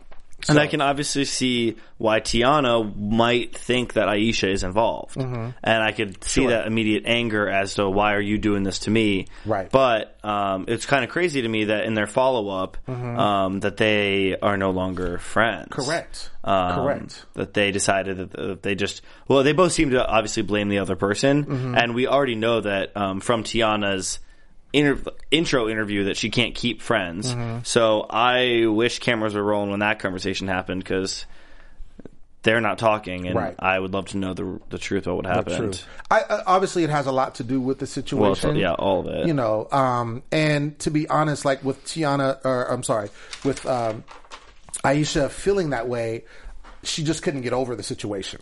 And 0.49 0.59
I 0.59 0.67
can 0.67 0.81
obviously 0.81 1.25
see 1.25 1.77
why 1.97 2.19
Tiana 2.19 2.95
might 2.97 3.55
think 3.55 3.93
that 3.93 4.07
Aisha 4.07 4.51
is 4.51 4.63
involved. 4.63 5.17
And 5.17 5.53
I 5.63 5.91
could 5.91 6.23
see 6.23 6.41
Mm-hmm. 6.41 6.49
Sure. 6.49 6.57
that 6.57 6.67
immediate 6.67 7.03
anger 7.05 7.47
as 7.49 7.75
to 7.75 7.87
why 7.89 8.13
are 8.15 8.21
you 8.21 8.37
doing 8.37 8.63
this 8.63 8.79
to 8.79 8.91
me? 8.91 9.27
Right. 9.45 9.69
But 9.69 10.17
um, 10.23 10.65
it's 10.67 10.85
kind 10.85 11.03
of 11.03 11.09
crazy 11.11 11.41
to 11.43 11.47
me 11.47 11.65
that 11.65 11.85
in 11.85 11.93
their 11.93 12.07
follow 12.07 12.49
up, 12.49 12.77
um, 12.89 13.59
that 13.61 13.77
they 13.77 14.35
are 14.41 14.57
no 14.57 14.71
longer 14.71 15.17
friends. 15.19 15.67
Mm-hmm. 15.69 15.81
Correct. 15.89 16.31
Um, 16.43 16.75
Correct. 16.75 17.25
That 17.35 17.53
they 17.53 17.71
decided 17.71 18.31
that 18.31 18.63
they 18.63 18.73
just 18.75 19.01
well, 19.27 19.43
they 19.43 19.53
both 19.53 19.71
seem 19.73 19.91
to 19.91 20.03
obviously 20.05 20.41
blame 20.43 20.69
the 20.69 20.79
other 20.79 20.95
person, 20.95 21.45
Mm-hmm. 21.45 21.75
and 21.77 21.93
we 21.95 22.07
already 22.07 22.35
know 22.35 22.61
that 22.61 22.97
um, 22.97 23.19
from 23.19 23.43
Tiana's 23.43 24.19
inter- 24.73 25.11
intro 25.31 25.67
interview 25.69 26.05
that 26.05 26.17
she 26.17 26.29
can't 26.29 26.55
keep 26.55 26.81
friends. 26.81 27.33
Mm-hmm. 27.33 27.59
So 27.63 28.05
I 28.09 28.65
wish 28.67 28.99
cameras 28.99 29.33
were 29.35 29.43
rolling 29.43 29.69
when 29.71 29.79
that 29.81 29.99
conversation 29.99 30.47
happened 30.47 30.83
because 30.83 31.25
they're 32.43 32.61
not 32.61 32.79
talking, 32.79 33.27
and 33.27 33.35
Right. 33.35 33.55
I 33.59 33.77
would 33.77 33.93
love 33.93 34.07
to 34.09 34.17
know 34.17 34.33
the 34.33 34.59
the 34.69 34.79
truth 34.79 35.05
of 35.05 35.15
what 35.15 35.25
happened. 35.27 35.83
I, 36.09 36.21
I, 36.21 36.41
obviously, 36.47 36.83
it 36.83 36.89
has 36.89 37.05
a 37.05 37.11
lot 37.11 37.35
to 37.35 37.43
do 37.43 37.61
with 37.61 37.77
the 37.77 37.85
situation. 37.85 38.55
so, 38.55 38.59
yeah, 38.59 38.73
all 38.73 39.01
of 39.01 39.07
it. 39.13 39.27
you 39.27 39.33
know 39.33 39.67
um 39.71 40.23
and 40.31 40.77
to 40.79 40.89
be 40.89 41.07
honest 41.07 41.45
like 41.45 41.63
with 41.63 41.83
tiana 41.85 42.43
or 42.43 42.65
i'm 42.71 42.81
sorry 42.81 43.09
with 43.45 43.63
um 43.67 44.03
aisha 44.83 45.29
feeling 45.29 45.69
that 45.69 45.87
way 45.87 46.23
she 46.83 47.03
just 47.03 47.21
couldn't 47.21 47.41
get 47.41 47.53
over 47.53 47.75
the 47.75 47.83
situation 47.83 48.41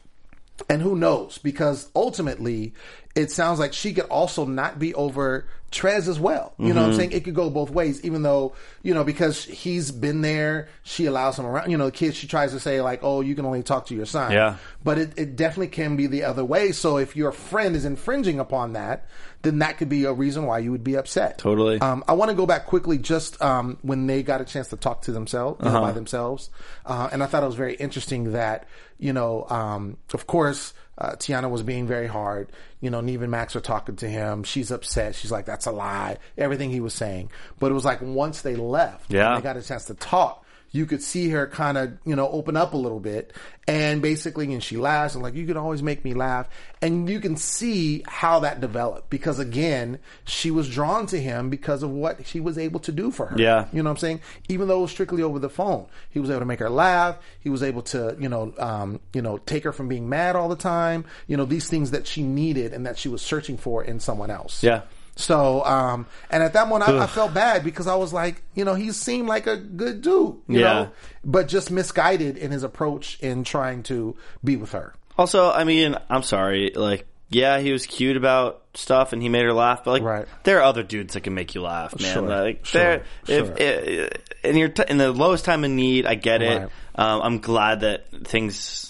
and 0.69 0.81
who 0.81 0.95
knows 0.95 1.37
because 1.39 1.89
ultimately 1.95 2.73
it 3.19 3.31
sounds 3.31 3.59
like 3.59 3.73
she 3.73 3.93
could 3.93 4.05
also 4.05 4.45
not 4.45 4.79
be 4.79 4.93
over 4.93 5.47
Trez 5.71 6.07
as 6.07 6.19
well. 6.19 6.53
You 6.57 6.73
know 6.73 6.81
what 6.81 6.91
I'm 6.91 6.95
saying? 6.95 7.11
It 7.11 7.23
could 7.23 7.35
go 7.35 7.51
both 7.51 7.69
ways, 7.69 8.03
even 8.03 8.23
though, 8.23 8.55
you 8.81 8.95
know, 8.95 9.03
because 9.03 9.43
he's 9.43 9.91
been 9.91 10.21
there, 10.21 10.67
she 10.81 11.05
allows 11.05 11.37
him 11.37 11.45
around. 11.45 11.69
You 11.69 11.77
know, 11.77 11.85
the 11.85 11.91
kids, 11.91 12.15
she 12.15 12.25
tries 12.25 12.53
to 12.53 12.59
say, 12.59 12.81
like, 12.81 13.01
oh, 13.03 13.21
you 13.21 13.35
can 13.35 13.45
only 13.45 13.61
talk 13.61 13.85
to 13.87 13.95
your 13.95 14.07
son. 14.07 14.31
Yeah. 14.31 14.55
But 14.83 14.97
it, 14.97 15.13
it 15.15 15.35
definitely 15.35 15.67
can 15.67 15.95
be 15.95 16.07
the 16.07 16.23
other 16.23 16.43
way. 16.43 16.71
So 16.71 16.97
if 16.97 17.15
your 17.15 17.31
friend 17.31 17.75
is 17.75 17.85
infringing 17.85 18.39
upon 18.39 18.73
that, 18.73 19.05
then 19.43 19.59
that 19.59 19.77
could 19.77 19.89
be 19.89 20.05
a 20.05 20.11
reason 20.11 20.47
why 20.47 20.57
you 20.57 20.71
would 20.71 20.83
be 20.83 20.95
upset. 20.97 21.37
Totally. 21.37 21.79
Um, 21.79 22.03
I 22.07 22.13
want 22.13 22.29
to 22.29 22.35
go 22.35 22.47
back 22.47 22.65
quickly 22.65 22.97
just 22.97 23.39
um, 23.39 23.77
when 23.83 24.07
they 24.07 24.23
got 24.23 24.41
a 24.41 24.45
chance 24.45 24.69
to 24.69 24.75
talk 24.75 25.03
to 25.03 25.11
themselves, 25.11 25.63
Uh-huh. 25.63 25.81
by 25.81 25.91
themselves. 25.91 26.49
Uh, 26.83 27.09
and 27.11 27.21
I 27.21 27.27
thought 27.27 27.43
it 27.43 27.45
was 27.45 27.55
very 27.55 27.75
interesting 27.75 28.31
that, 28.31 28.65
you 28.97 29.13
know, 29.13 29.45
um, 29.49 29.97
of 30.15 30.25
course, 30.25 30.73
uh, 30.99 31.11
Tiana 31.13 31.49
was 31.49 31.63
being 31.63 31.87
very 31.87 32.07
hard. 32.07 32.51
You 32.81 32.89
know, 32.89 33.01
Nev 33.01 33.21
and 33.21 33.31
Max 33.31 33.55
are 33.55 33.61
talking 33.61 33.95
to 33.97 34.07
him. 34.09 34.43
She's 34.43 34.69
upset. 34.69 35.15
She's 35.15 35.31
like, 35.31 35.45
that's 35.45 35.65
a 35.65 35.71
lie. 35.71 36.17
Everything 36.37 36.69
he 36.69 36.81
was 36.81 36.93
saying. 36.93 37.31
But 37.57 37.71
it 37.71 37.73
was 37.73 37.85
like 37.85 38.01
once 38.01 38.41
they 38.41 38.55
left, 38.55 39.11
Yeah. 39.11 39.35
they 39.35 39.41
got 39.41 39.57
a 39.57 39.61
chance 39.61 39.85
to 39.85 39.93
talk, 39.93 40.45
you 40.71 40.85
could 40.85 41.01
see 41.01 41.29
her 41.29 41.47
kind 41.47 41.77
of, 41.77 41.97
you 42.05 42.15
know, 42.15 42.29
open 42.29 42.55
up 42.55 42.73
a 42.73 42.77
little 42.77 42.99
bit. 42.99 43.33
And 43.67 44.01
basically, 44.01 44.51
and 44.51 44.63
she 44.63 44.77
laughs 44.77 45.13
and 45.13 45.23
like, 45.23 45.35
you 45.35 45.45
can 45.45 45.57
always 45.57 45.83
make 45.83 46.03
me 46.03 46.13
laugh. 46.13 46.49
And 46.81 47.07
you 47.07 47.19
can 47.19 47.35
see 47.37 48.03
how 48.07 48.39
that 48.39 48.61
developed 48.61 49.09
because 49.09 49.37
again, 49.37 49.99
she 50.25 50.49
was 50.49 50.67
drawn 50.67 51.05
to 51.07 51.21
him 51.21 51.49
because 51.49 51.83
of 51.83 51.91
what 51.91 52.19
he 52.19 52.39
was 52.39 52.57
able 52.57 52.79
to 52.81 52.91
do 52.91 53.11
for 53.11 53.27
her. 53.27 53.37
Yeah. 53.37 53.67
You 53.71 53.83
know 53.83 53.89
what 53.89 53.97
I'm 53.97 53.97
saying? 53.97 54.21
Even 54.47 54.67
though 54.67 54.79
it 54.79 54.81
was 54.83 54.91
strictly 54.91 55.21
over 55.21 55.37
the 55.37 55.49
phone, 55.49 55.85
he 56.09 56.19
was 56.19 56.29
able 56.29 56.39
to 56.39 56.45
make 56.45 56.59
her 56.59 56.69
laugh. 56.69 57.17
He 57.39 57.49
was 57.49 57.61
able 57.61 57.83
to, 57.83 58.15
you 58.19 58.29
know, 58.29 58.53
um, 58.57 58.99
you 59.13 59.21
know, 59.21 59.37
take 59.37 59.63
her 59.63 59.71
from 59.71 59.87
being 59.87 60.09
mad 60.09 60.35
all 60.35 60.49
the 60.49 60.55
time. 60.55 61.05
You 61.27 61.37
know, 61.37 61.45
these 61.45 61.69
things 61.69 61.91
that 61.91 62.07
she 62.07 62.23
needed 62.23 62.73
and 62.73 62.85
that 62.85 62.97
she 62.97 63.09
was 63.09 63.21
searching 63.21 63.57
for 63.57 63.83
in 63.83 63.99
someone 63.99 64.31
else. 64.31 64.63
Yeah. 64.63 64.81
So, 65.19 65.65
um, 65.65 66.05
and 66.31 66.41
at 66.41 66.53
that 66.53 66.69
moment, 66.69 66.89
I, 66.89 67.03
I 67.03 67.07
felt 67.07 67.33
bad 67.33 67.63
because 67.65 67.87
I 67.87 67.95
was 67.95 68.13
like, 68.13 68.41
you 68.55 68.63
know, 68.63 68.73
he 68.73 68.93
seemed 68.93 69.27
like 69.27 69.47
a 69.47 69.57
good 69.57 70.01
dude, 70.01 70.37
you 70.47 70.59
Yeah. 70.61 70.61
know, 70.73 70.91
but 71.25 71.49
just 71.49 71.71
misguided 71.71 72.37
in 72.37 72.51
his 72.51 72.63
approach 72.63 73.19
in 73.19 73.43
trying 73.43 73.83
to 73.83 74.15
be 74.45 74.55
with 74.55 74.71
her. 74.71 74.93
Also, 75.17 75.51
I 75.51 75.65
mean, 75.65 75.97
I'm 76.09 76.23
sorry. 76.23 76.71
Like, 76.73 77.05
yeah, 77.27 77.59
he 77.59 77.73
was 77.73 77.85
cute 77.85 78.15
about 78.15 78.61
stuff 78.75 79.11
and 79.11 79.21
he 79.21 79.27
made 79.27 79.43
her 79.43 79.51
laugh, 79.51 79.83
but 79.83 79.91
like, 79.91 80.03
Right. 80.03 80.25
there 80.45 80.59
are 80.59 80.63
other 80.63 80.83
dudes 80.83 81.15
that 81.15 81.21
can 81.21 81.33
make 81.33 81.53
you 81.53 81.63
laugh, 81.63 81.99
man. 81.99 82.13
Sure, 82.13 82.21
Like, 82.21 82.65
sure, 82.65 82.81
there, 82.81 83.03
if, 83.27 83.47
sure. 83.57 84.09
i 84.45 84.47
in 84.47 84.55
your 84.55 84.69
t- 84.69 84.83
in 84.87 84.97
the 84.97 85.11
lowest 85.11 85.43
time 85.43 85.65
of 85.65 85.69
need, 85.71 86.05
I 86.05 86.15
get 86.15 86.41
it. 86.41 86.61
Right. 86.61 86.69
Um, 86.95 87.21
I'm 87.21 87.39
glad 87.39 87.81
that 87.81 88.05
things 88.25 88.88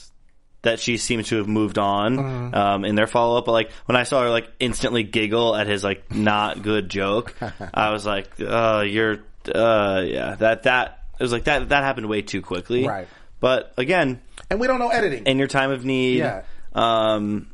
that 0.62 0.80
she 0.80 0.98
seems 0.98 1.30
to 1.30 1.38
have 1.38 1.48
moved 1.48 1.78
on 1.78 2.18
Mm-hmm. 2.18 2.54
um, 2.56 2.86
in 2.86 2.96
their 2.96 3.08
follow 3.08 3.38
up. 3.38 3.46
But 3.46 3.54
like 3.54 3.72
when 3.86 3.96
I 3.96 4.04
saw 4.04 4.22
her 4.24 4.30
like 4.30 4.50
instantly 4.60 5.04
giggle 5.04 5.56
at 5.56 5.68
his 5.68 5.84
like 5.84 6.14
not 6.14 6.62
good 6.62 6.90
joke, 6.90 7.36
I 7.74 7.92
was 7.92 8.06
like, 8.06 8.30
"Uh, 8.40 8.84
you're, 8.86 9.20
uh, 9.54 10.04
yeah, 10.06 10.36
that 10.36 10.64
that." 10.64 10.96
It 11.20 11.24
was 11.24 11.32
like 11.34 11.44
that. 11.46 11.70
That 11.70 11.84
happened 11.84 12.08
way 12.08 12.22
too 12.22 12.42
quickly. 12.42 12.88
Right. 12.88 13.08
But 13.42 13.74
again, 13.78 14.22
And 14.50 14.60
we 14.60 14.68
don't 14.68 14.80
know 14.80 14.88
editing. 14.90 15.26
in 15.26 15.38
your 15.38 15.48
time 15.50 15.72
of 15.72 15.84
need, 15.86 16.18
Yeah. 16.20 16.44
um, 16.74 17.48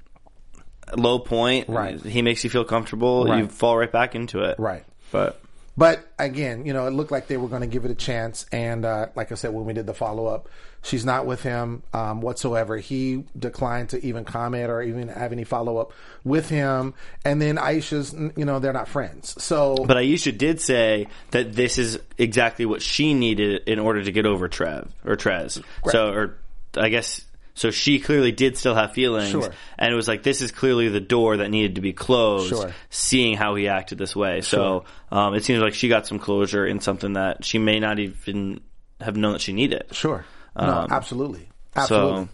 low 0.95 1.19
point, 1.19 1.69
Right. 1.69 1.99
He 1.99 2.21
makes 2.21 2.43
you 2.43 2.49
feel 2.49 2.63
comfortable. 2.63 3.25
Right. 3.25 3.39
You 3.39 3.47
fall 3.47 3.77
right 3.77 3.91
back 3.91 4.15
into 4.15 4.41
it, 4.43 4.59
Right. 4.59 4.83
But 5.11 5.39
But 5.77 6.07
again, 6.17 6.65
you 6.65 6.73
know, 6.73 6.87
it 6.87 6.91
looked 6.91 7.11
like 7.11 7.27
they 7.27 7.37
were 7.37 7.49
going 7.49 7.61
to 7.61 7.67
give 7.67 7.83
it 7.85 7.91
a 7.91 7.95
chance. 7.95 8.45
And 8.51 8.85
uh, 8.85 9.07
like 9.15 9.31
I 9.31 9.35
said, 9.35 9.53
when 9.53 9.65
we 9.65 9.73
did 9.73 9.85
the 9.85 9.93
follow 9.93 10.25
up, 10.27 10.47
she's 10.81 11.03
not 11.03 11.25
with 11.25 11.43
him 11.43 11.83
um, 11.93 12.21
whatsoever. 12.21 12.77
He 12.77 13.25
declined 13.37 13.89
to 13.89 14.05
even 14.05 14.23
comment 14.23 14.69
or 14.69 14.81
even 14.81 15.09
have 15.09 15.33
any 15.33 15.43
follow 15.43 15.77
up 15.77 15.91
with 16.23 16.47
him. 16.47 16.93
And 17.25 17.41
then 17.41 17.57
Aisha's, 17.57 18.13
you 18.37 18.45
know, 18.45 18.59
they're 18.59 18.71
not 18.71 18.87
friends. 18.87 19.41
So, 19.43 19.75
but 19.75 19.97
Aisha 19.97 20.37
did 20.37 20.61
say 20.61 21.07
that 21.31 21.53
this 21.53 21.77
is 21.77 21.99
exactly 22.17 22.65
what 22.65 22.81
she 22.81 23.13
needed 23.13 23.63
in 23.67 23.79
order 23.79 24.01
to 24.01 24.11
get 24.11 24.25
over 24.25 24.47
Trev 24.47 24.89
or 25.03 25.15
Trez. 25.15 25.61
So, 25.89 26.09
or 26.09 26.37
I 26.75 26.89
guess. 26.89 27.21
So 27.55 27.71
she 27.71 27.99
clearly 27.99 28.31
did 28.33 28.57
still 28.57 28.75
have 28.75 28.91
feelings, 28.93 29.29
Sure. 29.31 29.49
and 29.79 29.91
it 29.91 29.95
was 29.95 30.07
like 30.07 30.23
this 30.23 30.41
is 30.41 30.51
clearly 30.51 30.89
the 30.89 30.99
door 30.99 31.37
that 31.37 31.49
needed 31.49 31.75
to 31.75 31.81
be 31.81 31.93
closed. 31.93 32.49
Sure. 32.49 32.71
Seeing 32.89 33.35
how 33.37 33.55
he 33.55 33.67
acted 33.69 33.97
this 33.97 34.13
way, 34.15 34.41
so 34.41 34.83
um, 35.11 35.33
it 35.35 35.43
seems 35.45 35.61
like 35.61 35.73
she 35.73 35.87
got 35.87 36.05
some 36.05 36.19
closure 36.19 36.65
in 36.67 36.81
something 36.81 37.13
that 37.13 37.45
she 37.45 37.57
may 37.57 37.79
not 37.79 37.97
even 37.99 38.59
have 39.01 39.15
known 39.15 39.31
that 39.33 39.41
she 39.41 39.53
needed. 39.53 39.85
Sure. 39.91 40.25
No, 40.57 40.63
Um, 40.65 40.87
absolutely. 40.91 41.49
Absolutely. 41.75 42.27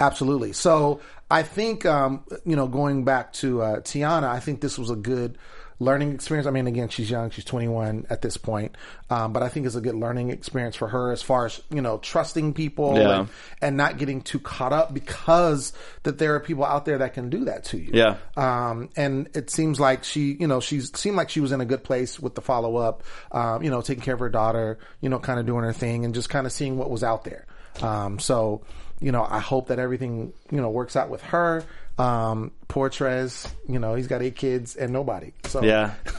absolutely. 0.00 0.52
So 0.52 1.00
I 1.30 1.42
think, 1.42 1.84
um, 1.86 2.24
you 2.44 2.56
know, 2.56 2.66
going 2.68 3.04
back 3.04 3.32
to 3.34 3.62
uh, 3.62 3.76
Tiana, 3.80 4.24
I 4.28 4.40
think 4.40 4.60
this 4.60 4.78
was 4.78 4.90
a 4.90 4.96
good 4.96 5.38
learning 5.80 6.12
experience. 6.12 6.46
I 6.46 6.50
mean, 6.50 6.66
again, 6.66 6.88
she's 6.88 7.08
young. 7.10 7.30
She's 7.30 7.44
21 7.44 8.06
at 8.10 8.20
this 8.20 8.36
point. 8.36 8.76
Um, 9.10 9.32
but 9.32 9.42
I 9.42 9.48
think 9.48 9.64
it's 9.64 9.76
a 9.76 9.80
good 9.80 9.94
learning 9.94 10.30
experience 10.30 10.74
for 10.74 10.88
her 10.88 11.12
as 11.12 11.22
far 11.22 11.46
as, 11.46 11.60
you 11.70 11.80
know, 11.80 11.98
trusting 11.98 12.52
people 12.54 12.96
Yeah. 12.96 13.20
and, 13.20 13.28
and 13.62 13.76
not 13.76 13.96
getting 13.96 14.20
too 14.22 14.40
caught 14.40 14.72
up 14.72 14.92
because 14.92 15.72
that 16.02 16.18
there 16.18 16.34
are 16.34 16.40
people 16.40 16.64
out 16.64 16.84
there 16.84 16.98
that 16.98 17.14
can 17.14 17.30
do 17.30 17.44
that 17.44 17.64
to 17.66 17.78
you. 17.78 17.90
Yeah. 17.94 18.16
Um, 18.36 18.88
and 18.96 19.28
it 19.34 19.50
seems 19.50 19.78
like 19.78 20.02
she, 20.04 20.36
you 20.40 20.48
know, 20.48 20.60
she's 20.60 20.96
seemed 20.98 21.16
like 21.16 21.30
she 21.30 21.40
was 21.40 21.52
in 21.52 21.60
a 21.60 21.64
good 21.64 21.84
place 21.84 22.18
with 22.18 22.34
the 22.34 22.42
follow 22.42 22.76
up, 22.76 23.04
um, 23.30 23.62
you 23.62 23.70
know, 23.70 23.80
taking 23.80 24.02
care 24.02 24.14
of 24.14 24.20
her 24.20 24.28
daughter, 24.28 24.78
you 25.00 25.08
know, 25.08 25.18
kind 25.20 25.38
of 25.38 25.46
doing 25.46 25.62
her 25.64 25.72
thing 25.72 26.04
and 26.04 26.12
just 26.14 26.28
kind 26.28 26.46
of 26.46 26.52
seeing 26.52 26.76
what 26.76 26.90
was 26.90 27.04
out 27.04 27.22
there. 27.24 27.46
Um, 27.80 28.18
so, 28.18 28.62
you 29.00 29.12
know, 29.12 29.24
I 29.28 29.38
hope 29.38 29.68
that 29.68 29.78
everything, 29.78 30.32
you 30.50 30.60
know, 30.60 30.70
works 30.70 30.96
out 30.96 31.08
with 31.08 31.22
her. 31.22 31.62
Um, 31.98 32.52
poor 32.68 32.90
Trez, 32.90 33.50
you 33.68 33.78
know, 33.78 33.94
he's 33.94 34.06
got 34.06 34.22
eight 34.22 34.36
kids 34.36 34.76
and 34.76 34.92
nobody. 34.92 35.32
So, 35.44 35.62
Yeah. 35.62 35.94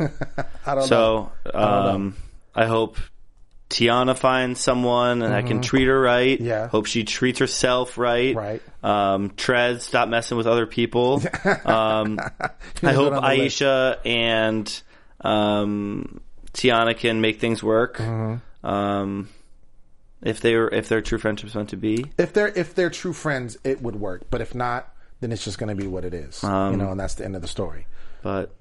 I 0.65 0.76
don't 0.76 0.89
know. 0.89 1.32
So, 1.46 1.52
um, 1.54 2.15
I 2.54 2.65
hope 2.65 2.98
Tiana 3.70 4.18
finds 4.18 4.60
someone 4.60 5.22
and 5.22 5.34
I 5.34 5.42
can 5.44 5.62
treat 5.62 5.86
her 5.88 6.00
right. 6.00 6.38
Mm-hmm. 6.38 6.48
Yeah. 6.48 6.68
Hope 6.68 6.88
she 6.88 7.04
treats 7.04 7.39
herself 7.39 7.98
right. 7.98 8.36
Right. 8.36 8.62
Um, 8.84 9.30
Trez, 9.32 9.82
stop 9.82 10.10
messing 10.10 10.38
with 10.38 10.48
other 10.48 10.65
people. 10.65 11.22
Um, 11.65 12.20
I 12.84 12.94
hope. 12.94 13.13
Aisha 13.13 13.98
and 14.06 14.82
um, 15.22 16.20
Tiana 16.54 16.98
can 16.98 17.22
make 17.22 17.39
things 17.39 17.62
work. 17.62 17.98
Mm-hmm. 17.98 18.65
Um, 18.65 19.30
if 20.22 20.42
they 20.42 20.56
were, 20.56 20.68
if 20.74 20.89
their 20.89 21.02
true 21.02 21.18
friendship's 21.18 21.56
meant 21.56 21.70
to 21.70 21.78
be. 21.78 22.06
if 22.18 22.34
they're 22.34 22.48
if 22.50 22.76
they're 22.76 22.89
true 22.89 23.13
friends, 23.13 23.58
it 23.63 23.82
would 23.82 23.96
work. 23.96 24.24
But 24.30 24.42
if 24.42 24.54
not, 24.54 24.94
then 25.21 25.32
it's 25.32 25.43
just 25.43 25.58
going 25.58 25.75
to 25.75 25.82
be 25.82 25.88
what 25.88 26.05
it 26.05 26.13
is, 26.13 26.43
Um, 26.43 26.71
you 26.71 26.77
know, 26.77 26.91
and 26.91 26.99
that's 26.99 27.15
the 27.15 27.25
end 27.25 27.36
of 27.36 27.41
the 27.41 27.47
story. 27.47 27.88
But 28.21 28.51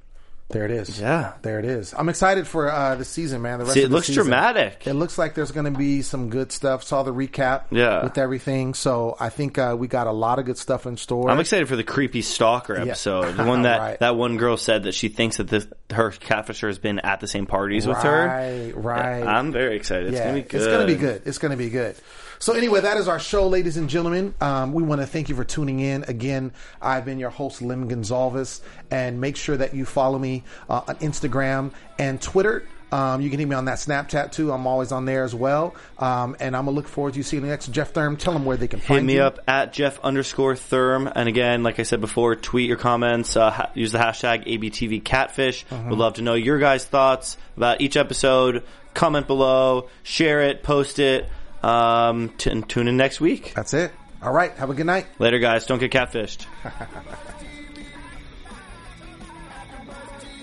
There 0.50 0.64
it 0.64 0.70
is. 0.70 0.98
Yeah. 0.98 1.34
there 1.42 1.58
it 1.58 1.66
is. 1.66 1.92
I'm 1.96 2.08
excited 2.08 2.46
for 2.46 2.70
uh, 2.72 2.94
the 2.94 3.04
season, 3.04 3.42
man. 3.42 3.58
The 3.58 3.64
rest 3.66 3.74
see, 3.74 3.82
it 3.82 3.90
looks 3.90 4.06
season. 4.06 4.22
dramatic. 4.24 4.86
It 4.86 4.94
looks 4.94 5.18
like 5.18 5.34
there's 5.34 5.50
going 5.52 5.70
to 5.70 5.78
be 5.78 6.00
some 6.00 6.30
good 6.30 6.50
stuff. 6.52 6.82
Saw 6.84 7.02
the 7.02 7.12
recap, 7.12 7.64
Yeah. 7.70 8.02
with 8.02 8.16
everything. 8.16 8.72
So 8.72 9.14
I 9.20 9.28
think 9.28 9.58
uh, 9.58 9.76
we 9.78 9.88
got 9.88 10.06
a 10.06 10.12
lot 10.12 10.38
of 10.38 10.46
good 10.46 10.56
stuff 10.56 10.86
in 10.86 10.96
store. 10.96 11.28
I'm 11.30 11.38
excited 11.38 11.68
for 11.68 11.76
the 11.76 11.84
creepy 11.84 12.22
stalker 12.22 12.76
episode. 12.76 13.34
The 13.36 13.44
one 13.44 13.62
that 13.62 13.78
Right. 13.78 14.00
that 14.00 14.16
one 14.16 14.38
girl 14.38 14.56
said 14.56 14.84
that 14.84 14.94
she 14.94 15.08
thinks 15.08 15.36
that 15.36 15.48
this, 15.48 15.66
her 15.90 16.10
catfisher 16.12 16.68
has 16.68 16.78
been 16.78 16.98
at 17.00 17.20
the 17.20 17.28
same 17.28 17.44
parties 17.46 17.86
with 17.86 17.98
her. 17.98 18.26
Right, 18.26 18.72
right. 18.74 19.22
I'm 19.26 19.52
very 19.52 19.76
excited. 19.76 20.12
Yeah. 20.14 20.18
It's 20.20 20.24
gonna 20.26 20.34
be 20.42 20.42
good. 20.48 20.56
it's 20.56 20.66
going 20.66 20.86
to 20.86 20.94
be 20.94 20.98
good. 20.98 21.22
It's 21.26 21.38
going 21.38 21.50
to 21.50 21.56
be 21.58 21.68
good. 21.70 21.94
So 22.40 22.52
anyway, 22.52 22.80
that 22.82 22.96
is 22.98 23.08
our 23.08 23.18
show, 23.18 23.48
ladies 23.48 23.76
and 23.76 23.88
gentlemen. 23.90 24.32
Um, 24.40 24.72
we 24.72 24.82
want 24.82 25.00
to 25.00 25.06
thank 25.06 25.28
you 25.28 25.34
for 25.34 25.44
tuning 25.44 25.80
in. 25.80 26.04
Again, 26.04 26.52
I've 26.80 27.04
been 27.04 27.18
your 27.18 27.30
host, 27.30 27.60
Lim 27.62 27.88
Gonzalez, 27.88 28.60
and 28.90 29.20
make 29.20 29.36
sure 29.36 29.56
that 29.56 29.74
you 29.74 29.84
follow 29.84 30.18
me 30.18 30.44
uh, 30.70 30.82
on 30.86 30.96
Instagram 30.96 31.72
and 31.98 32.22
Twitter. 32.22 32.64
Um, 32.90 33.20
you 33.20 33.28
can 33.28 33.38
hit 33.38 33.46
me 33.48 33.54
on 33.54 33.66
that 33.66 33.76
Snapchat 33.78 34.32
too. 34.32 34.50
I'm 34.50 34.66
always 34.66 34.92
on 34.92 35.04
there 35.04 35.24
as 35.24 35.34
well. 35.34 35.74
Um, 35.98 36.36
and 36.40 36.56
I'm 36.56 36.64
gonna 36.64 36.74
look 36.76 36.88
forward 36.88 37.14
to 37.14 37.18
you 37.18 37.22
seeing 37.22 37.42
the 37.42 37.48
next 37.48 37.66
Jeff 37.72 37.90
Thurm. 37.92 38.16
Tell 38.16 38.32
them 38.32 38.44
where 38.46 38.56
they 38.56 38.68
can 38.68 38.78
Hit 38.78 38.86
find 38.88 39.06
me 39.06 39.14
you. 39.16 39.22
up 39.22 39.40
at 39.46 39.74
Jeff 39.74 40.00
underscore 40.00 40.54
Therm. 40.54 41.10
And 41.14 41.28
again, 41.28 41.62
like 41.64 41.78
I 41.80 41.82
said 41.82 42.00
before, 42.00 42.34
tweet 42.36 42.66
your 42.68 42.78
comments, 42.78 43.36
uh, 43.36 43.50
ha- 43.50 43.70
use 43.74 43.92
the 43.92 43.98
hashtag 43.98 44.46
ABTV 44.46 45.04
Catfish. 45.04 45.66
Uh-huh. 45.70 45.88
We'd 45.90 45.98
love 45.98 46.14
to 46.14 46.22
know 46.22 46.32
your 46.34 46.58
guys' 46.58 46.84
thoughts 46.86 47.36
about 47.58 47.80
each 47.82 47.96
episode. 47.98 48.62
Comment 48.94 49.26
below, 49.26 49.90
share 50.02 50.40
it, 50.40 50.62
post 50.62 50.98
it, 50.98 51.28
um, 51.62 52.30
t- 52.30 52.50
and 52.50 52.68
tune 52.68 52.88
in 52.88 52.96
next 52.96 53.20
week. 53.20 53.52
That's 53.54 53.74
it. 53.74 53.92
All 54.22 54.32
right. 54.32 54.52
Have 54.56 54.70
a 54.70 54.74
good 54.74 54.86
night. 54.86 55.06
Later, 55.18 55.38
guys. 55.38 55.66
Don't 55.66 55.78
get 55.78 55.92
catfished. 55.92 56.46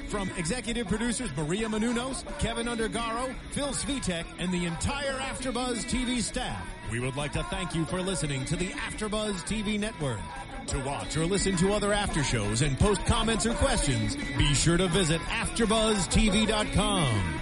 From 0.07 0.29
executive 0.37 0.87
producers 0.87 1.29
Maria 1.35 1.67
Menounos, 1.67 2.23
Keven 2.39 2.67
Undergaro, 2.67 3.33
Phil 3.51 3.67
Svitek, 3.69 4.23
and 4.39 4.49
the 4.51 4.65
entire 4.65 5.11
AfterBuzz 5.13 5.83
TV 5.89 6.21
staff, 6.21 6.63
we 6.91 6.99
would 7.01 7.15
like 7.17 7.33
to 7.33 7.43
thank 7.43 7.75
you 7.75 7.83
for 7.85 8.01
listening 8.01 8.45
to 8.45 8.55
the 8.55 8.69
AfterBuzz 8.69 9.43
TV 9.43 9.77
network. 9.79 10.19
To 10.67 10.79
watch 10.79 11.17
or 11.17 11.25
listen 11.25 11.57
to 11.57 11.73
other 11.73 11.91
after 11.91 12.23
shows 12.23 12.61
and 12.61 12.79
post 12.79 13.05
comments 13.05 13.45
or 13.45 13.53
questions, 13.55 14.15
be 14.37 14.53
sure 14.53 14.77
to 14.77 14.87
visit 14.87 15.19
AfterBuzzTV.com. 15.21 17.41